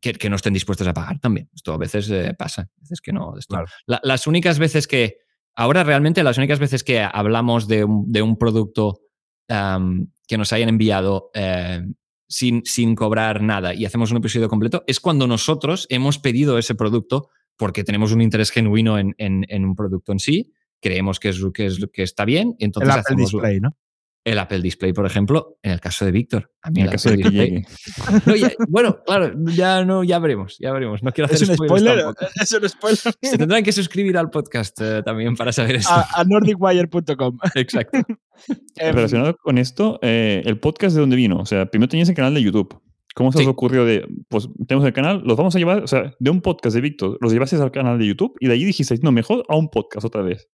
que, 0.00 0.14
que, 0.14 0.30
no 0.30 0.36
estén 0.36 0.54
dispuestos 0.54 0.86
a 0.86 0.94
pagar 0.94 1.20
también. 1.20 1.50
Esto 1.54 1.72
a 1.72 1.78
veces 1.78 2.10
eh, 2.10 2.34
pasa, 2.38 2.62
a 2.62 2.80
veces 2.80 3.00
que 3.00 3.12
no. 3.12 3.34
Claro. 3.48 3.66
La, 3.86 4.00
las 4.02 4.26
únicas 4.26 4.58
veces 4.58 4.86
que, 4.86 5.18
ahora 5.56 5.82
realmente 5.82 6.22
las 6.22 6.38
únicas 6.38 6.58
veces 6.58 6.84
que 6.84 7.00
hablamos 7.00 7.66
de 7.66 7.84
un, 7.84 8.12
de 8.12 8.22
un 8.22 8.36
producto 8.36 9.00
um, 9.48 10.06
que 10.28 10.38
nos 10.38 10.52
hayan 10.52 10.68
enviado 10.68 11.30
eh, 11.34 11.82
sin, 12.28 12.62
sin 12.64 12.94
cobrar 12.94 13.42
nada 13.42 13.74
y 13.74 13.84
hacemos 13.84 14.10
un 14.10 14.18
episodio 14.18 14.48
completo 14.48 14.84
es 14.86 15.00
cuando 15.00 15.26
nosotros 15.26 15.86
hemos 15.88 16.18
pedido 16.18 16.58
ese 16.58 16.74
producto 16.74 17.30
porque 17.56 17.84
tenemos 17.84 18.12
un 18.12 18.20
interés 18.20 18.50
genuino 18.50 18.98
en, 18.98 19.14
en, 19.18 19.46
en 19.48 19.64
un 19.64 19.74
producto 19.74 20.12
en 20.12 20.18
sí 20.18 20.52
creemos 20.86 21.18
que, 21.18 21.30
es, 21.30 21.44
que, 21.52 21.66
es, 21.66 21.78
que 21.92 22.02
está 22.02 22.24
bien. 22.24 22.54
Entonces 22.58 22.94
el 22.94 23.00
Apple 23.00 23.16
Display, 23.16 23.60
¿no? 23.60 23.76
El 24.24 24.40
Apple 24.40 24.60
Display, 24.60 24.92
por 24.92 25.06
ejemplo, 25.06 25.58
en 25.62 25.70
el 25.70 25.80
caso 25.80 26.04
de 26.04 26.10
Víctor. 26.10 26.50
A 26.60 26.70
mí 26.70 26.80
en 26.80 26.86
el, 26.86 26.92
caso 26.92 27.10
de 27.10 27.18
que 27.18 27.30
llegue. 27.30 27.66
No, 28.26 28.34
ya, 28.34 28.50
bueno, 28.68 28.98
claro, 29.06 29.32
ya, 29.54 29.84
no, 29.84 30.02
ya 30.02 30.18
veremos, 30.18 30.56
ya 30.58 30.72
veremos. 30.72 31.02
No 31.02 31.12
quiero 31.12 31.26
hacer 31.26 31.42
¿Es 31.42 31.48
un 31.48 31.54
spoiler. 31.54 32.04
Es 32.42 32.52
un 32.52 32.68
spoiler. 32.68 32.98
Se 33.22 33.38
tendrán 33.38 33.62
que 33.62 33.70
suscribir 33.70 34.18
al 34.18 34.30
podcast 34.30 34.80
eh, 34.80 35.02
también 35.04 35.36
para 35.36 35.52
saber 35.52 35.76
esto. 35.76 35.92
A, 35.92 36.08
a 36.12 36.24
nordicwire.com. 36.24 37.38
Exacto. 37.54 37.98
Relacionado 38.76 39.36
con 39.36 39.58
esto, 39.58 40.00
eh, 40.02 40.42
el 40.44 40.58
podcast 40.58 40.96
de 40.96 41.00
dónde 41.02 41.16
vino. 41.16 41.38
O 41.38 41.46
sea, 41.46 41.66
primero 41.66 41.88
tenías 41.88 42.08
el 42.08 42.16
canal 42.16 42.34
de 42.34 42.42
YouTube. 42.42 42.82
¿Cómo 43.16 43.32
se 43.32 43.40
os 43.40 43.46
ocurrió 43.46 43.86
de, 43.86 44.06
pues 44.28 44.46
tenemos 44.68 44.86
el 44.86 44.92
canal, 44.92 45.22
los 45.24 45.38
vamos 45.38 45.56
a 45.56 45.58
llevar, 45.58 45.82
o 45.82 45.86
sea, 45.86 46.14
de 46.18 46.30
un 46.30 46.42
podcast 46.42 46.74
de 46.74 46.82
Víctor, 46.82 47.16
los 47.22 47.32
llevasteis 47.32 47.62
al 47.62 47.70
canal 47.70 47.98
de 47.98 48.06
YouTube 48.06 48.34
y 48.40 48.46
de 48.46 48.52
allí 48.52 48.66
dijisteis, 48.66 49.02
no, 49.02 49.10
mejor 49.10 49.42
a 49.48 49.56
un 49.56 49.70
podcast 49.70 50.04
otra 50.04 50.20
vez. 50.20 50.50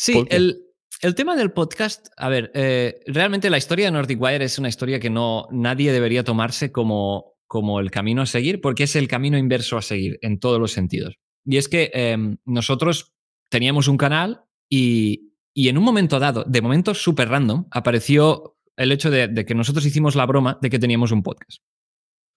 Sí, 0.00 0.24
el, 0.30 0.62
el, 1.02 1.14
tema 1.14 1.36
del 1.36 1.52
podcast, 1.52 2.06
a 2.16 2.30
ver, 2.30 2.50
eh, 2.54 3.00
realmente 3.06 3.50
la 3.50 3.58
historia 3.58 3.84
de 3.84 3.90
Nordic 3.90 4.18
Wire 4.18 4.42
es 4.42 4.58
una 4.58 4.70
historia 4.70 4.98
que 4.98 5.10
no 5.10 5.46
nadie 5.50 5.92
debería 5.92 6.24
tomarse 6.24 6.72
como, 6.72 7.34
como 7.46 7.80
el 7.80 7.90
camino 7.90 8.22
a 8.22 8.26
seguir, 8.26 8.62
porque 8.62 8.84
es 8.84 8.96
el 8.96 9.08
camino 9.08 9.36
inverso 9.36 9.76
a 9.76 9.82
seguir 9.82 10.18
en 10.22 10.40
todos 10.40 10.58
los 10.58 10.72
sentidos. 10.72 11.16
Y 11.44 11.58
es 11.58 11.68
que 11.68 11.90
eh, 11.92 12.16
nosotros 12.46 13.12
teníamos 13.50 13.88
un 13.88 13.98
canal 13.98 14.44
y, 14.70 15.34
y, 15.52 15.68
en 15.68 15.76
un 15.76 15.84
momento 15.84 16.18
dado, 16.18 16.44
de 16.44 16.62
momento 16.62 16.94
súper 16.94 17.28
random, 17.28 17.66
apareció 17.70 18.56
el 18.78 18.92
hecho 18.92 19.10
de, 19.10 19.28
de, 19.28 19.44
que 19.44 19.54
nosotros 19.54 19.84
hicimos 19.84 20.14
la 20.14 20.24
broma 20.24 20.58
de 20.62 20.70
que 20.70 20.78
teníamos 20.78 21.12
un 21.12 21.22
podcast. 21.22 21.58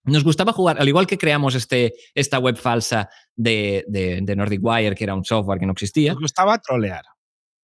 Nos 0.04 0.22
gustaba 0.22 0.52
jugar, 0.52 0.76
al 0.78 0.88
igual 0.88 1.06
que 1.06 1.16
creamos 1.16 1.54
este, 1.54 1.94
esta 2.14 2.38
web 2.38 2.56
falsa 2.56 3.08
de, 3.34 3.86
de, 3.88 4.20
de 4.20 4.36
Nordic 4.36 4.60
Wire, 4.62 4.94
que 4.94 5.04
era 5.04 5.14
un 5.14 5.24
software 5.24 5.58
que 5.58 5.64
no 5.64 5.72
existía. 5.72 6.12
Nos 6.12 6.20
gustaba 6.20 6.58
trolear. 6.58 7.04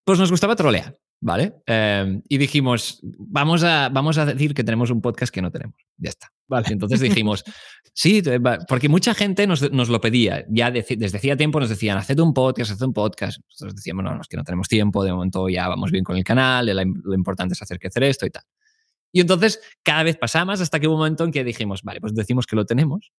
Pues 0.04 0.18
nos 0.18 0.30
gustaba 0.30 0.56
trolear, 0.56 0.96
¿vale? 1.20 1.54
Eh, 1.66 2.20
y 2.28 2.38
dijimos, 2.38 3.00
vamos 3.02 3.62
a, 3.62 3.88
vamos 3.90 4.18
a 4.18 4.26
decir 4.26 4.54
que 4.54 4.64
tenemos 4.64 4.90
un 4.90 5.00
podcast 5.00 5.32
que 5.32 5.42
no 5.42 5.50
tenemos. 5.50 5.76
Ya 5.96 6.10
está. 6.10 6.28
Vale. 6.48 6.66
Y 6.70 6.72
entonces 6.72 7.00
dijimos, 7.00 7.44
sí, 7.94 8.22
porque 8.68 8.88
mucha 8.88 9.14
gente 9.14 9.46
nos, 9.46 9.70
nos 9.72 9.88
lo 9.88 10.00
pedía. 10.00 10.44
Ya 10.48 10.70
de, 10.70 10.84
desde 10.98 11.18
hacía 11.18 11.36
tiempo 11.36 11.60
nos 11.60 11.68
decían, 11.68 11.98
haced 11.98 12.18
un 12.18 12.34
podcast, 12.34 12.72
haced 12.72 12.84
un 12.84 12.92
podcast. 12.92 13.38
Nosotros 13.48 13.76
decíamos, 13.76 14.04
no, 14.04 14.14
no, 14.14 14.20
es 14.20 14.28
que 14.28 14.36
no 14.36 14.44
tenemos 14.44 14.68
tiempo, 14.68 15.04
de 15.04 15.12
momento 15.12 15.48
ya 15.48 15.68
vamos 15.68 15.90
bien 15.90 16.04
con 16.04 16.16
el 16.16 16.24
canal, 16.24 16.66
lo 16.66 17.14
importante 17.14 17.54
es 17.54 17.62
hacer 17.62 17.78
crecer 17.78 18.02
esto 18.04 18.26
y 18.26 18.30
tal. 18.30 18.42
Y 19.12 19.20
entonces 19.20 19.60
cada 19.82 20.02
vez 20.02 20.16
pasa 20.16 20.44
más 20.44 20.60
hasta 20.60 20.78
que 20.78 20.86
hubo 20.86 20.94
un 20.94 21.00
momento 21.00 21.24
en 21.24 21.32
que 21.32 21.44
dijimos, 21.44 21.82
vale, 21.82 22.00
pues 22.00 22.14
decimos 22.14 22.46
que 22.46 22.56
lo 22.56 22.64
tenemos 22.64 23.12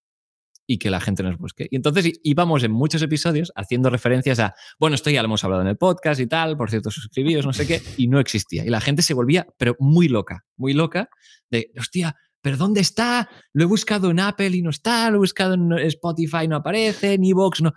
y 0.71 0.77
que 0.77 0.89
la 0.89 1.01
gente 1.01 1.21
nos 1.21 1.37
busque. 1.37 1.67
Y 1.69 1.75
entonces 1.75 2.13
íbamos 2.23 2.63
en 2.63 2.71
muchos 2.71 3.01
episodios 3.01 3.51
haciendo 3.57 3.89
referencias 3.89 4.39
a, 4.39 4.55
bueno, 4.79 4.95
esto 4.95 5.09
ya 5.09 5.21
lo 5.21 5.25
hemos 5.25 5.43
hablado 5.43 5.63
en 5.63 5.67
el 5.67 5.75
podcast 5.75 6.21
y 6.21 6.27
tal, 6.27 6.55
por 6.55 6.69
cierto, 6.69 6.89
suscribíos, 6.89 7.45
no 7.45 7.51
sé 7.51 7.67
qué, 7.67 7.81
y 7.97 8.07
no 8.07 8.21
existía. 8.21 8.63
Y 8.65 8.69
la 8.69 8.79
gente 8.79 9.01
se 9.01 9.13
volvía, 9.13 9.45
pero 9.57 9.75
muy 9.79 10.07
loca, 10.07 10.45
muy 10.55 10.71
loca, 10.71 11.09
de, 11.49 11.73
hostia, 11.77 12.15
¿pero 12.41 12.55
dónde 12.55 12.79
está? 12.79 13.29
Lo 13.51 13.63
he 13.63 13.67
buscado 13.67 14.11
en 14.11 14.21
Apple 14.21 14.51
y 14.55 14.61
no 14.61 14.69
está, 14.69 15.09
lo 15.09 15.17
he 15.17 15.19
buscado 15.19 15.55
en 15.55 15.73
Spotify 15.73 16.47
no 16.47 16.55
aparece, 16.55 17.15
en 17.15 17.25
Evox 17.25 17.61
no. 17.61 17.73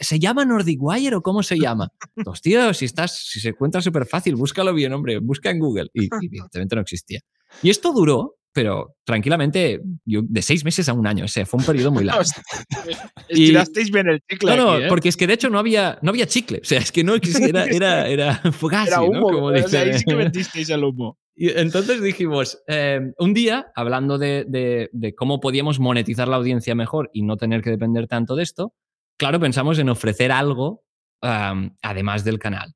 ¿Se 0.00 0.18
llama 0.18 0.46
Nordic 0.46 0.78
Wire 0.80 1.16
o 1.16 1.22
cómo 1.22 1.42
se 1.42 1.58
llama? 1.58 1.88
Hostia, 2.24 2.72
si, 2.72 2.86
estás, 2.86 3.18
si 3.28 3.38
se 3.38 3.50
encuentra 3.50 3.82
súper 3.82 4.06
fácil, 4.06 4.36
búscalo 4.36 4.72
bien, 4.72 4.94
hombre, 4.94 5.18
busca 5.18 5.50
en 5.50 5.58
Google. 5.58 5.90
Y, 5.92 6.04
y 6.04 6.26
evidentemente 6.26 6.74
no 6.74 6.80
existía. 6.80 7.20
Y 7.62 7.68
esto 7.68 7.92
duró 7.92 8.39
pero 8.52 8.96
tranquilamente, 9.04 9.80
yo, 10.04 10.22
de 10.24 10.42
seis 10.42 10.64
meses 10.64 10.88
a 10.88 10.92
un 10.92 11.06
año. 11.06 11.24
O 11.24 11.28
sea, 11.28 11.46
fue 11.46 11.58
un 11.60 11.66
periodo 11.66 11.90
muy 11.92 12.04
largo. 12.04 12.22
Estirasteis 13.28 13.90
bien 13.90 14.08
el 14.08 14.20
chicle. 14.28 14.56
No, 14.56 14.64
no, 14.64 14.78
¿eh? 14.78 14.88
porque 14.88 15.08
es 15.08 15.16
que 15.16 15.26
de 15.26 15.34
hecho 15.34 15.50
no 15.50 15.58
había, 15.58 15.98
no 16.02 16.10
había 16.10 16.26
chicle. 16.26 16.58
O 16.62 16.64
sea, 16.64 16.78
es 16.80 16.92
que 16.92 17.04
no 17.04 17.14
era, 17.14 17.64
era, 17.66 18.08
era 18.08 18.34
fugazi, 18.52 18.88
Era 18.88 19.02
humo, 19.02 19.20
¿no? 19.20 19.22
Como 19.36 19.46
o 19.46 19.68
sea, 19.68 19.82
ahí 19.82 19.98
sí 19.98 20.04
que 20.04 20.14
metisteis 20.16 20.70
el 20.70 20.84
humo. 20.84 21.18
Y 21.36 21.48
entonces 21.50 22.02
dijimos, 22.02 22.60
eh, 22.66 23.00
un 23.18 23.32
día, 23.34 23.72
hablando 23.74 24.18
de, 24.18 24.44
de- 24.46 24.90
de 24.92 25.14
cómo 25.14 25.40
podíamos 25.40 25.78
monetizar 25.80 26.28
la 26.28 26.36
audiencia 26.36 26.74
mejor 26.74 27.08
y 27.14 27.22
no 27.22 27.36
tener 27.36 27.62
que 27.62 27.70
depender 27.70 28.06
tanto 28.08 28.34
de 28.36 28.42
esto, 28.42 28.74
claro, 29.16 29.40
pensamos 29.40 29.78
en 29.78 29.88
ofrecer 29.88 30.32
algo 30.32 30.82
am, 31.22 31.76
además 31.82 32.24
del 32.24 32.38
canal. 32.38 32.74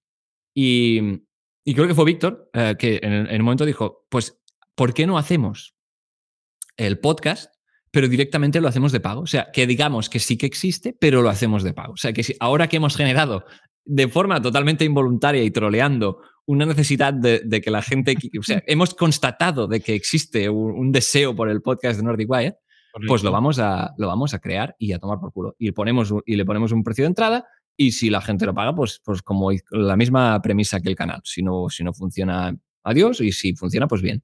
Y, 0.56 1.00
y 1.64 1.74
creo 1.74 1.88
que 1.88 1.94
fue 1.94 2.04
Víctor 2.06 2.48
eh, 2.54 2.74
que 2.78 3.00
en, 3.02 3.12
en 3.12 3.40
un 3.40 3.44
momento 3.44 3.66
dijo, 3.66 4.06
pues, 4.08 4.38
¿por 4.74 4.94
qué 4.94 5.06
no 5.06 5.18
hacemos 5.18 5.74
el 6.76 6.98
podcast, 6.98 7.52
pero 7.90 8.08
directamente 8.08 8.60
lo 8.60 8.68
hacemos 8.68 8.92
de 8.92 9.00
pago? 9.00 9.22
O 9.22 9.26
sea, 9.26 9.48
que 9.52 9.66
digamos 9.66 10.08
que 10.08 10.18
sí 10.18 10.36
que 10.36 10.46
existe, 10.46 10.96
pero 10.98 11.22
lo 11.22 11.28
hacemos 11.28 11.62
de 11.62 11.74
pago. 11.74 11.94
O 11.94 11.96
sea, 11.96 12.12
que 12.12 12.22
si, 12.22 12.34
ahora 12.40 12.68
que 12.68 12.76
hemos 12.76 12.96
generado 12.96 13.44
de 13.84 14.08
forma 14.08 14.40
totalmente 14.40 14.84
involuntaria 14.84 15.42
y 15.42 15.50
troleando 15.50 16.20
una 16.46 16.66
necesidad 16.66 17.12
de, 17.14 17.40
de 17.44 17.60
que 17.60 17.70
la 17.70 17.82
gente, 17.82 18.16
o 18.38 18.42
sea, 18.42 18.62
hemos 18.66 18.94
constatado 18.94 19.66
de 19.66 19.80
que 19.80 19.94
existe 19.94 20.48
un, 20.48 20.72
un 20.72 20.92
deseo 20.92 21.34
por 21.34 21.48
el 21.48 21.62
podcast 21.62 21.98
de 21.98 22.04
Nordic 22.04 22.30
Wire, 22.30 22.58
pues 23.08 23.24
lo 23.24 23.32
vamos, 23.32 23.58
a, 23.58 23.92
lo 23.98 24.06
vamos 24.06 24.34
a 24.34 24.38
crear 24.38 24.76
y 24.78 24.92
a 24.92 24.98
tomar 24.98 25.18
por 25.18 25.32
culo. 25.32 25.56
Y, 25.58 25.72
ponemos, 25.72 26.14
y 26.24 26.36
le 26.36 26.44
ponemos 26.44 26.70
un 26.72 26.84
precio 26.84 27.02
de 27.02 27.08
entrada 27.08 27.46
y 27.76 27.92
si 27.92 28.08
la 28.08 28.20
gente 28.20 28.46
lo 28.46 28.54
paga, 28.54 28.74
pues, 28.74 29.00
pues 29.04 29.20
como 29.22 29.50
la 29.70 29.96
misma 29.96 30.40
premisa 30.40 30.80
que 30.80 30.90
el 30.90 30.94
canal. 30.94 31.20
Si 31.24 31.42
no, 31.42 31.68
si 31.68 31.82
no 31.82 31.92
funciona, 31.92 32.56
adiós, 32.84 33.20
y 33.20 33.32
si 33.32 33.54
funciona, 33.54 33.88
pues 33.88 34.00
bien. 34.00 34.22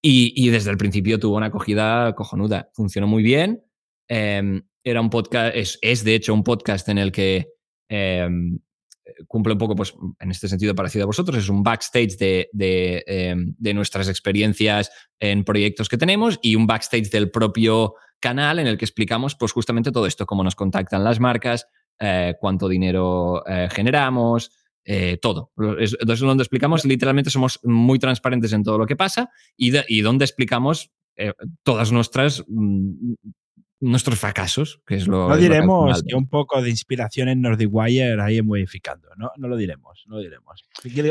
Y, 0.00 0.48
desde 0.50 0.70
el 0.70 0.76
principio 0.76 1.18
tuvo 1.18 1.36
una 1.36 1.46
acogida 1.46 2.14
cojonuda. 2.14 2.70
Funcionó 2.72 3.06
muy 3.06 3.22
bien. 3.22 3.64
Eh, 4.08 4.62
era 4.84 5.00
un 5.00 5.10
podcast, 5.10 5.54
es, 5.82 6.04
de 6.04 6.14
hecho 6.14 6.32
un 6.32 6.44
podcast 6.44 6.88
en 6.88 6.98
el 6.98 7.12
que 7.12 7.48
eh, 7.88 8.28
cumple 9.26 9.54
un 9.54 9.58
poco, 9.58 9.74
pues 9.74 9.94
en 10.20 10.30
este 10.30 10.48
sentido 10.48 10.74
parecido 10.74 11.04
a 11.04 11.06
vosotros, 11.06 11.38
es 11.38 11.48
un 11.48 11.62
backstage 11.62 12.16
de, 12.16 12.48
eh, 12.54 13.34
de 13.36 13.74
nuestras 13.74 14.08
experiencias 14.08 14.90
en 15.18 15.44
proyectos 15.44 15.88
que 15.88 15.98
tenemos 15.98 16.38
y 16.42 16.54
un 16.54 16.66
backstage 16.66 17.10
del 17.10 17.30
propio 17.30 17.94
canal 18.20 18.58
en 18.58 18.66
el 18.66 18.78
que 18.78 18.84
explicamos 18.84 19.36
pues 19.36 19.52
justamente 19.52 19.92
todo 19.92 20.06
esto, 20.06 20.26
cómo 20.26 20.44
nos 20.44 20.56
contactan 20.56 21.04
las 21.04 21.20
marcas, 21.20 21.66
eh, 21.98 22.34
cuánto 22.40 22.68
dinero 22.68 23.44
eh, 23.46 23.68
generamos, 23.70 24.50
eh, 24.90 25.18
todo. 25.20 25.52
Es, 25.78 25.94
entonces, 26.00 26.20
donde 26.26 26.42
explicamos, 26.42 26.84
literalmente 26.86 27.28
somos 27.28 27.60
muy 27.62 27.98
transparentes 27.98 28.54
en 28.54 28.62
todo 28.62 28.78
lo 28.78 28.86
que 28.86 28.96
pasa 28.96 29.28
y, 29.54 29.70
de- 29.70 29.84
y 29.86 30.00
donde 30.00 30.24
explicamos 30.24 30.90
eh, 31.16 31.34
todas 31.62 31.92
nuestras 31.92 32.42
mm, 32.48 33.12
nuestros 33.80 34.18
fracasos, 34.18 34.80
que 34.86 34.96
es 34.96 35.06
lo 35.06 35.28
No 35.28 35.34
es 35.34 35.36
lo 35.36 35.36
que 35.36 35.42
diremos 35.42 36.02
un 36.16 36.28
poco 36.28 36.62
de 36.62 36.70
inspiración 36.70 37.28
en 37.28 37.42
Nordic 37.42 37.68
Wire 37.70 38.20
ahí 38.20 38.40
modificando, 38.42 39.08
¿no? 39.16 39.30
No 39.36 39.46
lo 39.46 39.56
diremos, 39.56 40.04
no 40.06 40.16
lo 40.16 40.22
diremos. 40.22 40.64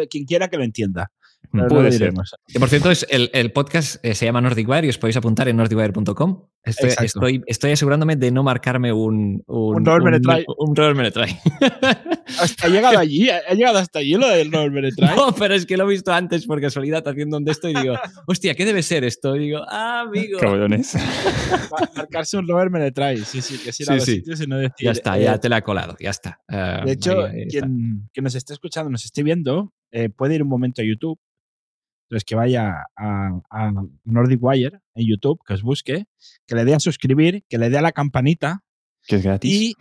Quien 0.10 0.26
quiera 0.26 0.48
que 0.50 0.58
lo 0.58 0.64
entienda. 0.64 1.12
Pero 1.52 1.64
no 1.64 1.70
Puede 1.70 1.92
ser. 1.92 2.14
Que 2.48 2.60
por 2.60 2.70
cierto, 2.70 2.92
es 2.92 3.06
el, 3.10 3.30
el 3.34 3.52
podcast 3.52 4.04
eh, 4.04 4.16
se 4.16 4.26
llama 4.26 4.42
Nordic 4.42 4.68
Wire 4.68 4.88
y 4.88 4.90
os 4.90 4.98
podéis 4.98 5.18
apuntar 5.18 5.48
en 5.48 5.58
nordicwire.com. 5.58 6.44
Estoy, 6.64 6.90
estoy, 7.06 7.44
estoy 7.48 7.72
asegurándome 7.72 8.16
de 8.18 8.30
no 8.32 8.44
marcarme 8.44 8.92
un. 8.92 9.42
Un, 9.48 9.88
Un 9.88 10.04
Menetray. 10.04 10.46
Un 10.58 10.74
Menetray. 10.98 11.38
Hasta 12.42 12.68
ha 12.68 12.70
llegado 12.70 13.00
allí, 13.00 13.30
ha 13.30 13.38
ha 13.48 13.54
llegado 13.54 13.78
hasta 13.78 14.00
allí 14.00 14.16
lo 14.16 14.28
del 14.28 14.52
Robert 14.52 14.74
Menetray. 14.74 15.16
No, 15.16 15.34
pero 15.34 15.54
es 15.56 15.66
que 15.66 15.78
lo 15.78 15.86
he 15.86 15.92
visto 15.94 16.12
antes 16.12 16.46
por 16.46 16.60
casualidad 16.60 17.08
haciendo 17.08 17.38
un 17.38 17.46
de 17.46 17.52
esto 17.54 17.70
y 17.70 17.74
digo, 17.74 17.96
hostia, 18.28 18.54
¿qué 18.54 18.66
debe 18.66 18.84
ser 18.84 19.06
esto? 19.06 19.36
Y 19.38 19.40
digo, 19.40 19.62
ah, 19.70 20.02
amigo. 20.02 20.38
Cabrones. 20.40 20.94
Ma- 21.72 21.90
Marcarse 21.96 22.38
un 22.38 22.48
Robert 22.48 22.70
Menetray, 22.72 23.18
sí, 23.20 23.42
sí, 23.42 23.58
que 23.58 23.72
Sí, 23.72 23.86
los 23.88 24.04
sí. 24.04 24.16
sitios 24.16 24.42
y 24.42 24.48
no 24.48 24.58
decir. 24.58 24.74
Ya 24.86 24.92
está, 24.92 25.18
eh, 25.18 25.24
ya 25.24 25.40
te 25.40 25.48
la 25.48 25.60
he 25.60 25.62
colado, 25.62 25.96
ya 26.02 26.10
está. 26.10 26.42
Eh, 26.50 26.82
De 26.86 26.92
hecho, 26.92 27.28
está. 27.28 27.48
quien, 27.48 28.10
quien 28.14 28.24
nos 28.26 28.36
esté 28.36 28.52
escuchando, 28.54 28.90
nos 28.90 29.06
esté 29.06 29.24
viendo, 29.24 29.74
eh, 29.92 30.10
puede 30.10 30.36
ir 30.36 30.44
un 30.44 30.50
momento 30.50 30.82
a 30.82 30.86
YouTube. 30.86 31.18
Entonces, 32.10 32.24
que 32.26 32.36
vaya 32.36 32.86
a, 32.96 33.40
a 33.50 33.72
Nordic 34.06 34.40
Wire 34.42 34.80
en 34.96 35.06
YouTube, 35.08 35.40
que 35.46 35.54
os 35.54 35.62
busque, 35.62 36.06
que 36.46 36.56
le 36.56 36.64
dé 36.66 36.74
a 36.74 36.80
suscribir, 36.80 37.44
que 37.50 37.58
le 37.58 37.70
dé 37.70 37.78
a 37.78 37.82
la 37.82 37.92
campanita 37.92 38.64
Que 39.06 39.18
es 39.18 39.24
gratis. 39.24 39.52
y 39.54 39.74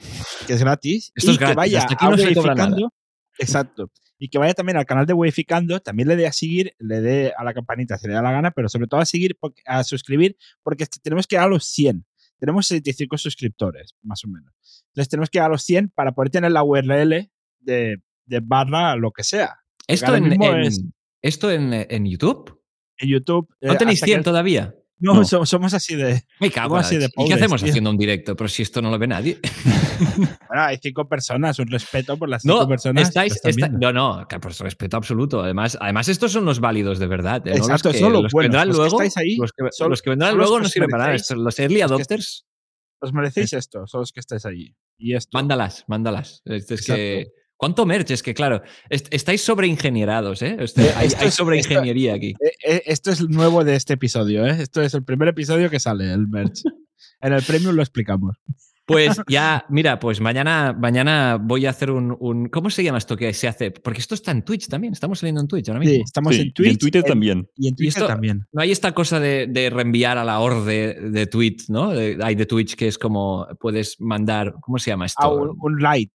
que 0.47 0.55
es 0.55 0.61
gratis. 0.61 1.13
Esto 1.15 1.31
y 1.31 1.35
es 1.35 1.39
que 1.39 1.45
gratis, 1.45 1.57
vaya 1.57 1.79
hasta 1.79 1.95
aquí 1.95 2.05
a 2.07 2.11
no 2.11 2.17
se 2.19 2.35
cobra 2.35 2.55
nada. 2.55 2.67
Weificando. 2.71 2.95
Exacto. 3.39 3.91
Y 4.19 4.29
que 4.29 4.39
vaya 4.39 4.55
también 4.55 4.77
al 4.79 4.87
canal 4.87 5.07
de 5.07 5.13
Weificando, 5.13 5.79
también 5.81 6.09
le 6.09 6.17
dé 6.17 6.27
a 6.27 6.33
seguir, 6.33 6.75
le 6.79 7.01
dé 7.01 7.33
a 7.37 7.45
la 7.45 7.53
campanita 7.55 7.99
si 7.99 8.09
le 8.09 8.15
da 8.15 8.23
la 8.23 8.33
gana, 8.33 8.51
pero 8.51 8.69
sobre 8.69 8.87
todo 8.89 8.99
a 9.01 9.05
seguir, 9.07 9.37
a 9.67 9.85
suscribir, 9.85 10.37
porque 10.63 10.87
que 10.87 10.99
tenemos 11.03 11.27
que 11.27 11.37
llegar 11.37 11.47
a 11.49 11.51
los 11.51 11.65
100. 11.67 12.05
Tenemos 12.41 12.67
65 12.67 13.19
suscriptores, 13.19 13.95
más 14.03 14.25
o 14.25 14.29
menos. 14.29 14.53
Entonces 14.89 15.09
tenemos 15.11 15.31
que 15.31 15.39
llegar 15.39 15.51
a 15.51 15.53
los 15.55 15.63
100 15.63 15.91
para 15.91 16.13
poder 16.13 16.31
tener 16.31 16.51
la 16.51 16.65
URL 16.65 17.31
de, 17.61 18.03
de 18.25 18.41
barra 18.43 18.97
lo 18.97 19.13
que 19.13 19.23
sea. 19.23 19.59
Esto, 19.87 20.07
ahora 20.07 20.19
en, 20.19 20.29
mismo 20.29 20.45
en- 20.53 20.61
es- 20.63 20.83
esto 21.27 21.51
en, 21.51 21.73
en 21.73 22.07
YouTube. 22.07 22.61
En 22.99 23.09
YouTube. 23.11 23.49
¿No 23.61 23.73
eh, 23.73 23.77
tenéis 23.77 23.99
hasta 23.99 24.07
que- 24.07 24.13
100 24.13 24.23
todavía? 24.25 24.75
No, 24.99 25.13
No. 25.13 25.25
so- 25.27 25.45
somos 25.45 25.75
así 25.75 25.95
de. 25.95 26.23
Me 26.41 26.51
cago 26.51 26.69
¿Cómo 26.71 26.77
en 26.79 26.83
la 26.83 26.87
así 26.87 26.97
de. 26.97 27.11
¿Y 27.19 27.29
qué 27.29 27.35
hacemos 27.35 27.61
tío? 27.63 27.69
haciendo 27.71 27.91
un 27.91 27.99
directo? 27.99 28.35
Pero 28.35 28.49
si 28.49 28.63
esto 28.63 28.81
no 28.81 28.91
lo 28.91 28.99
ve 28.99 29.07
nadie. 29.07 29.39
Bueno, 30.49 30.63
hay 30.63 30.79
cinco 30.83 31.09
personas, 31.09 31.59
un 31.59 31.67
respeto 31.69 32.17
por 32.17 32.29
las 32.29 32.43
cinco 32.43 32.61
No, 32.61 32.69
personas. 32.69 33.09
estáis, 33.09 33.39
está- 33.45 33.69
no, 33.69 33.93
no, 33.93 34.27
por 34.41 34.53
respeto 34.59 34.97
absoluto. 34.97 35.43
Además, 35.43 35.77
además, 35.81 36.09
estos 36.09 36.33
son 36.33 36.45
los 36.45 36.61
válidos 36.61 36.99
de 36.99 37.07
verdad. 37.07 37.47
¿eh? 37.47 37.53
Exacto, 37.57 37.89
los 37.89 37.97
que, 37.97 38.01
son 38.01 38.13
los 38.13 38.33
que 38.33 38.39
vendrán 38.41 38.69
los 38.69 38.77
que 38.77 38.81
luego. 38.83 39.03
estáis 39.03 39.17
ahí, 39.19 39.37
los, 39.37 39.53
que, 39.53 39.65
son- 39.73 39.91
los 39.91 40.03
que 40.03 40.11
vendrán 40.11 40.31
son 40.31 40.39
luego 40.39 40.61
no 40.61 40.69
sirven 40.69 40.91
para 40.91 41.07
nada. 41.13 41.19
los 41.37 41.59
early 41.59 41.81
adopters, 41.83 42.47
Os 43.01 43.13
merecéis 43.13 43.53
esto, 43.53 43.87
son 43.87 44.01
los 44.01 44.13
que 44.13 44.21
estáis 44.21 44.45
allí. 44.47 44.75
Y 44.99 45.15
esto. 45.15 45.31
mándalas, 45.37 45.85
mándalas. 45.89 46.43
Es, 46.47 46.71
es 46.71 46.87
que. 46.87 47.27
¿Cuánto 47.57 47.87
merch? 47.87 48.11
Es 48.11 48.23
que, 48.23 48.35
claro, 48.35 48.63
est- 48.91 49.09
estáis 49.11 49.43
sobreingenierados, 49.43 50.43
¿eh? 50.43 50.57
Este- 50.61 50.91
hay, 50.95 51.07
Esto 51.09 51.25
hay 51.25 51.31
sobreingeniería 51.31 52.15
aquí. 52.15 52.35
Eh, 52.41 52.53
eh, 52.65 52.83
Esto 52.87 53.11
es 53.11 53.27
nuevo 53.29 53.65
de 53.65 53.77
este 53.77 53.95
episodio, 53.95 54.47
¿eh? 54.47 54.57
Esto 54.61 54.83
es 54.83 54.93
el 54.95 55.05
primer 55.05 55.29
episodio 55.29 55.71
que 55.71 55.81
sale, 55.81 56.13
el 56.13 56.29
merch. 56.29 56.63
En 57.23 57.33
el 57.33 57.43
premium 57.43 57.75
lo 57.75 57.83
explicamos. 57.83 58.37
Pues 58.85 59.17
ya, 59.29 59.65
mira, 59.71 59.99
pues 59.99 60.21
mañana, 60.21 60.77
mañana 60.79 61.39
voy 61.43 61.65
a 61.67 61.71
hacer 61.71 61.91
un, 61.91 62.15
un- 62.21 62.49
¿Cómo 62.51 62.69
se 62.71 62.85
llama 62.85 62.99
esto 62.99 63.17
que 63.17 63.33
se 63.33 63.49
hace? 63.49 63.71
Porque 63.71 64.01
esto 64.01 64.15
está 64.15 64.31
en 64.33 64.43
Twitch 64.45 64.69
también. 64.69 64.93
Estamos 64.93 65.19
saliendo 65.21 65.41
en 65.41 65.49
Twitch 65.49 65.69
ahora 65.69 65.81
mismo. 65.81 65.95
Sí, 65.95 66.03
estamos 66.05 66.35
Sí, 66.35 66.43
en 66.43 66.47
y 66.49 66.53
Twitch. 66.53 66.71
en 66.73 66.79
Twitter 66.79 67.03
en- 67.05 67.09
también. 67.09 67.49
Y 67.57 67.69
en 67.69 67.75
Twitter 67.75 67.89
esto- 68.03 68.07
también. 68.07 68.47
No 68.53 68.61
hay 68.63 68.71
esta 68.71 68.93
cosa 68.93 69.19
de, 69.19 69.47
de 69.49 69.71
reenviar 69.71 70.19
a 70.19 70.25
la 70.25 70.39
orde 70.41 70.95
de 71.11 71.27
tweet, 71.27 71.57
¿no? 71.69 71.91
De- 71.91 72.19
hay 72.23 72.35
de 72.35 72.45
Twitch 72.47 72.75
que 72.77 72.87
es 72.89 72.99
como 72.99 73.47
puedes 73.59 73.99
mandar, 74.01 74.55
¿cómo 74.61 74.79
se 74.79 74.91
llama 74.91 75.07
esto? 75.07 75.23
Ah, 75.23 75.33
un, 75.33 75.57
un 75.59 75.81
light. 75.83 76.13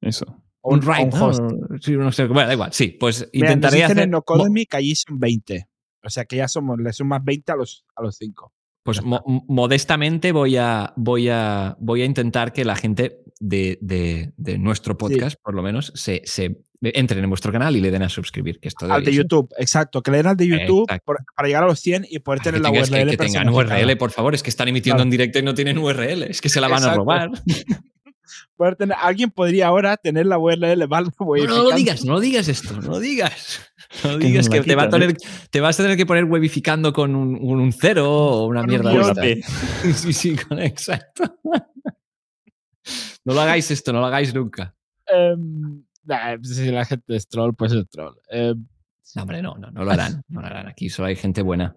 Eso. 0.00 0.26
O 0.64 0.74
un 0.74 0.80
o 0.80 0.82
write, 0.90 1.14
un 1.16 1.22
host. 1.22 1.40
¿no? 1.42 1.78
Sí, 1.80 1.92
no 1.92 2.10
sé, 2.10 2.24
bueno, 2.26 2.48
da 2.48 2.54
igual, 2.54 2.72
sí, 2.72 2.88
pues 2.98 3.28
Mira, 3.32 3.46
nos 3.48 3.54
intentaré 3.54 3.76
dicen 3.76 3.90
hacer... 3.92 4.02
en 4.04 4.10
Nocodemy 4.10 4.66
que 4.66 4.76
allí 4.76 4.94
son 4.94 5.18
20. 5.18 5.66
O 6.02 6.10
sea 6.10 6.24
que 6.24 6.36
ya 6.36 6.48
somos, 6.48 6.78
le 6.80 6.92
sumas 6.92 7.22
20 7.24 7.52
a 7.52 7.56
los, 7.56 7.84
a 7.96 8.02
los 8.02 8.16
5. 8.16 8.52
Pues 8.82 9.02
mo- 9.02 9.22
modestamente 9.48 10.32
voy 10.32 10.56
a, 10.56 10.92
voy, 10.96 11.28
a, 11.30 11.76
voy 11.80 12.02
a 12.02 12.04
intentar 12.04 12.52
que 12.52 12.64
la 12.66 12.76
gente 12.76 13.20
de, 13.40 13.78
de- 13.80 14.32
de 14.36 14.58
nuestro 14.58 14.98
podcast, 14.98 15.40
por 15.42 15.54
lo 15.54 15.62
menos, 15.62 15.90
se, 15.94 16.20
se 16.26 16.60
entren 16.82 17.24
en 17.24 17.30
vuestro 17.30 17.50
canal 17.50 17.74
y 17.76 17.80
le 17.80 17.90
den 17.90 18.02
a 18.02 18.10
suscribir. 18.10 18.60
Que 18.60 18.68
esto 18.68 18.84
Al 18.92 19.02
de 19.02 19.12
ser. 19.12 19.22
YouTube, 19.22 19.48
exacto. 19.58 20.02
Que 20.02 20.10
le 20.10 20.18
den 20.18 20.26
al 20.26 20.36
de 20.36 20.46
YouTube 20.48 20.86
por- 21.02 21.24
para 21.34 21.48
llegar 21.48 21.62
a 21.64 21.66
los 21.66 21.80
100 21.80 22.06
y 22.10 22.18
poder 22.18 22.40
tener 22.42 22.60
que 22.60 22.62
la 22.62 22.70
URL. 22.70 22.82
que 23.10 23.16
tengan 23.16 23.44
personalizada. 23.46 23.80
URL, 23.86 23.96
por 23.96 24.10
favor, 24.10 24.34
es 24.34 24.42
que 24.42 24.50
están 24.50 24.68
emitiendo 24.68 24.96
Claro. 24.98 25.06
en 25.06 25.10
directo 25.10 25.38
y 25.38 25.42
no 25.42 25.54
tienen 25.54 25.78
URL, 25.78 26.24
es 26.24 26.42
que 26.42 26.50
se 26.50 26.60
la 26.60 26.68
van 26.68 26.82
a 26.82 26.86
Exacto. 26.88 26.98
robar. 27.00 27.30
Poder 28.56 28.76
tener- 28.76 28.96
alguien 29.00 29.30
podría 29.30 29.68
ahora 29.68 29.96
tener 29.96 30.26
la 30.26 30.38
URL, 30.38 30.86
¿vale? 30.86 31.08
No, 31.18 31.24
no 31.56 31.62
lo 31.64 31.70
digas, 31.76 32.04
no 32.04 32.12
lo 32.14 32.20
digas 32.20 32.48
esto, 32.48 32.74
no 32.80 32.88
lo 32.92 33.00
digas. 33.00 33.60
No 34.02 34.18
Que 34.18 34.26
digas 34.26 34.48
que 34.48 34.60
te, 34.62 34.74
va 34.74 34.82
a 34.82 34.86
quitan, 34.86 35.00
tener, 35.00 35.16
te 35.50 35.60
vas 35.60 35.78
a 35.78 35.82
tener 35.82 35.96
que 35.96 36.06
poner 36.06 36.24
webificando 36.24 36.92
con 36.92 37.14
un, 37.14 37.36
un- 37.40 37.60
un 37.60 37.72
cero 37.72 38.10
o 38.10 38.46
una 38.46 38.60
Con 38.62 38.70
un 38.70 38.80
mierda 38.80 39.14
de 39.14 39.32
esta. 39.32 39.92
Sí, 39.94 40.12
sí, 40.12 40.36
con- 40.36 40.58
exacto. 40.60 41.24
No 43.24 43.32
lo 43.34 43.40
hagáis 43.40 43.70
esto, 43.70 43.92
no 43.92 44.00
lo 44.00 44.06
hagáis 44.06 44.34
nunca. 44.34 44.74
Em, 45.06 45.82
nah, 46.04 46.36
pues 46.36 46.56
si 46.56 46.70
la 46.70 46.84
gente 46.84 47.16
es 47.16 47.26
troll, 47.28 47.54
pues 47.54 47.72
es 47.72 47.88
troll. 47.88 48.14
Em, 48.30 48.66
No, 49.14 49.22
hombre, 49.22 49.40
no, 49.42 49.54
no, 49.56 49.70
no 49.70 49.84
lo 49.84 49.90
harán. 49.92 50.22
No 50.28 50.40
lo 50.40 50.46
harán. 50.46 50.66
Aquí 50.68 50.88
solo 50.90 51.08
hay 51.08 51.16
gente 51.16 51.40
buena. 51.42 51.76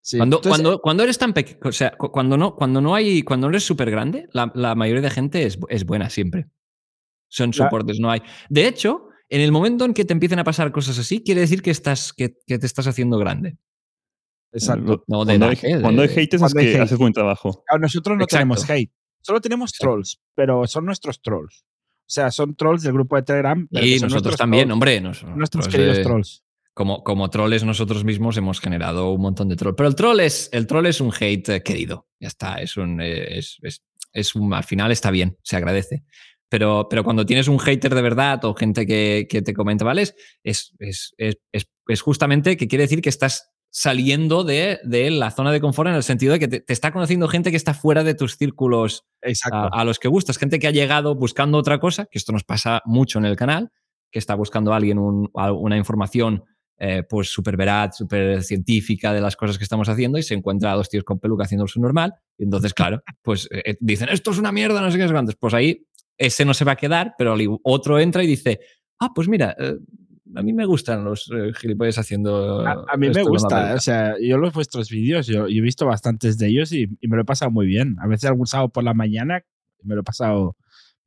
Sí. 0.00 0.16
Cuando, 0.18 0.36
Entonces, 0.38 0.62
cuando, 0.62 0.80
cuando 0.80 1.02
eres 1.04 1.18
tan 1.18 1.32
pequeño, 1.32 1.58
o 1.64 1.72
sea, 1.72 1.92
cu- 1.96 2.10
cuando 2.10 2.36
no, 2.36 2.54
cuando 2.54 2.80
no 2.80 2.94
hay, 2.94 3.22
cuando 3.22 3.46
no 3.48 3.52
eres 3.52 3.64
súper 3.64 3.90
grande, 3.90 4.28
la, 4.32 4.50
la 4.54 4.74
mayoría 4.74 5.02
de 5.02 5.10
gente 5.10 5.44
es, 5.44 5.58
es 5.68 5.84
buena 5.84 6.10
siempre. 6.10 6.46
Son 7.28 7.50
Claro. 7.52 7.70
soportes, 7.70 8.00
no 8.00 8.10
hay. 8.10 8.20
De 8.48 8.66
hecho, 8.66 9.08
en 9.28 9.40
el 9.40 9.52
momento 9.52 9.84
en 9.84 9.94
que 9.94 10.04
te 10.04 10.12
empiecen 10.12 10.38
a 10.40 10.44
pasar 10.44 10.72
cosas 10.72 10.98
así, 10.98 11.22
quiere 11.22 11.42
decir 11.42 11.62
que 11.62 11.70
estás, 11.70 12.12
que, 12.12 12.36
que 12.46 12.58
te 12.58 12.66
estás 12.66 12.86
haciendo 12.88 13.18
grande. 13.18 13.56
Exacto. 14.52 15.04
No, 15.06 15.24
de 15.24 15.38
Cuando, 15.38 15.46
edad, 15.46 15.48
hay, 15.62 15.72
¿eh? 15.72 15.80
cuando 15.80 16.02
hay 16.02 16.08
De- 16.08 16.14
haters 16.14 16.42
es 16.42 16.54
que 16.54 16.60
hate. 16.72 16.80
haces 16.80 16.98
buen 16.98 17.12
trabajo. 17.12 17.62
Claro, 17.66 17.82
nosotros 17.82 18.16
no 18.16 18.24
Exacto. 18.24 18.38
tenemos 18.40 18.68
hate. 18.70 18.90
Solo 19.22 19.40
tenemos 19.40 19.70
Exacto. 19.70 19.84
trolls, 19.92 20.20
pero 20.34 20.66
son 20.66 20.86
nuestros 20.86 21.22
trolls. 21.22 21.64
O 21.64 22.12
sea, 22.12 22.32
son 22.32 22.56
trolls 22.56 22.82
del 22.82 22.92
grupo 22.94 23.14
de 23.14 23.22
Telegram. 23.22 23.68
pero 23.70 23.86
Y 23.86 24.00
nosotros 24.00 24.36
también, 24.36 24.64
trolls, 24.64 24.72
hombre. 24.74 25.00
nos- 25.00 25.22
Nuestros 25.22 25.36
nosotros, 25.66 25.68
queridos 25.68 25.98
eh, 25.98 26.02
trolls. 26.02 26.44
Como, 26.80 27.04
como 27.04 27.28
troles 27.28 27.62
nosotros 27.62 28.04
mismos 28.04 28.38
hemos 28.38 28.58
generado 28.58 29.12
un 29.12 29.20
montón 29.20 29.50
de 29.50 29.56
troll. 29.56 29.74
Pero 29.76 29.86
el 29.86 29.94
troll 29.94 30.18
es, 30.20 30.48
el 30.50 30.66
troll 30.66 30.86
es 30.86 31.02
un 31.02 31.12
hate 31.12 31.50
eh, 31.50 31.62
querido. 31.62 32.06
Ya 32.18 32.28
está. 32.28 32.54
Es 32.54 32.78
un, 32.78 33.02
eh, 33.02 33.36
es, 33.36 33.58
es, 33.60 33.82
es 34.14 34.34
un, 34.34 34.54
al 34.54 34.64
final 34.64 34.90
está 34.90 35.10
bien, 35.10 35.36
se 35.42 35.56
agradece. 35.56 36.04
Pero, 36.48 36.86
pero 36.88 37.04
cuando 37.04 37.26
tienes 37.26 37.48
un 37.48 37.58
hater 37.58 37.94
de 37.94 38.00
verdad 38.00 38.42
o 38.46 38.54
gente 38.54 38.86
que, 38.86 39.26
que 39.28 39.42
te 39.42 39.52
comenta, 39.52 39.84
¿vale? 39.84 40.00
Es, 40.00 40.14
es, 40.78 41.12
es, 41.18 41.36
es, 41.52 42.00
justamente 42.00 42.56
que 42.56 42.66
quiere 42.66 42.84
decir 42.84 43.02
que 43.02 43.10
estás 43.10 43.50
saliendo 43.68 44.42
de, 44.42 44.80
de, 44.82 45.10
la 45.10 45.32
zona 45.32 45.52
de 45.52 45.60
confort 45.60 45.90
en 45.90 45.96
el 45.96 46.02
sentido 46.02 46.32
de 46.32 46.38
que 46.38 46.48
te, 46.48 46.60
te, 46.60 46.72
está 46.72 46.92
conociendo 46.92 47.28
gente 47.28 47.50
que 47.50 47.58
está 47.58 47.74
fuera 47.74 48.04
de 48.04 48.14
tus 48.14 48.38
círculos 48.38 49.04
a, 49.52 49.66
a, 49.66 49.84
los 49.84 49.98
que 49.98 50.08
gustas, 50.08 50.38
gente 50.38 50.58
que 50.58 50.66
ha 50.66 50.72
llegado 50.72 51.14
buscando 51.14 51.58
otra 51.58 51.78
cosa, 51.78 52.06
que 52.06 52.16
esto 52.16 52.32
nos 52.32 52.44
pasa 52.44 52.80
mucho 52.86 53.18
en 53.18 53.26
el 53.26 53.36
canal, 53.36 53.70
que 54.10 54.18
está 54.18 54.34
buscando 54.34 54.72
a 54.72 54.76
alguien 54.76 54.98
un, 54.98 55.30
una 55.34 55.76
información 55.76 56.44
eh, 56.82 57.02
pues 57.06 57.28
súper 57.28 57.58
veraz, 57.58 57.98
súper 57.98 58.42
científica 58.42 59.12
de 59.12 59.20
las 59.20 59.36
cosas 59.36 59.58
que 59.58 59.64
estamos 59.64 59.88
haciendo 59.90 60.18
y 60.18 60.22
se 60.22 60.32
encuentra 60.32 60.72
a 60.72 60.76
dos 60.76 60.88
tíos 60.88 61.04
con 61.04 61.18
peluca 61.18 61.44
haciendo 61.44 61.66
su 61.66 61.78
normal. 61.78 62.14
Y 62.38 62.44
entonces, 62.44 62.72
claro, 62.72 63.02
pues 63.22 63.48
eh, 63.52 63.76
dicen, 63.80 64.08
esto 64.08 64.30
es 64.30 64.38
una 64.38 64.50
mierda, 64.50 64.80
no 64.80 64.90
sé 64.90 64.96
qué 64.96 65.04
es 65.04 65.12
grande. 65.12 65.34
Pues 65.38 65.52
ahí 65.52 65.86
ese 66.16 66.46
no 66.46 66.54
se 66.54 66.64
va 66.64 66.72
a 66.72 66.76
quedar, 66.76 67.14
pero 67.18 67.36
otro 67.64 67.98
entra 68.00 68.24
y 68.24 68.26
dice, 68.26 68.60
ah, 68.98 69.10
pues 69.14 69.28
mira, 69.28 69.54
eh, 69.58 69.76
a 70.34 70.42
mí 70.42 70.54
me 70.54 70.64
gustan 70.64 71.04
los 71.04 71.30
eh, 71.34 71.52
gilipollas 71.54 71.98
haciendo. 71.98 72.66
A, 72.66 72.84
a 72.88 72.96
mí 72.96 73.10
me 73.10 73.22
gusta, 73.24 73.74
o 73.74 73.80
sea, 73.80 74.14
yo 74.18 74.38
los 74.38 74.52
vuestros 74.54 74.88
vídeos, 74.88 75.26
yo, 75.26 75.48
yo, 75.48 75.58
he 75.58 75.60
visto 75.60 75.84
bastantes 75.84 76.38
de 76.38 76.48
ellos 76.48 76.72
y, 76.72 76.88
y, 77.00 77.08
me 77.08 77.16
lo 77.16 77.22
he 77.22 77.26
pasado 77.26 77.50
muy 77.50 77.66
bien. 77.66 77.96
A 78.00 78.06
veces 78.06 78.30
algún 78.30 78.46
sábado 78.46 78.70
por 78.70 78.84
la 78.84 78.94
mañana 78.94 79.42
me 79.82 79.94
lo 79.94 80.00
he 80.00 80.04
pasado 80.04 80.56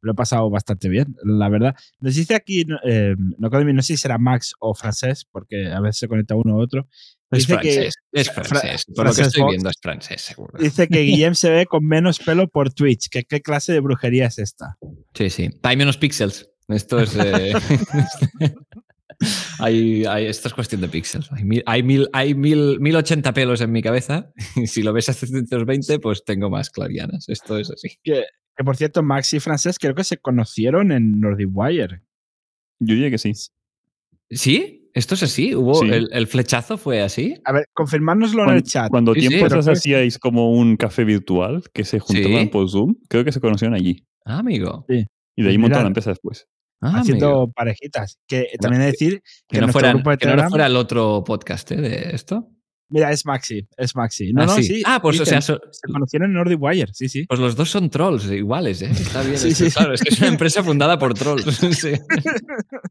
lo 0.03 0.11
he 0.11 0.15
pasado 0.15 0.49
bastante 0.49 0.89
bien, 0.89 1.15
la 1.23 1.49
verdad. 1.49 1.75
Nos 1.99 2.15
dice 2.15 2.35
aquí, 2.35 2.65
eh, 2.83 3.15
no, 3.37 3.49
no 3.49 3.81
sé 3.81 3.93
si 3.93 3.97
será 3.97 4.17
Max 4.17 4.53
o 4.59 4.75
francés, 4.75 5.25
porque 5.31 5.71
a 5.71 5.79
veces 5.79 5.99
se 5.99 6.07
conecta 6.07 6.35
uno 6.35 6.57
u 6.57 6.61
otro. 6.61 6.87
Es 7.31 7.47
francés, 7.47 7.95
que, 8.11 8.19
es 8.21 8.29
francés. 8.29 8.85
Por 8.93 9.07
lo 9.07 9.13
que 9.13 9.21
estoy 9.21 9.41
Fox, 9.41 9.51
viendo 9.51 9.69
es 9.69 9.77
francés, 9.81 10.21
seguro. 10.21 10.53
Dice 10.59 10.87
que 10.87 10.99
Guillem 11.03 11.33
se 11.33 11.49
ve 11.49 11.65
con 11.65 11.85
menos 11.85 12.19
pelo 12.19 12.47
por 12.47 12.71
Twitch. 12.71 13.09
¿Qué, 13.09 13.23
qué 13.23 13.41
clase 13.41 13.73
de 13.73 13.79
brujería 13.79 14.27
es 14.27 14.37
esta? 14.37 14.77
Sí, 15.13 15.29
sí. 15.29 15.49
Hay 15.63 15.77
menos 15.77 15.97
píxeles. 15.97 16.49
Esto 16.67 16.99
es. 16.99 17.15
Eh, 17.15 17.53
hay, 19.59 20.05
hay, 20.05 20.25
esto 20.25 20.47
es 20.47 20.53
cuestión 20.53 20.81
de 20.81 20.87
píxeles. 20.87 21.31
Hay, 21.31 21.43
mil, 21.43 21.63
hay, 21.65 21.83
mil, 21.83 22.09
hay 22.13 22.35
mil, 22.35 22.79
1080 22.79 23.33
pelos 23.33 23.61
en 23.61 23.71
mi 23.71 23.81
cabeza. 23.81 24.31
Y 24.55 24.67
si 24.67 24.83
lo 24.83 24.93
ves 24.93 25.09
a 25.09 25.13
720, 25.13 25.99
pues 25.99 26.23
tengo 26.23 26.49
más 26.49 26.69
clarianas. 26.69 27.29
Esto 27.29 27.57
es 27.57 27.71
así. 27.71 27.97
Que, 28.03 28.25
que 28.55 28.63
por 28.63 28.77
cierto, 28.77 29.03
Max 29.03 29.33
y 29.33 29.39
Francés 29.39 29.77
creo 29.79 29.95
que 29.95 30.03
se 30.03 30.17
conocieron 30.17 30.91
en 30.91 31.19
Nordic 31.19 31.49
Wire. 31.51 32.01
Yo 32.79 32.95
diría 32.95 33.09
que 33.09 33.17
sí. 33.17 33.33
¿Sí? 34.29 34.89
¿Esto 34.93 35.15
es 35.15 35.23
así? 35.23 35.55
¿Hubo 35.55 35.75
sí. 35.75 35.89
el, 35.89 36.09
el, 36.11 36.27
flechazo 36.27 36.77
fue 36.77 37.01
así? 37.01 37.35
A 37.45 37.51
ver, 37.51 37.65
confirmárnoslo 37.73 38.43
en 38.43 38.57
el 38.57 38.63
chat. 38.63 38.89
Cuando 38.89 39.13
sí, 39.15 39.27
tiempo 39.27 39.61
sí, 39.61 39.69
hacíais 39.69 40.19
como 40.19 40.51
un 40.51 40.77
café 40.77 41.03
virtual 41.03 41.63
que 41.73 41.83
se 41.83 41.99
juntaban 41.99 42.49
por 42.49 42.69
Zoom, 42.69 42.95
creo 43.09 43.25
que 43.25 43.31
se 43.31 43.39
conocieron 43.39 43.73
allí. 43.75 44.05
Ah, 44.23 44.39
amigo. 44.39 44.85
Sí. 44.87 45.05
Y 45.35 45.43
de 45.43 45.49
ahí 45.49 45.57
montó 45.57 45.79
la 45.79 45.87
empresa 45.87 46.11
después. 46.11 46.47
Ah, 46.83 46.99
haciendo 46.99 47.27
amigo. 47.27 47.51
parejitas. 47.51 48.19
Que 48.27 48.47
también 48.59 48.81
he 48.81 48.85
de 48.85 48.91
decir 48.91 49.21
que, 49.47 49.59
que, 49.59 49.65
no 49.65 49.71
fuera, 49.71 49.93
grupo 49.93 50.09
de 50.09 50.17
Telegram, 50.17 50.39
que 50.39 50.43
no 50.43 50.49
fuera 50.49 50.67
el 50.67 50.75
otro 50.75 51.23
podcast 51.23 51.71
¿eh? 51.71 51.77
de 51.77 52.09
esto. 52.13 52.49
Mira, 52.93 53.11
es 53.11 53.25
Maxi, 53.25 53.67
es 53.75 53.95
Maxi. 53.95 54.33
No, 54.33 54.43
ah, 54.43 54.45
no, 54.45 54.55
sí. 54.55 54.63
sí. 54.63 54.83
Ah, 54.85 55.01
pues 55.01 55.15
sí, 55.15 55.23
o 55.23 55.25
sea, 55.25 55.41
se, 55.41 55.53
so, 55.53 55.59
se 55.71 55.91
conocieron 55.91 56.29
en 56.29 56.35
Nordic 56.35 56.61
Wire, 56.61 56.93
sí, 56.93 57.09
sí. 57.09 57.25
Pues 57.27 57.39
los 57.39 57.55
dos 57.55 57.71
son 57.71 57.89
trolls 57.89 58.25
iguales, 58.25 58.83
¿eh? 58.83 58.91
Está 58.91 59.23
bien. 59.23 59.37
Sí, 59.43 59.49
es, 59.49 59.57
sí. 59.57 59.71
Claro, 59.71 59.95
es 59.95 60.01
que 60.01 60.13
es 60.13 60.19
una 60.19 60.27
empresa 60.27 60.63
fundada 60.63 60.99
por 60.99 61.15
trolls. 61.15 61.43
sí. 61.71 61.93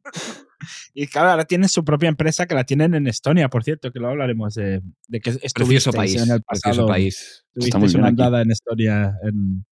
y 0.94 1.06
claro, 1.06 1.30
ahora 1.30 1.44
tienen 1.44 1.68
su 1.68 1.84
propia 1.84 2.08
empresa 2.08 2.46
que 2.46 2.54
la 2.56 2.64
tienen 2.64 2.94
en 2.94 3.06
Estonia, 3.06 3.48
por 3.48 3.62
cierto, 3.62 3.92
que 3.92 4.00
luego 4.00 4.12
hablaremos 4.12 4.54
de, 4.54 4.82
de 5.06 5.20
que 5.20 5.38
precioso 5.54 5.92
país, 5.92 6.16
en 6.16 6.32
el 6.32 6.42
pasado. 6.42 6.62
Precioso 6.62 6.86
país. 6.86 7.44
Está 7.54 7.78
muy 7.78 7.94
una 7.94 8.08
andada 8.08 8.42
en 8.42 8.50
Estonia. 8.50 9.14
En... 9.22 9.64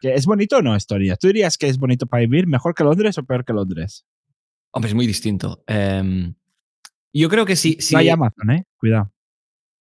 ¿Que 0.00 0.14
¿Es 0.14 0.26
bonito 0.26 0.58
o 0.58 0.62
no 0.62 0.76
Estonia? 0.76 1.16
¿Tú 1.16 1.28
dirías 1.28 1.56
que 1.56 1.68
es 1.68 1.78
bonito 1.78 2.06
para 2.06 2.20
vivir 2.20 2.46
mejor 2.46 2.74
que 2.74 2.84
Londres 2.84 3.16
o 3.18 3.24
peor 3.24 3.44
que 3.44 3.52
Londres? 3.52 4.04
Hombre, 4.72 4.88
es 4.88 4.94
muy 4.94 5.06
distinto. 5.06 5.64
Um, 5.68 6.34
yo 7.12 7.28
creo 7.28 7.46
que 7.46 7.56
sí. 7.56 7.76
sí. 7.80 7.94
No 7.94 8.00
hay 8.00 8.08
Amazon, 8.10 8.50
¿eh? 8.50 8.64
Cuidado. 8.76 9.10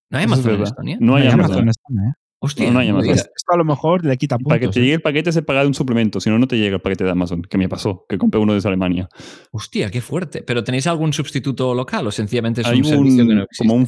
¿No 0.10 0.18
hay 0.18 0.24
Amazon 0.26 0.56
en 0.56 0.62
Estonia? 0.62 0.98
No 1.00 1.16
hay, 1.16 1.24
no 1.24 1.30
hay 1.30 1.34
Amazon. 1.34 1.44
Amazon 1.44 1.64
en 1.64 1.70
Estonia, 1.70 2.10
¿eh? 2.10 2.14
Hostia, 2.40 2.68
no, 2.68 2.74
no 2.74 2.80
hay 2.80 2.90
Amazon. 2.90 3.12
Esto 3.12 3.54
a 3.54 3.58
lo 3.58 3.66
mejor 3.66 4.06
le 4.06 4.18
quita 4.18 4.38
puntos. 4.38 4.50
Para 4.50 4.60
que 4.60 4.68
te 4.68 4.80
¿eh? 4.80 4.84
llegue 4.84 4.94
el 4.96 5.02
paquete 5.02 5.32
se 5.32 5.42
paga 5.42 5.66
un 5.66 5.74
suplemento, 5.74 6.20
si 6.20 6.30
no, 6.30 6.38
no 6.38 6.48
te 6.48 6.58
llega 6.58 6.76
el 6.76 6.82
paquete 6.82 7.04
de 7.04 7.10
Amazon, 7.10 7.42
que 7.42 7.58
me 7.58 7.68
pasó, 7.68 8.06
que 8.08 8.18
compré 8.18 8.40
uno 8.40 8.54
desde 8.54 8.70
Alemania. 8.70 9.10
Hostia, 9.52 9.90
qué 9.90 10.00
fuerte. 10.00 10.44
¿Pero 10.44 10.64
tenéis 10.64 10.86
algún 10.88 11.12
sustituto 11.12 11.74
local 11.74 12.06
o 12.06 12.12
sencillamente 12.12 12.62
es 12.62 12.68
Hay 12.68 12.80
un, 12.80 12.86
servicio 12.86 13.28
que 13.28 13.36
no 13.36 13.44
existe? 13.44 13.68
Como 13.68 13.74
un 13.74 13.88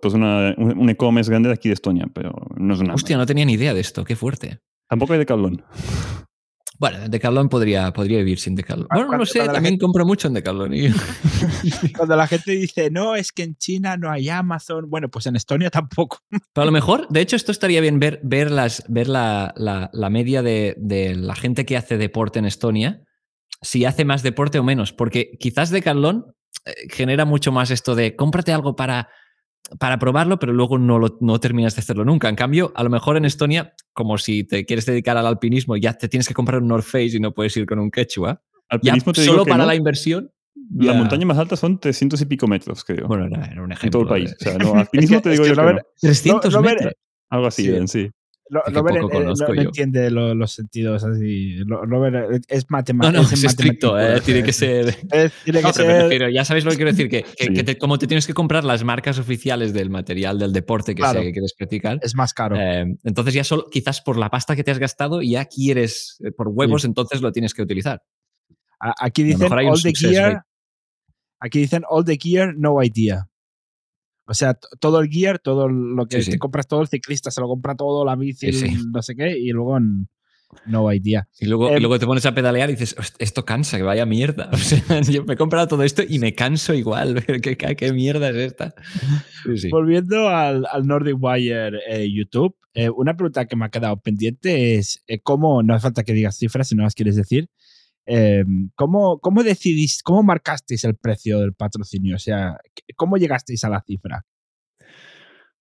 pues 0.00 0.14
una, 0.14 0.54
un 0.56 0.88
e-commerce 0.88 1.30
grande 1.30 1.48
de 1.48 1.54
aquí 1.54 1.68
de 1.68 1.74
Estonia, 1.74 2.06
pero 2.14 2.32
no 2.56 2.74
es 2.74 2.80
una. 2.80 2.94
Hostia, 2.94 3.16
no 3.16 3.26
tenía 3.26 3.44
ni 3.44 3.54
idea 3.54 3.74
de 3.74 3.80
esto, 3.80 4.04
qué 4.04 4.14
fuerte. 4.14 4.60
Tampoco 4.88 5.12
hay 5.12 5.18
de 5.18 5.24
Decathlon. 5.24 5.64
Bueno, 6.78 7.08
Decathlon 7.08 7.48
podría, 7.48 7.92
podría 7.92 8.18
vivir 8.18 8.38
sin 8.38 8.54
Decathlon. 8.54 8.86
Bueno, 8.90 9.06
cuando, 9.06 9.24
no 9.24 9.26
sé, 9.26 9.38
también 9.40 9.64
gente... 9.64 9.82
compro 9.82 10.04
mucho 10.04 10.28
en 10.28 10.34
Decathlon. 10.34 10.74
Y... 10.74 10.90
cuando 11.96 12.16
la 12.16 12.26
gente 12.26 12.52
dice, 12.52 12.90
no, 12.90 13.16
es 13.16 13.32
que 13.32 13.44
en 13.44 13.56
China 13.56 13.96
no 13.96 14.10
hay 14.10 14.28
Amazon, 14.28 14.88
bueno, 14.90 15.08
pues 15.08 15.26
en 15.26 15.36
Estonia 15.36 15.70
tampoco. 15.70 16.18
Pero 16.52 16.62
a 16.62 16.66
lo 16.66 16.72
mejor, 16.72 17.08
de 17.08 17.20
hecho, 17.20 17.36
esto 17.36 17.52
estaría 17.52 17.80
bien 17.80 17.98
ver, 17.98 18.20
ver, 18.22 18.50
las, 18.50 18.84
ver 18.88 19.08
la, 19.08 19.54
la, 19.56 19.90
la 19.92 20.10
media 20.10 20.42
de, 20.42 20.74
de, 20.78 21.14
la 21.14 21.34
gente 21.34 21.64
que 21.64 21.76
hace 21.76 21.96
deporte 21.96 22.38
en 22.38 22.44
Estonia, 22.44 23.02
si 23.62 23.84
hace 23.84 24.04
más 24.04 24.22
deporte 24.22 24.58
o 24.58 24.64
menos, 24.64 24.92
porque 24.92 25.30
quizás 25.40 25.70
Decathlon 25.70 26.26
eh, 26.66 26.72
genera 26.90 27.24
mucho 27.24 27.52
más 27.52 27.70
esto 27.70 27.94
de 27.94 28.16
cómprate 28.16 28.52
algo 28.52 28.76
para 28.76 29.08
para 29.78 29.98
probarlo, 29.98 30.38
pero 30.38 30.52
luego 30.52 30.78
no, 30.78 30.98
lo, 30.98 31.18
no 31.20 31.40
terminas 31.40 31.74
de 31.74 31.80
hacerlo 31.80 32.04
nunca. 32.04 32.28
En 32.28 32.36
cambio, 32.36 32.72
a 32.74 32.82
lo 32.82 32.90
mejor 32.90 33.16
en 33.16 33.24
Estonia, 33.24 33.74
como 33.92 34.18
si 34.18 34.44
te 34.44 34.64
quieres 34.64 34.86
dedicar 34.86 35.16
al 35.16 35.26
alpinismo, 35.26 35.76
ya 35.76 35.94
te 35.94 36.08
tienes 36.08 36.28
que 36.28 36.34
comprar 36.34 36.62
un 36.62 36.68
North 36.68 36.84
Face 36.84 37.16
y 37.16 37.20
no 37.20 37.32
puedes 37.32 37.56
ir 37.56 37.66
con 37.66 37.78
un 37.78 37.90
quechua. 37.90 38.42
Alpinismo 38.68 39.12
ya, 39.12 39.24
solo 39.24 39.44
para 39.44 39.58
no. 39.58 39.66
la 39.66 39.74
inversión. 39.74 40.30
La 40.74 40.94
montaña 40.94 41.26
más 41.26 41.38
alta 41.38 41.56
son 41.56 41.78
300 41.78 42.20
y 42.20 42.26
pico 42.26 42.48
metros, 42.48 42.82
creo. 42.82 43.06
Bueno, 43.06 43.26
era, 43.26 43.62
un 43.62 43.72
ejemplo. 43.72 43.86
En 43.86 43.90
todo 43.90 44.02
el 44.02 44.08
país. 44.08 44.30
De... 44.30 44.36
O 44.36 44.50
sea, 44.50 44.58
no, 44.58 44.74
alpinismo 44.74 45.20
te 45.22 45.30
digo 45.30 45.46
yo 45.46 45.54
que 45.54 45.62
no. 45.62 45.80
300 46.00 46.52
no, 46.52 46.62
metros. 46.62 46.92
Algo 47.28 47.46
así, 47.46 47.62
Sí. 47.62 47.70
bien, 47.70 47.88
sí. 47.88 48.10
Lo, 48.48 48.62
Robert, 48.62 49.00
poco 49.00 49.10
conozco 49.14 49.48
no, 49.48 49.54
no 49.54 49.62
yo. 49.62 49.68
entiende 49.70 50.08
lo- 50.10 50.32
los 50.34 50.52
sentidos 50.52 51.02
así. 51.02 51.58
Robert 51.64 52.32
eh, 52.32 52.40
es 52.46 52.62
No, 52.70 52.76
matemático. 52.76 53.22
no, 53.22 53.28
es 53.28 53.42
estricto, 53.42 53.98
eh, 53.98 54.20
tiene 54.24 54.44
que 54.44 54.52
ser. 54.52 54.88
Es- 55.10 55.32
tiene 55.44 55.58
que 55.58 55.62
No, 55.66 55.72
pero, 55.74 55.86
me 55.88 55.92
ser. 55.94 56.02
refiero, 56.04 56.28
ya 56.30 56.44
sabéis 56.44 56.64
lo 56.64 56.70
que 56.70 56.76
quiero 56.76 56.90
decir, 56.92 57.08
que, 57.08 57.22
que- 57.24 57.44
Sí. 57.46 57.52
que 57.52 57.64
te- 57.64 57.76
como 57.76 57.98
te 57.98 58.06
tienes 58.06 58.24
que 58.24 58.34
comprar 58.34 58.62
las 58.62 58.84
marcas 58.84 59.18
oficiales 59.18 59.72
del 59.72 59.90
material 59.90 60.38
del 60.38 60.52
deporte 60.52 60.94
que, 60.94 61.00
Claro. 61.02 61.18
sé 61.20 61.26
que 61.26 61.32
quieres 61.32 61.54
practicar, 61.54 61.98
Es 62.02 62.14
más 62.14 62.32
caro. 62.32 62.54
eh, 62.56 62.86
entonces 63.02 63.34
ya 63.34 63.42
solo, 63.42 63.66
quizás 63.68 64.00
por 64.00 64.16
la 64.16 64.30
pasta 64.30 64.54
que 64.54 64.62
te 64.62 64.70
has 64.70 64.78
gastado, 64.78 65.22
ya 65.22 65.44
quieres, 65.46 66.16
eh, 66.24 66.30
por 66.30 66.46
huevos, 66.48 66.84
entonces 66.84 67.22
lo 67.22 67.32
tienes 67.32 67.52
que 67.52 67.62
utilizar. 67.62 68.00
Aquí 68.78 69.24
dicen 69.24 69.52
all 69.52 69.82
the 69.82 69.92
gear. 69.92 70.32
rate. 70.34 70.42
Aquí 71.40 71.58
dicen 71.60 71.82
all 71.88 72.04
the 72.04 72.16
gear, 72.16 72.54
no 72.56 72.82
idea. 72.82 73.26
O 74.26 74.34
sea, 74.34 74.54
todo 74.80 75.00
el 75.00 75.08
gear, 75.08 75.38
todo 75.38 75.68
lo 75.68 76.06
que 76.06 76.20
Sí, 76.22 76.26
te 76.26 76.32
sí. 76.32 76.38
compras, 76.38 76.66
todo 76.66 76.82
el 76.82 76.88
ciclista 76.88 77.30
se 77.30 77.40
lo 77.40 77.46
compra 77.48 77.74
todo, 77.76 78.04
la 78.04 78.16
bici, 78.16 78.52
Sí, 78.52 78.66
no 78.92 79.00
sé 79.02 79.14
qué, 79.14 79.38
y 79.38 79.50
luego 79.50 79.76
en 79.76 80.08
no 80.64 80.92
idea. 80.92 81.28
Y 81.40 81.46
luego, 81.46 81.70
Eh, 81.70 81.76
y 81.76 81.80
luego 81.80 81.98
te 81.98 82.06
pones 82.06 82.24
a 82.24 82.32
pedalear 82.34 82.68
y 82.70 82.72
dices, 82.74 82.94
"Host- 82.98 83.16
esto 83.18 83.44
cansa, 83.44 83.76
que 83.76 83.82
vaya 83.82 84.06
mierda. 84.06 84.48
O 84.52 84.56
sea, 84.56 85.00
yo 85.02 85.24
me 85.24 85.34
he 85.34 85.36
comprado 85.36 85.66
todo 85.68 85.82
esto 85.82 86.02
y 86.08 86.18
me 86.18 86.34
canso 86.34 86.72
igual. 86.74 87.14
¿Qué, 87.42 87.56
qué, 87.56 87.76
qué 87.76 87.92
mierda 87.92 88.30
es 88.30 88.36
esta? 88.36 88.74
Sí, 89.44 89.58
sí. 89.58 89.68
Volviendo 89.70 90.28
al, 90.28 90.66
al 90.70 90.86
Nordic 90.86 91.16
Wire 91.20 91.78
eh, 91.88 92.08
YouTube, 92.12 92.54
eh, 92.74 92.88
una 92.90 93.14
pregunta 93.16 93.46
que 93.46 93.56
me 93.56 93.64
ha 93.66 93.70
quedado 93.70 93.96
pendiente 93.98 94.76
es 94.76 95.02
eh, 95.08 95.20
cómo, 95.20 95.62
no 95.62 95.74
hace 95.74 95.82
falta 95.84 96.04
que 96.04 96.12
digas 96.12 96.36
cifras 96.36 96.68
si 96.68 96.74
no 96.74 96.84
las 96.84 96.94
quieres 96.94 97.16
decir, 97.16 97.48
eh, 98.06 98.44
¿cómo, 98.74 99.18
¿cómo 99.20 99.42
decidís, 99.42 100.02
cómo 100.02 100.22
marcasteis 100.22 100.84
el 100.84 100.96
precio 100.96 101.40
del 101.40 101.54
patrocinio? 101.54 102.16
O 102.16 102.18
sea, 102.18 102.56
¿cómo 102.96 103.16
llegasteis 103.16 103.64
a 103.64 103.68
la 103.70 103.82
cifra? 103.86 104.24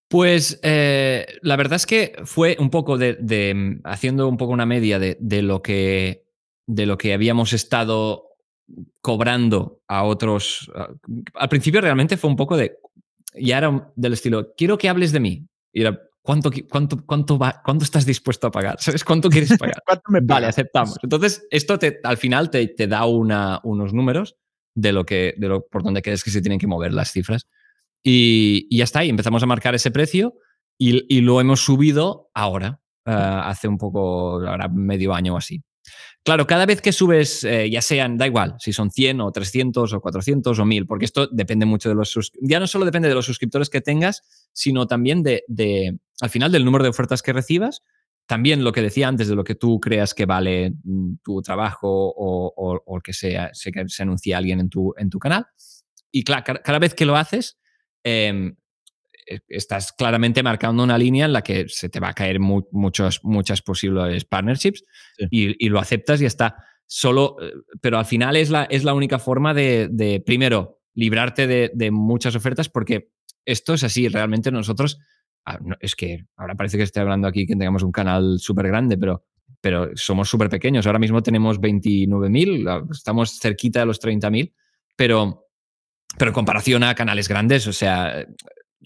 Pues 0.07 0.59
eh, 0.61 1.25
la 1.41 1.55
verdad 1.55 1.77
es 1.77 1.85
que 1.85 2.13
fue 2.25 2.55
un 2.59 2.69
poco 2.69 2.97
de, 2.97 3.15
de- 3.19 3.79
haciendo 3.83 4.27
un 4.27 4.37
poco 4.37 4.53
una 4.53 4.65
media 4.65 4.99
de, 4.99 5.17
de 5.19 5.41
lo 5.41 5.61
que 5.61 6.23
de 6.67 6.85
lo 6.87 6.97
que 6.97 7.13
habíamos 7.13 7.53
estado 7.53 8.29
cobrando 9.01 9.81
a 9.87 10.03
otros. 10.03 10.71
al 11.35 11.49
principio 11.49 11.81
realmente 11.81 12.17
fue 12.17 12.29
un 12.29 12.35
poco 12.35 12.57
de 12.57 12.77
ya 13.35 13.57
era 13.59 13.91
del 13.95 14.13
estilo 14.13 14.53
quiero 14.57 14.77
que 14.77 14.89
hables 14.89 15.11
de 15.11 15.19
mí 15.19 15.47
y 15.73 15.81
era 15.81 15.99
cuánto 16.25 16.49
cuánto 16.69 17.05
cuánto 17.05 17.37
va 17.37 17.61
cuánto 17.63 17.85
estás 17.85 18.05
dispuesto 18.05 18.47
a 18.47 18.51
pagar 18.51 18.77
sabes 18.79 19.03
cuánto 19.03 19.29
quieres 19.29 19.55
pagar 19.59 19.81
¿Cuánto 19.85 20.11
me 20.11 20.19
Vale, 20.21 20.47
aceptamos. 20.47 20.97
Entonces, 21.03 21.47
esto 21.51 21.77
te, 21.77 21.99
al 22.03 22.17
final 22.17 22.49
te, 22.49 22.67
te 22.67 22.87
da 22.87 23.05
una, 23.05 23.59
unos 23.63 23.93
números 23.93 24.35
de 24.73 24.91
lo 24.91 25.05
que, 25.05 25.35
de 25.37 25.47
lo, 25.47 25.65
por 25.67 25.83
donde 25.83 26.01
crees 26.01 26.23
que 26.23 26.31
se 26.31 26.41
tienen 26.41 26.59
que 26.59 26.67
mover 26.67 26.93
las 26.93 27.11
cifras. 27.11 27.47
Y, 28.03 28.67
y 28.69 28.79
ya 28.79 28.83
está, 28.83 29.05
y 29.05 29.09
empezamos 29.09 29.41
a 29.43 29.45
marcar 29.45 29.75
ese 29.75 29.91
precio 29.91 30.35
y, 30.77 31.05
y 31.15 31.21
lo 31.21 31.39
hemos 31.39 31.61
subido 31.61 32.29
ahora, 32.33 32.81
eh, 33.05 33.11
hace 33.11 33.67
un 33.67 33.77
poco, 33.77 34.45
ahora 34.45 34.67
medio 34.67 35.13
año 35.13 35.35
o 35.35 35.37
así. 35.37 35.63
Claro, 36.23 36.47
cada 36.47 36.65
vez 36.65 36.81
que 36.81 36.91
subes, 36.91 37.43
eh, 37.43 37.69
ya 37.69 37.81
sean, 37.81 38.17
da 38.17 38.25
igual, 38.25 38.55
si 38.57 38.73
son 38.73 38.89
100 38.89 39.21
o 39.21 39.31
300 39.31 39.93
o 39.93 40.01
400 40.01 40.57
o 40.57 40.65
1000, 40.65 40.87
porque 40.87 41.05
esto 41.05 41.27
depende 41.27 41.67
mucho 41.67 41.87
de 41.89 41.95
los 41.95 42.31
Ya 42.41 42.59
no 42.59 42.65
solo 42.65 42.83
depende 42.83 43.07
de 43.07 43.13
los 43.13 43.25
suscriptores 43.25 43.69
que 43.69 43.81
tengas, 43.81 44.23
sino 44.51 44.87
también 44.87 45.21
de, 45.21 45.43
al 46.21 46.29
final, 46.29 46.51
del 46.51 46.65
número 46.65 46.83
de 46.83 46.89
ofertas 46.89 47.21
que 47.21 47.33
recibas. 47.33 47.83
También 48.25 48.63
lo 48.63 48.71
que 48.71 48.81
decía 48.81 49.07
antes 49.07 49.27
de 49.27 49.35
lo 49.35 49.43
que 49.43 49.53
tú 49.53 49.79
creas 49.79 50.15
que 50.15 50.25
vale 50.25 50.73
mm, 50.83 51.17
tu 51.23 51.43
trabajo 51.43 51.87
o, 51.89 52.81
o, 52.83 52.99
que 53.01 53.13
sea, 53.13 53.51
se, 53.53 53.71
se 53.85 54.01
anuncie 54.01 54.33
alguien 54.33 54.59
en 54.59 54.69
tu, 54.69 54.95
en 54.97 55.11
tu 55.11 55.19
canal. 55.19 55.45
Y 56.11 56.23
claro, 56.23 56.43
cada 56.63 56.79
vez 56.79 56.95
que 56.95 57.05
lo 57.05 57.17
haces, 57.17 57.59
em, 58.03 58.55
estás 59.47 59.93
claramente 59.93 60.43
marcando 60.43 60.83
una 60.83 60.97
línea 60.97 61.25
en 61.25 61.33
la 61.33 61.41
que 61.41 61.65
se 61.67 61.89
te 61.89 61.99
va 61.99 62.09
a 62.09 62.13
caer 62.13 62.39
muchos, 62.39 63.19
muchas 63.23 63.61
posibles 63.61 64.25
partnerships 64.25 64.83
y, 65.29 65.69
lo 65.69 65.79
aceptas 65.79 66.21
y 66.21 66.25
está. 66.25 66.55
Solo, 66.87 67.37
eh, 67.41 67.51
pero 67.81 67.97
al 67.97 68.05
final 68.05 68.35
es 68.35 68.51
la, 68.51 68.65
es 68.65 68.83
la 68.83 68.93
única 68.93 69.17
forma 69.17 69.53
de, 69.53 70.21
primero, 70.25 70.81
librarte 70.93 71.47
de, 71.47 71.91
muchas 71.91 72.35
ofertas 72.35 72.69
porque 72.69 73.09
esto 73.43 73.73
es 73.73 73.83
así, 73.83 74.07
realmente 74.07 74.51
nosotros, 74.51 74.99
ah, 75.45 75.59
es 75.79 75.95
que 75.95 76.25
ahora 76.35 76.55
parece 76.55 76.77
que 76.77 76.83
estoy 76.83 77.01
hablando 77.01 77.27
aquí 77.27 77.45
que 77.45 77.55
tengamos 77.55 77.83
un 77.83 77.91
canal 77.91 78.37
súper 78.39 78.67
grande, 78.67 78.97
pero, 78.97 79.23
pero 79.61 79.91
somos 79.95 80.29
súper 80.29 80.49
pequeños. 80.49 80.85
Ahora 80.85 80.99
mismo 80.99 81.21
tenemos 81.23 81.59
29.000, 81.59 82.69
ah, 82.69 82.85
estamos 82.91 83.39
cerquita 83.39 83.79
de 83.79 83.85
los 83.87 83.99
30.000, 83.99 84.53
pero, 84.95 85.47
pero 86.17 86.29
en 86.29 86.35
comparación 86.35 86.83
a 86.83 86.95
canales 86.95 87.27
grandes, 87.27 87.67
o 87.67 87.73
sea, 87.73 88.25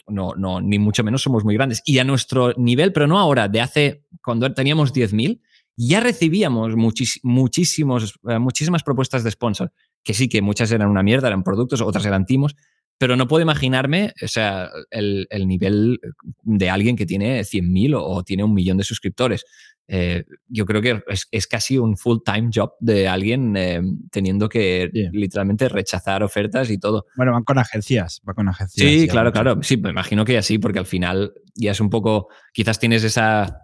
no, 0.07 0.33
no, 0.35 0.61
ni 0.61 0.79
mucho 0.79 1.03
menos 1.03 1.21
somos 1.21 1.43
muy 1.43 1.55
grandes. 1.55 1.81
Y 1.85 1.99
a 1.99 2.03
nuestro 2.03 2.53
nivel, 2.57 2.93
pero 2.93 3.07
no 3.07 3.17
ahora, 3.19 3.47
de 3.47 3.61
hace, 3.61 4.03
cuando 4.23 4.51
teníamos 4.53 4.93
10.000, 4.93 5.41
ya 5.75 6.01
recibíamos 6.01 6.75
muchísimos, 6.75 8.19
eh, 8.27 8.39
muchísimas 8.39 8.83
propuestas 8.83 9.23
de 9.23 9.31
sponsor, 9.31 9.71
que 10.03 10.13
sí, 10.13 10.27
que 10.27 10.41
muchas 10.41 10.71
eran 10.71 10.89
una 10.89 11.03
mierda, 11.03 11.27
eran 11.27 11.43
productos, 11.43 11.81
otras 11.81 12.05
eran 12.05 12.25
timos, 12.25 12.55
pero 12.99 13.15
no 13.15 13.27
puedo 13.27 13.41
imaginarme, 13.41 14.13
o 14.21 14.27
sea, 14.27 14.69
el, 14.91 15.27
nivel 15.47 15.99
de 16.43 16.69
alguien 16.69 16.95
que 16.95 17.05
tiene 17.05 17.41
100.000 17.41 17.95
o, 17.95 18.03
o, 18.03 18.23
tiene 18.23 18.43
un 18.43 18.53
millón 18.53 18.77
de 18.77 18.83
suscriptores. 18.83 19.45
Eh, 19.91 20.23
yo 20.47 20.65
creo 20.65 20.81
que 20.83 21.01
es, 21.31 21.47
casi 21.47 21.79
un 21.79 21.97
full-time 21.97 22.51
job 22.53 22.73
de 22.79 23.07
alguien 23.07 23.57
eh, 23.57 23.81
teniendo 24.11 24.47
que 24.47 24.91
literalmente 25.13 25.67
rechazar 25.67 26.21
ofertas 26.21 26.69
y 26.69 26.77
todo. 26.77 27.07
Bueno, 27.15 27.31
van 27.31 27.43
con 27.43 27.57
agencias, 27.57 28.21
van 28.23 28.35
con 28.35 28.49
agencias. 28.49 28.87
Sí, 28.87 29.07
claro, 29.07 29.31
claro. 29.31 29.63
Sí, 29.63 29.77
me 29.77 29.89
imagino 29.89 30.25
que 30.25 30.37
así, 30.37 30.59
porque 30.59 30.77
al 30.77 30.85
final 30.85 31.33
ya 31.55 31.71
es 31.71 31.79
un 31.79 31.89
poco, 31.89 32.27
quizás 32.53 32.79
tienes 32.79 33.03
esa, 33.03 33.61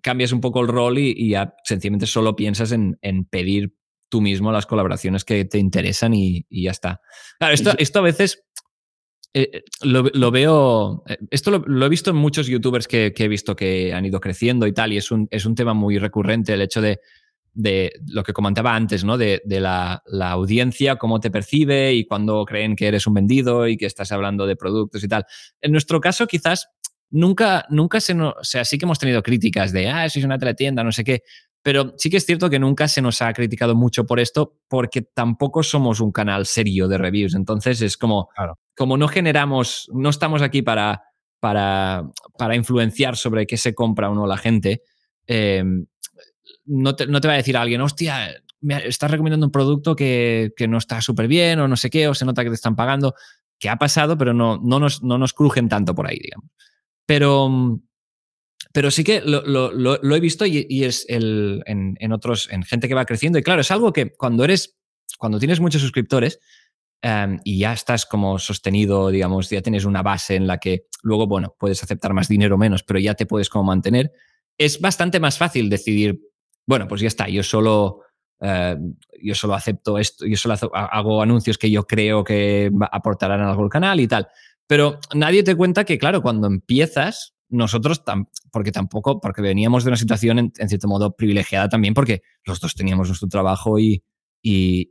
cambias 0.00 0.30
un 0.30 0.40
poco 0.40 0.60
el 0.60 0.68
rol 0.68 0.98
y, 0.98 1.30
ya 1.30 1.54
sencillamente 1.64 2.06
solo 2.06 2.36
piensas 2.36 2.70
en, 2.70 2.96
pedir 3.30 3.74
tú 4.08 4.20
mismo 4.20 4.52
las 4.52 4.66
colaboraciones 4.66 5.24
que 5.24 5.44
te 5.44 5.58
interesan 5.58 6.14
y, 6.14 6.46
y 6.48 6.64
ya 6.64 6.70
está. 6.70 7.00
Claro, 7.38 7.54
esto, 7.54 7.72
esto 7.78 7.98
a 7.98 8.02
veces 8.02 8.44
eh, 9.36 9.50
eh, 9.52 9.64
lo, 9.82 10.30
veo, 10.30 11.02
eh, 11.08 11.18
esto 11.30 11.50
lo, 11.50 11.86
he 11.86 11.88
visto 11.88 12.10
en 12.10 12.16
muchos 12.16 12.46
youtubers 12.46 12.86
que, 12.86 13.12
he 13.16 13.28
visto 13.28 13.56
que 13.56 13.92
han 13.92 14.06
ido 14.06 14.20
creciendo 14.20 14.64
y 14.68 14.72
tal, 14.72 14.92
y 14.92 14.96
es 14.96 15.10
un, 15.10 15.26
es 15.32 15.44
un 15.44 15.56
tema 15.56 15.74
muy 15.74 15.98
recurrente 15.98 16.54
el 16.54 16.62
hecho 16.62 16.80
de, 16.80 17.00
de 17.52 17.92
lo 18.06 18.22
que 18.22 18.32
comentaba 18.32 18.76
antes, 18.76 19.02
¿no? 19.02 19.18
De, 19.18 19.42
la, 19.46 20.02
audiencia, 20.30 20.96
cómo 20.96 21.18
te 21.18 21.32
percibe 21.32 21.94
y 21.94 22.04
cuando 22.04 22.44
creen 22.44 22.76
que 22.76 22.86
eres 22.86 23.08
un 23.08 23.14
vendido 23.14 23.66
y 23.66 23.76
que 23.76 23.86
estás 23.86 24.12
hablando 24.12 24.46
de 24.46 24.54
productos 24.54 25.02
y 25.02 25.08
tal. 25.08 25.24
En 25.60 25.72
nuestro 25.72 26.00
caso, 26.00 26.28
quizás 26.28 26.68
nunca, 27.10 27.66
nunca 27.70 28.00
se 28.00 28.14
nos, 28.14 28.34
o 28.34 28.44
sea, 28.44 28.64
sí 28.64 28.78
que 28.78 28.84
hemos 28.84 28.98
tenido 28.98 29.22
críticas 29.22 29.72
de, 29.72 29.88
ah, 29.88 30.08
sois 30.08 30.24
una 30.24 30.38
teletienda, 30.38 30.84
no 30.84 30.92
sé 30.92 31.04
qué, 31.04 31.22
pero 31.64 31.94
sí 31.96 32.10
que 32.10 32.18
es 32.18 32.26
cierto 32.26 32.50
que 32.50 32.58
nunca 32.58 32.88
se 32.88 33.00
nos 33.00 33.22
ha 33.22 33.32
criticado 33.32 33.74
mucho 33.74 34.04
por 34.04 34.20
esto 34.20 34.58
porque 34.68 35.00
tampoco 35.00 35.62
somos 35.62 35.98
un 35.98 36.12
canal 36.12 36.44
serio 36.44 36.88
de 36.88 36.98
reviews. 36.98 37.34
Entonces 37.34 37.80
es 37.80 37.96
como, 37.96 38.28
como 38.76 38.98
no 38.98 39.08
generamos, 39.08 39.88
no 39.94 40.10
estamos 40.10 40.42
aquí 40.42 40.60
para, 40.60 41.02
para, 41.40 42.04
para, 42.36 42.54
influenciar 42.54 43.16
sobre 43.16 43.46
qué 43.46 43.56
se 43.56 43.74
compra 43.74 44.10
o 44.10 44.14
no 44.14 44.26
la 44.26 44.36
gente. 44.36 44.82
Em, 45.26 45.86
no, 46.66 46.94
te, 46.94 47.06
no, 47.06 47.22
te, 47.22 47.28
va 47.28 47.34
a 47.34 47.38
decir 47.38 47.56
alguien, 47.56 47.80
hostia, 47.80 48.28
me 48.60 48.86
estás 48.86 49.10
recomendando 49.10 49.46
un 49.46 49.52
producto 49.52 49.96
que, 49.96 50.52
que 50.58 50.68
no 50.68 50.76
está 50.76 51.00
súper 51.00 51.28
bien 51.28 51.60
o 51.60 51.66
no 51.66 51.76
sé 51.76 51.88
qué, 51.88 52.08
o 52.08 52.14
se 52.14 52.26
nota 52.26 52.44
que 52.44 52.50
te 52.50 52.56
están 52.56 52.76
pagando, 52.76 53.14
que 53.58 53.70
ha 53.70 53.76
pasado, 53.76 54.18
pero 54.18 54.34
no, 54.34 54.60
no, 54.62 54.78
nos, 54.78 55.02
no 55.02 55.16
nos 55.16 55.32
crujen 55.32 55.70
tanto 55.70 55.94
por 55.94 56.06
ahí, 56.06 56.18
digamos. 56.18 56.50
Pero, 57.06 57.80
pero 58.72 58.90
sí 58.90 59.04
que 59.04 59.20
lo, 59.20 60.16
he 60.16 60.20
visto 60.20 60.44
y, 60.46 60.84
es 60.84 61.06
el, 61.08 61.62
en, 61.66 62.12
otros, 62.12 62.48
en 62.50 62.64
gente 62.64 62.88
que 62.88 62.94
va 62.94 63.04
creciendo. 63.04 63.38
Y 63.38 63.42
claro, 63.42 63.60
es 63.60 63.70
algo 63.70 63.92
que 63.92 64.12
cuando 64.12 64.44
eres, 64.44 64.76
cuando 65.18 65.38
tienes 65.38 65.60
muchos 65.60 65.80
suscriptores 65.80 66.40
em, 67.00 67.38
y 67.44 67.58
ya 67.58 67.72
estás 67.72 68.04
como 68.04 68.38
sostenido, 68.38 69.10
digamos, 69.10 69.48
ya 69.48 69.62
tienes 69.62 69.84
una 69.84 70.02
base 70.02 70.34
en 70.34 70.46
la 70.46 70.58
que 70.58 70.86
luego, 71.02 71.26
bueno, 71.26 71.54
puedes 71.56 71.82
aceptar 71.84 72.14
más 72.14 72.26
dinero 72.26 72.56
o 72.56 72.58
menos, 72.58 72.82
pero 72.82 72.98
ya 72.98 73.14
te 73.14 73.26
puedes 73.26 73.48
como 73.48 73.64
mantener, 73.64 74.10
es 74.58 74.80
bastante 74.80 75.20
más 75.20 75.38
fácil 75.38 75.68
decidir, 75.70 76.20
bueno, 76.66 76.88
pues 76.88 77.00
ya 77.00 77.08
está, 77.08 77.28
yo 77.28 77.42
solo, 77.42 78.00
em, 78.40 78.96
yo 79.22 79.34
solo 79.34 79.54
acepto 79.54 79.98
esto, 79.98 80.26
yo 80.26 80.36
solo 80.36 80.56
hago 80.72 81.22
anuncios 81.22 81.58
que 81.58 81.70
yo 81.70 81.86
creo 81.86 82.24
que 82.24 82.72
aportarán 82.90 83.40
algo 83.40 83.62
al 83.62 83.70
canal 83.70 84.00
y 84.00 84.08
tal. 84.08 84.26
Pero 84.66 84.98
nadie 85.14 85.42
te 85.42 85.54
cuenta 85.54 85.84
que, 85.84 85.98
claro, 85.98 86.22
cuando 86.22 86.46
empiezas, 86.46 87.34
nosotros, 87.48 88.02
porque 88.50 88.72
tampoco, 88.72 89.20
porque 89.20 89.42
veníamos 89.42 89.84
de 89.84 89.90
una 89.90 89.96
situación 89.96 90.38
en, 90.38 90.68
cierto 90.68 90.88
modo 90.88 91.14
privilegiada 91.14 91.68
también, 91.68 91.94
porque 91.94 92.22
los 92.44 92.60
dos 92.60 92.74
teníamos 92.74 93.08
nuestro 93.08 93.28
trabajo 93.28 93.78
y, 93.78 94.02
y, 94.42 94.88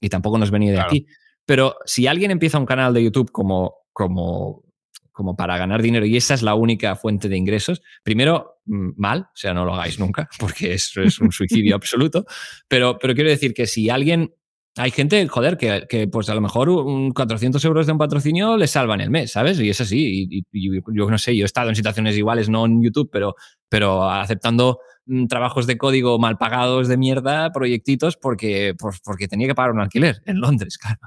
y, 0.00 0.08
tampoco 0.08 0.38
nos 0.38 0.50
venía 0.50 0.72
de 0.72 0.80
aquí. 0.80 1.06
Pero 1.46 1.76
si 1.84 2.06
alguien 2.06 2.30
empieza 2.30 2.58
un 2.58 2.66
canal 2.66 2.94
de 2.94 3.04
YouTube 3.04 3.30
como, 3.30 3.74
como, 3.92 4.64
como 5.12 5.36
para 5.36 5.58
ganar 5.58 5.82
dinero 5.82 6.06
y 6.06 6.16
esa 6.16 6.34
es 6.34 6.42
la 6.42 6.54
única 6.54 6.96
fuente 6.96 7.28
de 7.28 7.36
ingresos, 7.36 7.82
primero, 8.02 8.60
mm, 8.66 8.90
mal, 8.96 9.22
o 9.22 9.36
sea, 9.36 9.52
no 9.52 9.64
lo 9.64 9.74
hagáis 9.74 9.98
nunca, 9.98 10.28
porque 10.38 10.74
eso 10.74 11.02
es 11.02 11.18
un 11.18 11.32
suicidio 11.32 11.74
absoluto. 11.76 12.24
Pero, 12.68 12.98
pero 12.98 13.14
quiero 13.14 13.30
decir 13.30 13.52
que 13.54 13.66
si 13.66 13.90
alguien 13.90 14.34
hay 14.76 14.90
gente, 14.90 15.26
joder, 15.28 15.56
que, 15.56 15.86
que, 15.88 16.08
pues 16.08 16.28
a 16.28 16.34
lo 16.34 16.40
mejor 16.40 16.68
un 16.68 17.12
400 17.12 17.64
euros 17.64 17.86
de 17.86 17.92
un 17.92 17.98
patrocinio 17.98 18.56
le 18.56 18.66
salvan 18.66 19.00
el 19.00 19.10
mes, 19.10 19.32
¿sabes? 19.32 19.60
Y 19.60 19.70
es 19.70 19.80
así. 19.80 20.28
Y, 20.30 20.44
yo 20.52 21.10
no 21.10 21.18
sé, 21.18 21.36
yo 21.36 21.44
he 21.44 21.46
estado 21.46 21.68
en 21.68 21.76
situaciones 21.76 22.16
iguales, 22.16 22.48
no 22.48 22.66
en 22.66 22.82
YouTube, 22.82 23.08
pero, 23.12 23.36
pero 23.68 24.10
aceptando 24.10 24.80
mm, 25.06 25.26
trabajos 25.26 25.66
de 25.66 25.78
código 25.78 26.18
mal 26.18 26.38
pagados 26.38 26.88
de 26.88 26.96
mierda, 26.96 27.52
proyectitos, 27.52 28.16
porque, 28.16 28.74
pues, 28.78 29.00
porque 29.04 29.28
tenía 29.28 29.46
que 29.46 29.54
pagar 29.54 29.72
un 29.72 29.80
alquiler 29.80 30.22
en 30.26 30.40
Londres, 30.40 30.76
claro. 30.78 31.00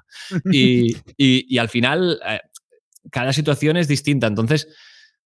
Y, 0.52 0.96
y 1.18 1.58
al 1.58 1.70
final, 1.70 2.20
eh, 2.26 2.40
cada 3.12 3.34
situación 3.34 3.78
es 3.78 3.88
distinta. 3.88 4.28
Entonces, 4.28 4.68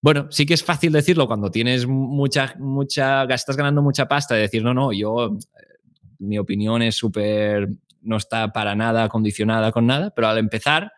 bueno, 0.02 0.28
sí 0.32 0.48
que 0.48 0.56
es 0.56 0.64
fácil 0.64 0.92
decirlo 0.92 1.28
cuando 1.28 1.52
tienes 1.52 1.86
mucha, 1.86 2.56
mucha, 2.58 3.24
estás 3.26 3.56
ganando 3.56 3.84
mucha 3.84 4.08
pasta, 4.08 4.34
de 4.34 4.42
decir, 4.42 4.64
no, 4.64 4.74
no, 4.74 4.92
yo, 4.92 5.28
eh, 5.28 5.80
mi 6.20 6.40
opinión 6.40 6.82
es 6.82 6.96
súper 6.96 7.70
no 8.02 8.18
está 8.18 8.52
para 8.52 8.76
nada 8.76 9.10
condicionada 9.10 9.72
con 9.72 9.88
nada, 9.88 10.12
pero 10.16 10.28
al 10.28 10.38
empezar, 10.38 10.92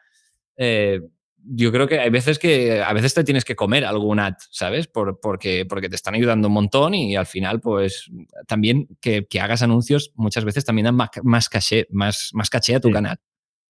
eh, 0.58 1.01
yo 1.45 1.72
creo 1.72 1.88
que 1.88 1.99
hay 1.99 2.10
veces 2.10 2.39
que 2.39 2.82
a 2.82 2.93
veces 2.93 3.14
te 3.14 3.24
tienes 3.24 3.43
que 3.43 3.56
comer 3.56 3.86
algún 3.86 4.20
ad, 4.20 4.36
¿sabes? 4.49 4.88
Por, 4.88 5.20
porque, 5.20 5.66
porque 5.68 5.89
te 5.89 5.95
están 5.95 6.16
ayudando 6.16 6.47
un 6.47 6.54
montón 6.54 6.93
y 6.93 7.16
al 7.16 7.26
final, 7.26 7.60
pues 7.60 8.10
también 8.47 8.88
que, 9.01 9.28
hagas 9.41 9.62
anuncios 9.62 10.12
muchas 10.16 10.45
veces 10.45 10.64
también 10.64 10.86
dan 10.86 10.95
más, 11.24 11.49
caché, 11.49 11.88
más, 11.89 12.30
más 12.34 12.49
caché 12.49 12.76
a 12.76 12.80
tu 12.80 12.91
canal. 12.91 13.18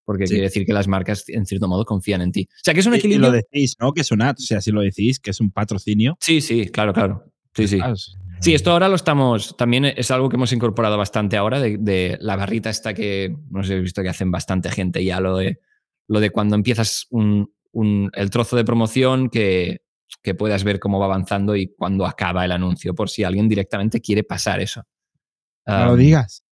Porque 0.06 0.26
quiere 0.26 0.44
decir 0.44 0.66
que 0.66 0.74
las 0.74 0.90
marcas, 0.90 1.24
en 1.30 1.46
cierto 1.46 1.70
modo, 1.70 1.86
confían 1.86 2.22
en 2.22 2.34
ti. 2.34 2.50
O 2.52 2.60
sea, 2.62 2.74
que 2.74 2.82
es 2.82 2.86
un 2.86 2.94
equilibrio. 2.94 3.30
Y 3.30 3.32
lo 3.32 3.38
decís, 3.38 3.78
¿no? 3.80 3.94
Que 3.94 4.02
es 4.02 4.12
un 4.12 4.22
ad. 4.22 4.36
O 4.38 4.42
sea, 4.42 4.60
si 4.60 4.70
lo 4.72 4.82
decís, 4.82 5.18
que 5.18 5.32
es 5.32 5.40
un 5.40 5.50
patrocinio. 5.50 6.18
Sí, 6.20 6.42
sí, 6.42 6.68
claro, 6.68 6.92
claro. 6.92 7.24
Sí, 7.56 7.70
sí. 7.70 7.80
Sí, 8.40 8.54
esto 8.54 8.72
ahora 8.72 8.90
lo 8.90 8.96
estamos, 8.96 9.56
también 9.56 9.86
es 9.86 10.12
algo 10.12 10.30
que 10.30 10.36
hemos 10.36 10.52
incorporado 10.52 10.98
bastante 10.98 11.38
ahora, 11.38 11.60
de, 11.60 12.18
la 12.20 12.36
barrita 12.36 12.70
esta 12.70 12.94
que, 12.94 13.36
no 13.50 13.64
sé, 13.64 13.76
he 13.76 13.80
visto 13.80 14.02
que 14.02 14.10
hacen 14.10 14.32
bastante 14.32 14.70
gente 14.70 15.04
ya, 15.04 15.20
lo 15.20 15.38
de, 15.38 15.60
lo 16.08 16.20
de 16.20 16.30
cuando 16.30 16.56
empiezas 16.56 17.08
un, 17.10 17.50
el 18.14 18.30
trozo 18.30 18.56
de 18.56 18.66
promoción 18.66 19.30
que, 19.30 19.84
que 20.22 20.36
puedas 20.36 20.64
ver 20.64 20.80
cómo 20.80 21.00
va 21.00 21.06
avanzando 21.06 21.56
y 21.56 21.74
cuando 21.74 22.06
acaba 22.06 22.44
el 22.46 22.52
anuncio, 22.52 22.94
por 22.94 23.10
si 23.10 23.24
alguien 23.24 23.48
directamente 23.48 24.02
quiere 24.02 24.24
pasar 24.24 24.60
eso. 24.60 24.84
No 25.66 25.86
lo 25.86 25.96
digas. 25.96 26.44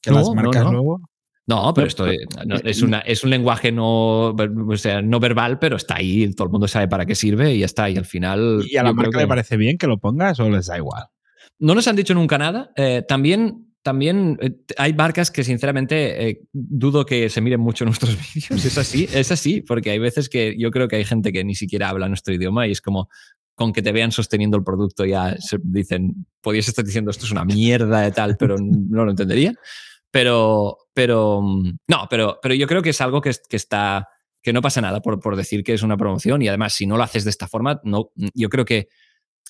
Que 0.00 0.10
las 0.10 0.28
marcas 0.30 0.70
luego. 0.70 1.00
No, 1.46 1.74
pero 1.74 1.88
esto 1.88 2.06
es, 2.06 2.82
una, 2.82 3.00
es 3.00 3.24
un 3.24 3.30
lenguaje 3.30 3.72
no, 3.72 4.28
o 4.28 4.76
sea, 4.76 5.02
no 5.02 5.18
verbal, 5.18 5.58
pero 5.58 5.76
está 5.76 5.96
ahí, 5.96 6.32
todo 6.34 6.46
el 6.46 6.52
mundo 6.52 6.68
sabe 6.68 6.86
para 6.86 7.04
qué 7.04 7.14
sirve 7.14 7.54
y 7.54 7.60
ya 7.60 7.66
está. 7.66 7.90
Y 7.90 7.96
al 7.96 8.04
final. 8.04 8.62
¿Y 8.64 8.76
a 8.76 8.84
la 8.84 8.92
marca 8.92 9.18
le 9.18 9.26
parece 9.26 9.56
bien 9.56 9.76
que 9.76 9.88
lo 9.88 9.98
pongas 9.98 10.38
o 10.38 10.48
les 10.48 10.66
da 10.66 10.76
igual? 10.76 11.06
No 11.58 11.74
nos 11.74 11.88
han 11.88 11.96
dicho 11.96 12.14
nunca 12.14 12.38
nada. 12.38 12.70
Eh, 12.76 13.02
también 13.06 13.72
también 13.82 14.38
eh, 14.40 14.52
hay 14.78 14.94
marcas 14.94 15.30
que 15.32 15.42
sinceramente 15.42 16.28
eh, 16.28 16.40
dudo 16.52 17.04
que 17.04 17.28
se 17.28 17.40
miren 17.40 17.60
mucho 17.60 17.84
nuestros 17.84 18.16
vídeos. 18.16 18.64
Es 18.64 18.78
así, 18.78 19.08
es 19.12 19.32
así, 19.32 19.60
porque 19.60 19.90
hay 19.90 19.98
veces 19.98 20.28
que 20.28 20.56
yo 20.56 20.70
creo 20.70 20.88
que 20.88 20.96
hay 20.96 21.04
gente 21.04 21.32
que 21.32 21.44
ni 21.44 21.54
siquiera 21.54 21.88
habla 21.88 22.08
nuestro 22.08 22.32
idioma 22.32 22.66
y 22.66 22.72
es 22.72 22.80
como, 22.80 23.08
con 23.54 23.72
que 23.72 23.82
te 23.82 23.92
vean 23.92 24.12
sosteniendo 24.12 24.56
el 24.56 24.64
producto 24.64 25.04
ya 25.04 25.36
se 25.38 25.58
dicen, 25.62 26.26
podías 26.40 26.68
estar 26.68 26.84
diciendo 26.84 27.10
esto 27.10 27.26
es 27.26 27.32
una 27.32 27.44
mierda 27.44 28.00
de 28.00 28.12
tal, 28.12 28.36
pero 28.38 28.56
no 28.58 29.04
lo 29.04 29.10
entendería. 29.10 29.52
Pero, 30.12 30.76
pero, 30.94 31.42
no, 31.42 32.06
pero, 32.08 32.38
pero 32.40 32.54
yo 32.54 32.68
creo 32.68 32.82
que 32.82 32.90
es 32.90 33.00
algo 33.00 33.20
que, 33.20 33.30
está, 33.30 34.08
que 34.40 34.52
no 34.52 34.62
pasa 34.62 34.80
nada 34.80 35.00
por, 35.00 35.18
por, 35.18 35.34
decir 35.36 35.64
que 35.64 35.72
es 35.72 35.82
una 35.82 35.96
promoción 35.96 36.42
y 36.42 36.48
además 36.48 36.74
si 36.74 36.86
no 36.86 36.96
lo 36.96 37.02
haces 37.02 37.24
de 37.24 37.30
esta 37.30 37.48
forma, 37.48 37.80
no, 37.82 38.10
yo 38.34 38.48
creo 38.48 38.64
que 38.64 38.88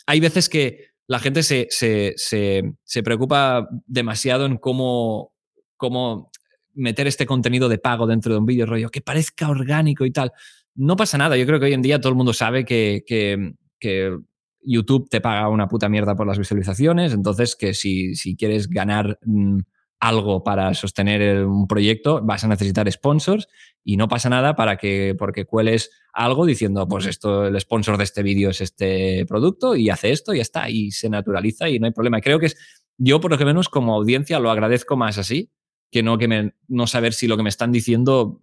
hay 0.06 0.20
veces 0.20 0.48
que 0.48 0.92
la 1.06 1.18
gente 1.18 1.42
se, 1.42 1.66
se, 1.68 2.14
se, 2.16 2.62
se 2.84 3.02
preocupa 3.02 3.68
demasiado 3.86 4.46
en 4.46 4.56
cómo, 4.56 5.34
cómo 5.76 6.30
meter 6.74 7.06
este 7.06 7.26
contenido 7.26 7.68
de 7.68 7.78
pago 7.78 8.06
dentro 8.06 8.32
de 8.32 8.38
un 8.38 8.46
vídeo, 8.46 8.66
rollo, 8.66 8.90
que 8.90 9.00
parezca 9.00 9.48
orgánico 9.48 10.06
y 10.06 10.10
tal. 10.10 10.32
No 10.74 10.96
pasa 10.96 11.18
nada. 11.18 11.36
Yo 11.36 11.46
creo 11.46 11.60
que 11.60 11.66
hoy 11.66 11.74
en 11.74 11.82
día 11.82 12.00
todo 12.00 12.10
el 12.10 12.16
mundo 12.16 12.32
sabe 12.32 12.64
que, 12.64 13.02
que, 13.06 13.54
que 13.78 14.16
YouTube 14.62 15.08
te 15.10 15.20
paga 15.20 15.48
una 15.48 15.68
puta 15.68 15.88
mierda 15.88 16.14
por 16.14 16.26
las 16.26 16.38
visualizaciones. 16.38 17.12
Entonces, 17.12 17.56
que 17.56 17.74
si, 17.74 18.14
si 18.14 18.36
quieres 18.36 18.68
ganar 18.68 19.18
mm, 19.24 19.58
algo 20.03 20.42
para 20.42 20.74
sostener 20.74 21.46
un 21.46 21.68
proyecto, 21.68 22.20
vas 22.24 22.42
a 22.42 22.48
necesitar 22.48 22.90
sponsors 22.90 23.46
y 23.84 23.96
no 23.96 24.09
pasa 24.09 24.28
nada 24.28 24.57
para 24.57 24.76
que, 24.76 25.14
porque 25.16 25.44
cueles 25.44 25.92
algo 26.12 26.44
diciendo, 26.44 26.88
pues 26.88 27.07
esto, 27.07 27.46
el 27.46 27.61
sponsor 27.61 27.96
de 27.96 28.03
este 28.03 28.24
vídeo 28.24 28.50
es 28.50 28.61
este 28.61 29.24
producto 29.26 29.76
y 29.76 29.90
hace 29.90 30.11
esto 30.11 30.34
y 30.34 30.38
ya 30.38 30.42
está, 30.42 30.68
y 30.68 30.90
se 30.90 31.09
naturaliza 31.09 31.68
y 31.68 31.78
no 31.78 31.86
hay 31.86 31.92
problema. 31.92 32.20
Creo 32.20 32.40
que 32.40 32.46
es, 32.46 32.57
yo 32.98 33.20
por 33.20 33.30
lo 33.30 33.38
que 33.38 33.44
menos 33.44 33.68
como 33.68 33.94
audiencia 33.94 34.40
lo 34.40 34.50
agradezco 34.50 34.96
más 34.96 35.18
así, 35.18 35.53
que 35.88 36.03
no, 36.03 36.18
que 36.18 36.26
me, 36.26 36.55
no 36.66 36.88
saber 36.88 37.12
si 37.12 37.28
lo 37.28 37.36
que 37.36 37.44
me 37.44 37.48
están 37.48 37.70
diciendo 37.70 38.40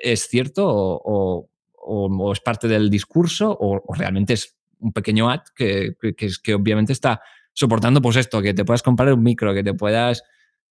es 0.00 0.28
cierto 0.28 0.64
o, 0.68 1.50
o, 1.72 2.32
es 2.32 2.38
parte 2.38 2.68
del 2.68 2.88
discurso 2.88 3.56
o, 3.60 3.82
realmente 3.94 4.34
es 4.34 4.56
un 4.78 4.92
pequeño 4.92 5.28
ad 5.28 5.40
que, 5.56 5.96
que, 6.00 6.14
que, 6.14 6.54
obviamente 6.54 6.92
está 6.92 7.20
soportando 7.52 8.00
pues 8.00 8.14
esto, 8.14 8.40
que 8.40 8.54
te 8.54 8.64
puedas 8.64 8.84
comprar 8.84 9.12
un 9.12 9.24
micro, 9.24 9.52
que 9.54 9.64
te 9.64 9.74
puedas, 9.74 10.22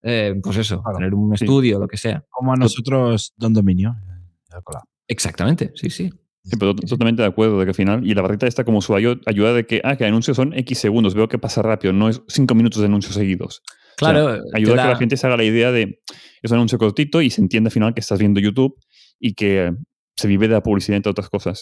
eh, 0.03 0.35
pues 0.43 0.57
eso, 0.57 0.83
tener 0.95 1.13
un 1.13 1.33
estudio, 1.33 1.79
lo 1.79 1.87
que 1.87 1.97
sea. 1.97 2.23
Como 2.29 2.53
a 2.53 2.57
nosotros, 2.57 3.33
Don 3.37 3.53
Dominio. 3.53 3.95
Exactamente, 5.07 5.71
sí, 5.75 5.89
sí. 5.89 6.09
Sí, 6.43 6.57
pero 6.59 6.75
totalmente 6.75 7.21
de 7.21 7.29
acuerdo 7.29 7.57
de 7.57 7.65
que 7.65 7.69
al 7.69 7.75
final, 7.75 8.05
y 8.05 8.13
la 8.13 8.21
barrita 8.21 8.45
está 8.47 8.65
como 8.65 8.81
su 8.81 8.93
ayuda 8.93 9.53
de 9.53 9.65
que, 9.65 9.79
ah, 9.85 9.95
que 9.95 10.05
anuncios 10.05 10.35
son 10.35 10.53
X 10.53 10.77
segundos, 10.77 11.15
veo 11.15 11.29
que 11.29 11.37
pasa 11.37 11.61
rápido, 11.61 11.93
no 11.93 12.09
es 12.09 12.21
cinco 12.27 12.53
minutos 12.53 12.81
de 12.81 12.87
anuncios 12.87 13.15
seguidos. 13.15 13.63
Claro. 13.95 14.41
ayuda 14.53 14.73
a 14.73 14.85
que 14.85 14.89
la 14.89 14.95
gente 14.97 15.15
se 15.15 15.25
haga 15.27 15.37
la 15.37 15.43
idea 15.45 15.71
de, 15.71 16.01
es 16.41 16.51
un 16.51 16.57
anuncio 16.57 16.77
cortito 16.77 17.21
y 17.21 17.29
se 17.29 17.41
entiende 17.41 17.69
al 17.69 17.71
final 17.71 17.93
que 17.93 18.01
estás 18.01 18.19
viendo 18.19 18.41
YouTube 18.41 18.75
y 19.19 19.35
que 19.35 19.73
se 20.17 20.27
vive 20.27 20.49
de 20.49 20.55
la 20.55 20.63
publicidad 20.63 20.97
entre 20.97 21.11
otras 21.11 21.29
cosas. 21.29 21.61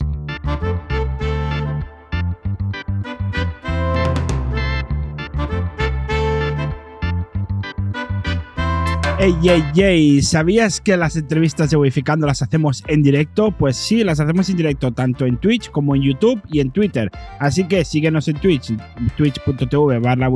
Ey, 9.22 9.36
ey, 9.44 9.64
ey, 9.76 10.22
¿sabías 10.24 10.82
que 10.82 10.98
las 10.98 11.16
entrevistas 11.16 11.70
de 11.70 11.78
Wificando 11.78 12.26
las 12.26 12.42
hacemos 12.42 12.84
en 12.88 13.04
directo? 13.04 13.52
Pues 13.52 13.78
sí, 13.78 14.04
las 14.04 14.20
hacemos 14.20 14.50
en 14.50 14.58
directo 14.58 14.92
tanto 14.92 15.28
en 15.28 15.38
Twitch 15.38 15.70
como 15.70 15.96
en 15.96 16.02
YouTube 16.02 16.42
y 16.52 16.60
en 16.60 16.72
Twitter. 16.72 17.12
Así 17.38 17.68
que 17.68 17.86
síguenos 17.86 18.28
en 18.30 18.38
Twitch, 18.38 18.76
twitch.tv 19.18 20.00
barra 20.00 20.28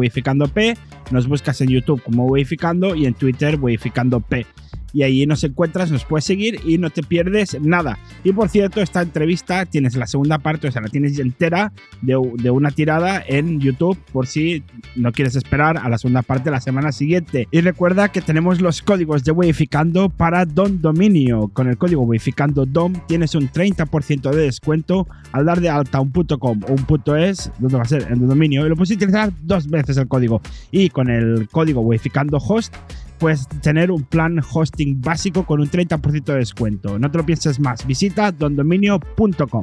P, 0.53 0.77
nos 1.09 1.27
buscas 1.27 1.61
en 1.61 1.69
YouTube 1.69 2.03
como 2.03 2.27
Wificando 2.27 2.93
y 2.93 3.07
en 3.07 3.15
Twitter 3.15 3.57
Wificando 3.59 4.19
P 4.19 4.45
y 4.95 5.03
ahí 5.03 5.25
nos 5.25 5.43
encuentras, 5.43 5.91
nos 5.91 6.05
puedes 6.05 6.23
seguir 6.23 6.61
y 6.65 6.77
no 6.77 6.89
te 6.89 7.03
pierdes 7.03 7.59
nada. 7.61 7.99
Y 8.23 8.31
por 8.31 8.47
cierto, 8.47 8.81
esta 8.81 9.01
entrevista 9.01 9.65
tienes 9.65 9.97
la 9.97 10.07
segunda 10.07 10.39
parte, 10.39 10.69
o 10.69 10.71
sea, 10.71 10.81
la 10.81 10.87
tienes 10.87 11.19
entera 11.19 11.73
de, 12.01 12.17
de 12.35 12.49
una 12.49 12.71
tirada 12.71 13.21
en 13.27 13.59
YouTube 13.59 13.97
por 14.13 14.25
si 14.25 14.63
no 14.95 15.11
quieres 15.11 15.35
esperar 15.35 15.77
a 15.77 15.89
la 15.89 15.97
segunda 15.97 16.21
parte 16.21 16.49
la 16.49 16.61
semana 16.61 16.93
siguiente. 16.93 17.49
Y 17.51 17.59
recuerda 17.59 18.07
que 18.09 18.21
tenemos 18.21 18.61
los 18.61 18.81
códigos 18.81 19.25
de 19.25 19.33
Weificando 19.33 20.07
para 20.07 20.45
Don 20.45 20.81
Dominio. 20.81 21.49
Con 21.49 21.67
el 21.67 21.77
código 21.77 22.03
Weificando 22.03 22.65
DOM 22.65 22.93
tienes 23.05 23.35
un 23.35 23.49
30% 23.49 24.31
de 24.31 24.43
descuento 24.43 25.09
al 25.33 25.43
dar 25.43 25.59
de 25.59 25.69
alta 25.69 25.99
un 25.99 26.11
.com 26.11 26.61
o 26.69 26.71
un 26.71 27.17
.es, 27.17 27.51
donde 27.59 27.75
va 27.75 27.83
a 27.83 27.87
ser? 27.87 28.03
En 28.03 28.19
Don 28.19 28.29
Dominio. 28.29 28.65
Y 28.65 28.69
lo 28.69 28.77
puedes 28.77 28.95
utilizar 28.95 29.33
dos 29.41 29.67
veces 29.67 29.97
el 29.97 30.07
código. 30.07 30.41
Y 30.71 30.87
con 30.89 31.09
el 31.09 31.49
código 31.49 31.81
Weificando 31.81 32.37
Host 32.37 32.73
puedes 33.17 33.47
tener 33.61 33.91
un 33.91 34.03
plan 34.03 34.39
hosting 34.39 35.01
básico 35.01 35.45
con 35.45 35.61
un 35.61 35.69
30% 35.69 36.23
de 36.23 36.35
descuento. 36.35 36.99
No 36.99 37.09
te 37.11 37.17
lo 37.17 37.25
pienses 37.25 37.59
más. 37.59 37.85
Visita 37.85 38.31
dondominio.com. 38.31 39.61